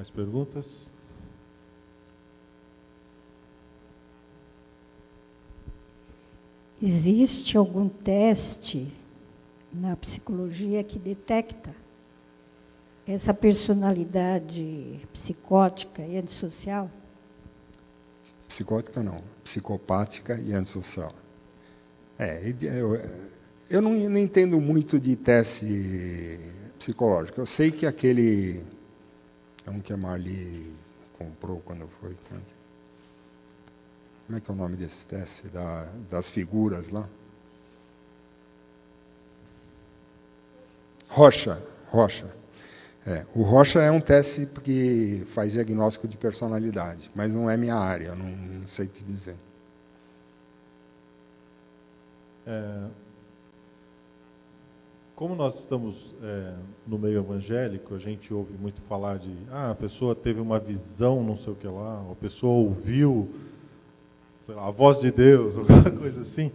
Mais 0.00 0.08
perguntas? 0.08 0.88
Existe 6.80 7.58
algum 7.58 7.86
teste 7.86 8.90
na 9.70 9.94
psicologia 9.96 10.82
que 10.82 10.98
detecta 10.98 11.74
essa 13.06 13.34
personalidade 13.34 15.06
psicótica 15.12 16.00
e 16.00 16.16
antissocial? 16.16 16.90
Psicótica 18.48 19.02
não, 19.02 19.22
psicopática 19.44 20.40
e 20.40 20.54
antissocial. 20.54 21.12
É, 22.18 22.54
eu, 22.62 22.96
eu 23.68 23.82
não, 23.82 23.92
não 23.92 24.18
entendo 24.18 24.58
muito 24.58 24.98
de 24.98 25.14
teste 25.14 26.40
psicológico. 26.78 27.38
Eu 27.38 27.44
sei 27.44 27.70
que 27.70 27.84
aquele. 27.84 28.79
É 29.66 29.70
um 29.70 29.80
que 29.80 29.92
a 29.92 29.96
Marli 29.96 30.74
comprou 31.18 31.60
quando 31.60 31.86
foi. 32.00 32.16
Como 34.26 34.38
é 34.38 34.40
que 34.40 34.50
é 34.50 34.54
o 34.54 34.56
nome 34.56 34.76
desse 34.76 35.04
teste? 35.06 35.48
Da, 35.48 35.88
das 36.10 36.30
figuras 36.30 36.88
lá? 36.90 37.08
Rocha. 41.08 41.62
Rocha. 41.90 42.30
É, 43.06 43.26
o 43.34 43.42
Rocha 43.42 43.80
é 43.80 43.90
um 43.90 44.00
teste 44.00 44.46
que 44.62 45.26
faz 45.34 45.52
diagnóstico 45.52 46.06
de 46.06 46.16
personalidade, 46.16 47.10
mas 47.14 47.32
não 47.32 47.48
é 47.48 47.56
minha 47.56 47.74
área, 47.74 48.14
não, 48.14 48.28
não 48.28 48.68
sei 48.68 48.86
te 48.86 49.02
dizer. 49.02 49.36
É, 52.46 52.88
como 55.20 55.34
nós 55.34 55.54
estamos 55.58 55.94
é, 56.22 56.54
no 56.86 56.98
meio 56.98 57.18
evangélico, 57.18 57.94
a 57.94 57.98
gente 57.98 58.32
ouve 58.32 58.54
muito 58.54 58.80
falar 58.88 59.18
de 59.18 59.30
ah, 59.50 59.72
a 59.72 59.74
pessoa 59.74 60.14
teve 60.14 60.40
uma 60.40 60.58
visão, 60.58 61.22
não 61.22 61.36
sei 61.36 61.52
o 61.52 61.56
que 61.56 61.66
lá, 61.68 62.02
a 62.10 62.14
pessoa 62.14 62.54
ouviu 62.54 63.28
lá, 64.48 64.68
a 64.68 64.70
voz 64.70 64.98
de 64.98 65.10
Deus, 65.10 65.58
alguma 65.60 65.90
coisa 65.90 66.22
assim. 66.22 66.50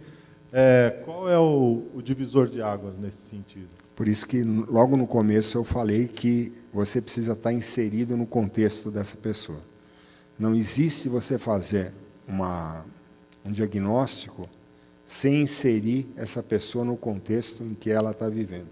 É, 0.52 1.00
qual 1.04 1.28
é 1.28 1.38
o, 1.38 1.84
o 1.94 2.02
divisor 2.02 2.48
de 2.48 2.60
águas 2.60 2.98
nesse 2.98 3.18
sentido? 3.30 3.68
Por 3.94 4.08
isso 4.08 4.26
que 4.26 4.42
logo 4.42 4.96
no 4.96 5.06
começo 5.06 5.56
eu 5.56 5.62
falei 5.62 6.08
que 6.08 6.52
você 6.72 7.00
precisa 7.00 7.34
estar 7.34 7.52
inserido 7.52 8.16
no 8.16 8.26
contexto 8.26 8.90
dessa 8.90 9.16
pessoa. 9.16 9.60
Não 10.36 10.52
existe 10.56 11.08
você 11.08 11.38
fazer 11.38 11.92
uma, 12.26 12.84
um 13.44 13.52
diagnóstico 13.52 14.48
sem 15.06 15.42
inserir 15.42 16.08
essa 16.16 16.42
pessoa 16.42 16.84
no 16.84 16.96
contexto 16.96 17.62
em 17.62 17.74
que 17.74 17.90
ela 17.90 18.10
está 18.10 18.28
vivendo. 18.28 18.68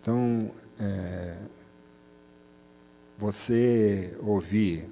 Então, 0.00 0.50
é, 0.80 1.36
você 3.18 4.16
ouvir 4.20 4.88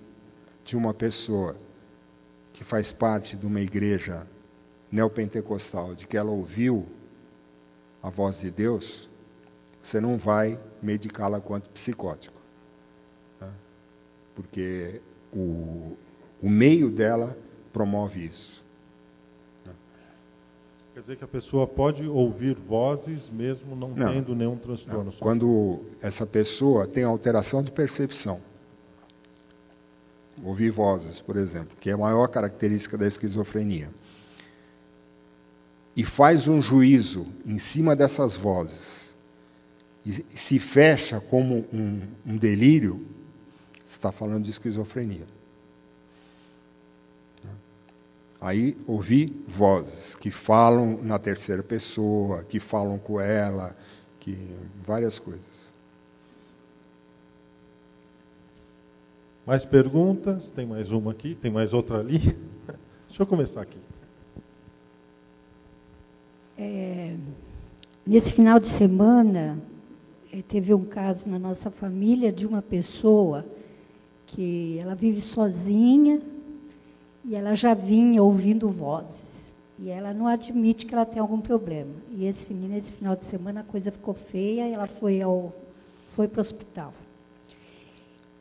de 0.64 0.76
uma 0.76 0.92
pessoa 0.92 1.56
que 2.52 2.64
faz 2.64 2.90
parte 2.90 3.36
de 3.36 3.46
uma 3.46 3.60
igreja 3.60 4.26
neopentecostal, 4.90 5.94
de 5.94 6.06
que 6.06 6.16
ela 6.16 6.30
ouviu 6.30 6.86
a 8.02 8.10
voz 8.10 8.38
de 8.40 8.50
Deus, 8.50 9.08
você 9.82 10.00
não 10.00 10.18
vai 10.18 10.58
medicá-la 10.82 11.40
quanto 11.40 11.68
psicótico. 11.70 12.40
Tá? 13.38 13.52
Porque 14.34 15.00
o, 15.32 15.96
o 16.42 16.50
meio 16.50 16.90
dela 16.90 17.36
promove 17.72 18.26
isso. 18.26 18.64
Quer 20.96 21.02
dizer 21.02 21.16
que 21.16 21.24
a 21.24 21.28
pessoa 21.28 21.66
pode 21.66 22.08
ouvir 22.08 22.54
vozes 22.54 23.28
mesmo 23.28 23.76
não, 23.76 23.90
não 23.90 24.14
tendo 24.14 24.34
nenhum 24.34 24.56
transtorno. 24.56 25.04
Não. 25.04 25.12
Quando 25.12 25.84
essa 26.00 26.24
pessoa 26.24 26.86
tem 26.86 27.04
alteração 27.04 27.62
de 27.62 27.70
percepção, 27.70 28.40
ouvir 30.42 30.70
vozes, 30.70 31.20
por 31.20 31.36
exemplo, 31.36 31.76
que 31.78 31.90
é 31.90 31.92
a 31.92 31.98
maior 31.98 32.28
característica 32.28 32.96
da 32.96 33.06
esquizofrenia, 33.06 33.90
e 35.94 36.02
faz 36.02 36.48
um 36.48 36.62
juízo 36.62 37.26
em 37.44 37.58
cima 37.58 37.94
dessas 37.94 38.34
vozes, 38.34 39.14
e 40.02 40.12
se 40.12 40.58
fecha 40.58 41.20
como 41.20 41.66
um, 41.74 42.08
um 42.24 42.38
delírio, 42.38 43.06
está 43.90 44.10
falando 44.10 44.44
de 44.44 44.50
esquizofrenia. 44.50 45.26
Aí 48.40 48.76
ouvi 48.86 49.34
vozes 49.48 50.14
que 50.16 50.30
falam 50.30 51.02
na 51.02 51.18
terceira 51.18 51.62
pessoa, 51.62 52.44
que 52.44 52.60
falam 52.60 52.98
com 52.98 53.20
ela, 53.20 53.74
que 54.20 54.54
várias 54.86 55.18
coisas. 55.18 55.44
Mais 59.46 59.64
perguntas? 59.64 60.50
Tem 60.50 60.66
mais 60.66 60.90
uma 60.90 61.12
aqui, 61.12 61.34
tem 61.36 61.50
mais 61.50 61.72
outra 61.72 61.98
ali. 61.98 62.18
Deixa 63.08 63.22
eu 63.22 63.26
começar 63.26 63.62
aqui. 63.62 63.78
É, 66.58 67.14
nesse 68.06 68.32
final 68.32 68.58
de 68.58 68.68
semana, 68.76 69.58
é, 70.32 70.42
teve 70.42 70.74
um 70.74 70.84
caso 70.84 71.26
na 71.28 71.38
nossa 71.38 71.70
família 71.70 72.32
de 72.32 72.46
uma 72.46 72.60
pessoa 72.60 73.46
que 74.26 74.78
ela 74.78 74.94
vive 74.94 75.20
sozinha 75.20 76.20
e 77.26 77.34
ela 77.34 77.54
já 77.54 77.74
vinha 77.74 78.22
ouvindo 78.22 78.70
vozes. 78.70 79.26
E 79.78 79.90
ela 79.90 80.14
não 80.14 80.26
admite 80.26 80.86
que 80.86 80.94
ela 80.94 81.04
tem 81.04 81.20
algum 81.20 81.40
problema. 81.40 81.92
E 82.10 82.24
esse, 82.24 82.54
nesse 82.54 82.90
final 82.92 83.16
de 83.16 83.24
semana 83.26 83.60
a 83.60 83.64
coisa 83.64 83.90
ficou 83.90 84.14
feia 84.14 84.68
e 84.68 84.72
ela 84.72 84.86
foi 84.86 86.28
para 86.28 86.38
o 86.38 86.40
hospital. 86.40 86.94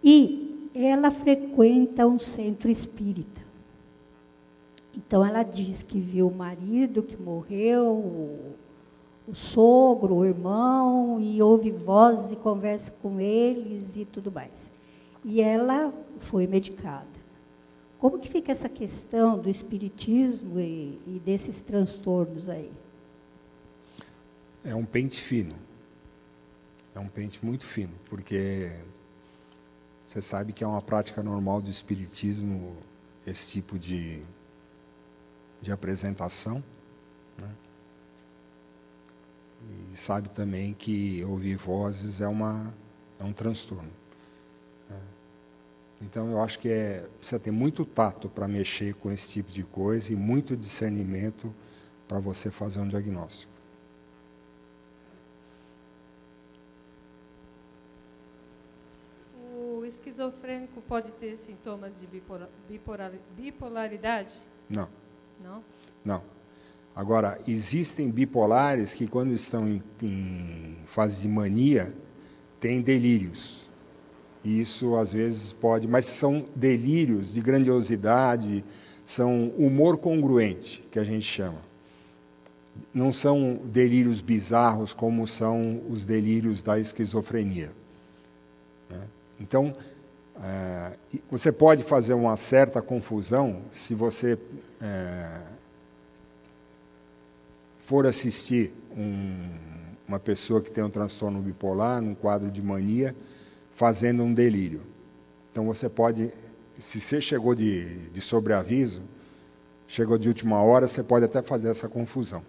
E 0.04 0.70
ela 0.74 1.12
frequenta 1.12 2.06
um 2.06 2.20
centro 2.20 2.70
espírita. 2.70 3.42
Então 4.96 5.26
ela 5.26 5.44
diz 5.44 5.82
que 5.84 6.00
viu 6.00 6.28
o 6.28 6.36
marido 6.36 7.04
que 7.04 7.22
morreu, 7.22 7.86
o, 7.88 8.56
o 9.28 9.36
sogro, 9.36 10.16
o 10.16 10.26
irmão, 10.26 11.20
e 11.20 11.42
ouve 11.42 11.72
vozes 11.72 12.32
e 12.32 12.36
conversa 12.36 12.90
com 13.02 13.20
eles 13.20 13.84
e 13.96 14.06
tudo 14.06 14.32
mais. 14.32 14.52
E 15.24 15.42
ela 15.42 15.92
foi 16.30 16.48
medicada. 16.48 17.25
Como 18.06 18.20
que 18.20 18.30
fica 18.30 18.52
essa 18.52 18.70
questão 18.70 19.40
do 19.40 19.50
espiritismo 19.50 20.60
e, 20.60 21.02
e 21.08 21.22
desses 21.26 21.60
transtornos 21.64 22.48
aí? 22.48 22.72
É 24.64 24.76
um 24.76 24.86
pente 24.86 25.20
fino. 25.24 25.56
É 26.94 27.00
um 27.00 27.08
pente 27.08 27.44
muito 27.44 27.66
fino, 27.70 27.94
porque 28.08 28.72
você 30.08 30.22
sabe 30.22 30.54
que 30.54 30.64
é 30.64 30.68
uma 30.68 30.84
prática 30.84 31.24
normal 31.24 31.64
do 31.64 31.72
espiritismo 31.72 32.78
esse 33.26 33.44
tipo 33.48 33.80
de, 33.80 34.22
de 35.60 35.72
apresentação. 35.72 36.64
Né? 37.40 37.56
E 39.94 39.98
sabe 40.06 40.30
também 40.30 40.76
que 40.76 41.24
ouvir 41.24 41.56
vozes 41.56 42.22
é, 42.22 42.28
uma, 42.28 42.72
é 43.20 43.24
um 43.24 43.34
transtorno. 43.34 44.05
Então 46.02 46.30
eu 46.32 46.42
acho 46.42 46.60
que 46.60 46.70
é, 46.70 47.08
precisa 47.20 47.40
ter 47.40 47.52
muito 47.52 47.86
tato 47.86 48.30
para 48.30 48.48
mexer 48.48 48.94
com 48.96 49.12
esse 49.12 49.28
tipo 49.28 49.52
de 49.52 49.64
coisa 49.64 50.12
e 50.12 50.16
muito 50.16 50.56
discernimento 50.56 51.54
para 52.08 52.20
você 52.20 52.52
fazer 52.52 52.80
um 52.80 52.88
diagnóstico. 52.88 53.56
esquizofrênico 60.16 60.82
pode 60.82 61.12
ter 61.14 61.38
sintomas 61.46 61.92
de 62.00 62.08
bipolaridade? 63.38 64.34
Não. 64.70 64.88
Não? 65.42 65.64
Não. 66.04 66.24
Agora, 66.96 67.42
existem 67.46 68.10
bipolares 68.10 68.94
que, 68.94 69.08
quando 69.08 69.34
estão 69.34 69.68
em, 69.68 69.84
em 70.02 70.78
fase 70.94 71.22
de 71.22 71.28
mania, 71.28 71.94
têm 72.60 72.82
delírios. 72.82 73.65
E 74.46 74.62
isso, 74.62 74.96
às 74.96 75.12
vezes, 75.12 75.52
pode. 75.54 75.88
Mas 75.88 76.06
são 76.20 76.46
delírios 76.56 77.34
de 77.34 77.42
grandiosidade, 77.42 78.64
são 79.08 79.50
humor 79.58 79.98
congruente, 79.98 80.84
que 80.92 81.00
a 81.00 81.04
gente 81.04 81.26
chama. 81.26 81.60
Não 82.94 83.12
são 83.12 83.60
delírios 83.66 84.22
bizarros 84.22 84.94
como 84.94 85.28
são 85.28 85.82
os 85.90 86.06
delírios 86.06 86.62
da 86.62 86.78
esquizofrenia. 86.78 87.72
Né? 88.88 89.08
Então, 89.40 89.74
é, 90.40 90.94
você 91.32 91.52
pode 91.52 91.84
fazer 91.86 92.14
uma 92.14 92.38
certa 92.38 92.84
confusão 92.84 93.64
se 93.72 93.96
você 93.96 94.38
é, 94.80 95.42
for 97.88 98.06
assistir 98.06 98.72
um, 98.96 99.50
uma 100.08 100.20
pessoa 100.20 100.62
que 100.62 100.70
tem 100.70 100.84
um 100.84 100.90
transtorno 100.90 101.42
bipolar, 101.42 102.00
num 102.00 102.14
quadro 102.14 102.52
de 102.52 102.62
mania, 102.62 103.16
fazendo 103.76 104.24
um 104.24 104.34
delírio. 104.34 104.82
Então 105.52 105.66
você 105.66 105.88
pode, 105.88 106.32
se 106.80 107.00
você 107.00 107.22
chegou 107.22 107.56
de, 107.56 108.10
de 108.10 108.22
sobreaviso, 108.22 109.02
chegou 109.88 110.18
de 110.18 110.28
última 110.28 110.62
hora, 110.62 110.88
você 110.88 111.04
pode 111.04 111.26
até 111.26 111.42
fazer 111.42 111.70
essa 111.70 111.88
confusão. 111.88 112.44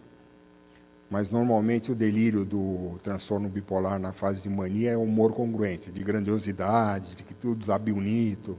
Mas 1.08 1.30
normalmente 1.30 1.92
o 1.92 1.94
delírio 1.94 2.44
do 2.44 2.98
transtorno 3.02 3.48
bipolar 3.48 3.98
na 3.98 4.12
fase 4.12 4.42
de 4.42 4.48
mania 4.48 4.90
é 4.92 4.96
humor 4.96 5.32
congruente, 5.32 5.92
de 5.92 6.02
grandiosidade, 6.02 7.14
de 7.14 7.22
que 7.22 7.32
tudo 7.32 7.60
está 7.60 7.78
bonito. 7.78 8.58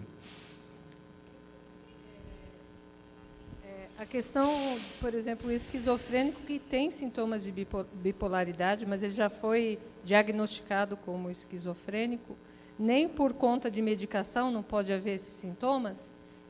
É, 3.65 3.88
a 3.97 4.05
questão, 4.05 4.80
por 5.01 5.13
exemplo, 5.13 5.49
o 5.49 5.51
esquizofrênico 5.51 6.39
que 6.43 6.57
tem 6.57 6.91
sintomas 6.91 7.43
de 7.43 7.51
bipolaridade, 7.51 8.86
mas 8.86 9.03
ele 9.03 9.13
já 9.13 9.30
foi 9.30 9.78
diagnosticado 10.05 10.95
como 10.95 11.30
esquizofrênico, 11.30 12.38
nem 12.80 13.07
por 13.07 13.34
conta 13.34 13.69
de 13.71 13.82
medicação 13.82 14.51
não 14.51 14.61
pode 14.61 14.91
haver 14.91 15.15
esses 15.15 15.34
sintomas 15.41 15.97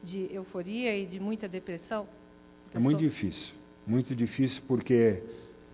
de 0.04 0.28
euforia 0.32 0.96
e 0.98 1.06
de 1.06 1.20
muita 1.20 1.48
depressão? 1.48 2.08
É 2.74 2.80
muito 2.80 3.00
difícil, 3.00 3.56
muito 3.86 4.16
difícil 4.16 4.62
porque 4.68 5.24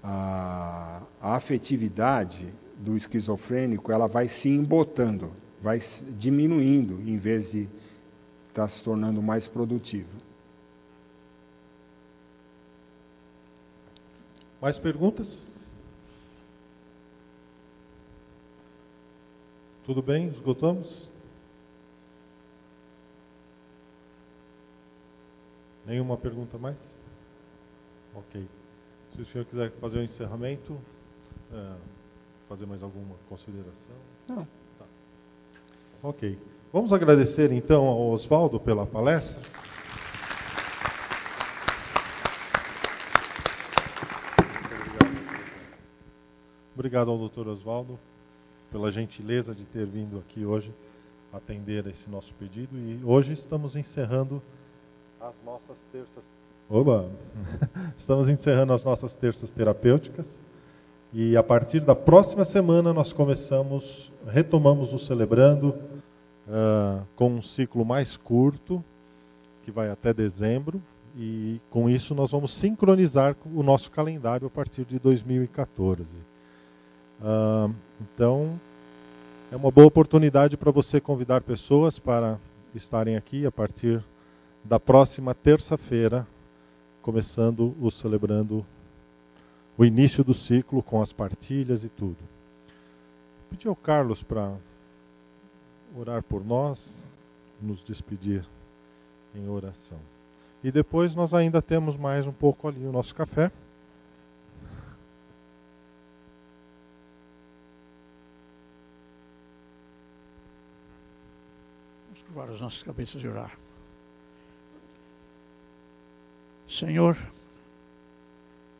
a, 0.03 1.01
a 1.21 1.35
afetividade 1.35 2.53
do 2.77 2.95
esquizofrênico 2.95 3.91
ela 3.91 4.07
vai 4.07 4.27
se 4.27 4.49
embotando, 4.49 5.31
vai 5.61 5.81
diminuindo 6.17 7.01
em 7.01 7.17
vez 7.17 7.51
de 7.51 7.63
estar 8.49 8.63
tá 8.63 8.67
se 8.67 8.83
tornando 8.83 9.21
mais 9.21 9.47
produtivo. 9.47 10.09
Mais 14.61 14.77
perguntas? 14.77 15.43
Tudo 19.86 20.01
bem? 20.01 20.27
Esgotamos? 20.27 21.11
Nenhuma 25.86 26.15
pergunta 26.15 26.57
mais? 26.57 26.77
Ok. 28.15 28.47
Se 29.13 29.21
o 29.21 29.25
senhor 29.25 29.43
quiser 29.43 29.71
fazer 29.81 29.97
o 29.97 29.99
um 29.99 30.03
encerramento, 30.05 30.79
é, 31.51 31.75
fazer 32.47 32.65
mais 32.65 32.81
alguma 32.81 33.15
consideração? 33.27 33.73
Não. 34.29 34.47
Tá. 34.79 34.86
Ok. 36.01 36.39
Vamos 36.71 36.93
agradecer 36.93 37.51
então 37.51 37.86
ao 37.86 38.11
Oswaldo 38.11 38.61
pela 38.61 38.86
palestra. 38.86 39.38
Obrigado 46.73 47.11
ao 47.11 47.27
Dr. 47.27 47.49
Oswaldo 47.49 47.99
pela 48.74 48.91
gentileza 48.91 49.53
de 49.53 49.63
ter 49.65 49.86
vindo 49.86 50.17
aqui 50.17 50.43
hoje 50.43 50.74
atender 51.32 51.86
esse 51.86 52.09
nosso 52.09 52.34
pedido. 52.34 52.76
E 52.76 52.99
hoje 53.05 53.34
estamos 53.34 53.76
encerrando 53.76 54.41
as 55.21 55.36
nossas 55.45 55.78
terças 55.91 56.24
Oba! 56.69 57.07
Estamos 57.99 58.28
encerrando 58.30 58.74
as 58.74 58.84
nossas 58.84 59.13
terças 59.15 59.49
terapêuticas 59.51 60.26
e 61.13 61.38
a 61.38 61.43
partir 61.43 61.82
da 61.82 61.93
próxima 61.93 62.45
semana 62.45 62.91
nós 62.91 63.13
começamos, 63.13 64.11
retomamos 64.26 64.91
o 64.91 64.97
Celebrando 64.97 65.76
uh, 66.47 67.05
com 67.15 67.36
um 67.36 67.41
ciclo 67.43 67.86
mais 67.86 68.17
curto, 68.17 68.84
que 69.63 69.71
vai 69.71 69.89
até 69.89 70.13
dezembro, 70.13 70.82
e 71.15 71.59
com 71.69 71.89
isso 71.89 72.15
nós 72.15 72.32
vamos 72.32 72.55
sincronizar 72.55 73.36
o 73.53 73.61
nosso 73.61 73.91
calendário 73.91 74.47
a 74.47 74.49
partir 74.49 74.86
de 74.86 74.97
2014. 74.97 76.32
Ah, 77.26 77.69
então, 78.01 78.59
é 79.49 79.55
uma 79.55 79.71
boa 79.71 79.88
oportunidade 79.88 80.57
para 80.57 80.71
você 80.71 80.99
convidar 80.99 81.39
pessoas 81.39 81.97
para 81.97 82.38
estarem 82.76 83.15
aqui 83.15 83.45
a 83.45 83.51
partir 83.51 84.03
da 84.61 84.78
próxima 84.78 85.34
terça-feira, 85.34 86.28
começando 87.01 87.74
o 87.80 87.89
celebrando 87.89 88.65
o 89.78 89.86
início 89.86 90.21
do 90.21 90.34
ciclo 90.34 90.84
com 90.84 91.01
as 91.01 91.13
partilhas 91.13 91.82
e 91.86 91.88
tudo. 91.88 92.17
Pedi 93.49 93.69
ao 93.69 93.76
Carlos 93.76 94.21
para 94.21 94.53
orar 95.95 96.24
por 96.24 96.45
nós, 96.45 96.78
nos 97.61 97.82
despedir 97.86 98.45
em 99.34 99.47
oração. 99.47 99.99
E 100.61 100.71
depois 100.71 101.15
nós 101.15 101.34
ainda 101.34 101.61
temos 101.61 101.95
mais 101.95 102.28
um 102.28 102.34
pouco 102.34 102.67
ali 102.67 102.86
o 102.86 102.91
nosso 102.91 103.15
café. 103.15 103.49
Curvar 112.34 112.49
as 112.49 112.59
nossas 112.59 112.81
cabeças 112.81 113.21
e 113.21 113.27
orar. 113.27 113.55
Senhor, 116.67 117.15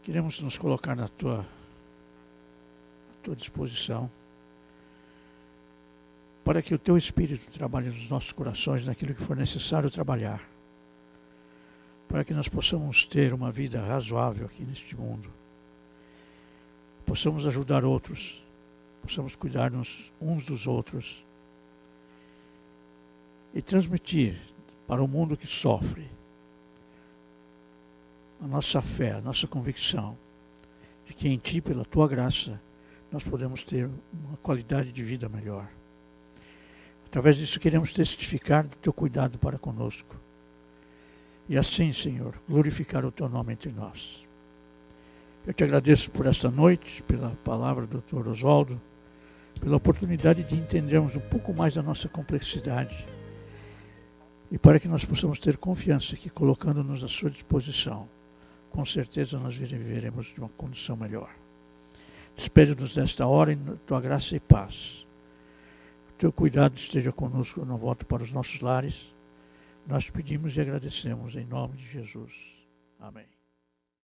queremos 0.02 0.40
nos 0.42 0.58
colocar 0.58 0.96
na 0.96 1.08
tua, 1.08 1.38
na 1.38 3.16
tua 3.22 3.36
disposição 3.36 4.10
para 6.44 6.64
que 6.64 6.74
o 6.74 6.80
teu 6.80 6.98
Espírito 6.98 7.50
trabalhe 7.52 7.90
nos 7.90 8.10
nossos 8.10 8.32
corações 8.32 8.86
naquilo 8.88 9.14
que 9.14 9.26
for 9.26 9.38
necessário 9.38 9.90
trabalhar, 9.92 10.44
para 12.10 12.26
que 12.26 12.34
nós 12.34 12.50
possamos 12.50 13.06
ter 13.08 13.34
uma 13.34 13.52
vida 13.52 13.80
razoável 13.86 14.48
aqui 14.48 14.64
neste 14.64 14.96
mundo, 14.96 15.30
possamos 17.06 17.46
ajudar 17.46 17.86
outros, 17.86 18.44
possamos 19.04 19.36
cuidar-nos 19.36 19.88
uns 20.20 20.44
dos 20.46 20.66
outros 20.66 21.24
e 23.54 23.62
transmitir 23.62 24.36
para 24.88 25.04
o 25.04 25.08
mundo 25.08 25.38
que 25.38 25.48
sofre 25.48 26.10
a 28.42 28.48
nossa 28.48 28.82
fé, 28.82 29.14
a 29.14 29.22
nossa 29.22 29.48
convicção 29.48 30.18
de 31.06 31.14
que 31.14 31.30
em 31.30 31.38
Ti, 31.38 31.62
pela 31.62 31.86
Tua 31.86 32.08
graça, 32.08 32.60
nós 33.12 33.24
podemos 33.24 33.64
ter 33.66 33.90
uma 34.12 34.38
qualidade 34.38 34.92
de 34.92 35.04
vida 35.04 35.30
melhor. 35.30 35.68
Através 37.06 37.38
disso, 37.38 37.60
queremos 37.60 37.94
testificar 37.94 38.66
do 38.66 38.76
Teu 38.78 38.92
cuidado 38.92 39.38
para 39.38 39.58
conosco. 39.58 40.16
E 41.48 41.58
assim, 41.58 41.94
Senhor, 41.94 42.36
glorificar 42.50 43.06
o 43.06 43.12
Teu 43.12 43.30
nome 43.30 43.54
entre 43.54 43.72
nós. 43.72 44.24
Eu 45.46 45.54
te 45.54 45.64
agradeço 45.64 46.10
por 46.12 46.26
esta 46.26 46.50
noite, 46.50 47.04
pela 47.04 47.32
palavra 47.46 47.86
do 47.86 48.02
Dr. 48.02 48.28
Oswaldo, 48.30 48.82
pela 49.60 49.78
oportunidade 49.78 50.44
de 50.44 50.56
entendermos 50.56 51.16
um 51.16 51.20
pouco 51.20 51.54
mais 51.54 51.76
da 51.76 51.84
nossa 51.84 52.10
complexidade 52.10 53.06
e 54.54 54.58
para 54.60 54.80
que 54.80 54.88
nós 54.88 55.04
possamos 55.04 55.40
ter 55.40 55.58
confiança 55.58 56.16
que, 56.16 56.30
colocando-nos 56.30 57.04
à 57.04 57.08
Sua 57.08 57.32
disposição, 57.32 58.08
com 58.70 58.86
certeza 58.86 59.40
nós 59.40 59.56
viveremos 59.56 60.28
de 60.28 60.40
uma 60.40 60.50
condição 60.50 60.96
melhor. 60.96 61.34
Despede-nos 62.38 62.94
desta 62.94 63.26
hora 63.26 63.52
em 63.52 63.58
tua 63.88 64.00
graça 64.00 64.36
e 64.36 64.40
paz. 64.40 64.76
O 66.12 66.14
teu 66.20 66.32
cuidado 66.32 66.78
esteja 66.78 67.12
conosco 67.12 67.66
no 67.66 67.78
volta 67.78 68.06
para 68.06 68.22
os 68.22 68.32
nossos 68.32 68.62
lares. 68.62 68.96
Nós 69.88 70.08
pedimos 70.12 70.56
e 70.56 70.62
agradecemos 70.62 71.36
em 71.36 71.46
nome 71.46 71.76
de 71.78 71.92
Jesus. 71.92 72.32
Amém. 73.00 73.33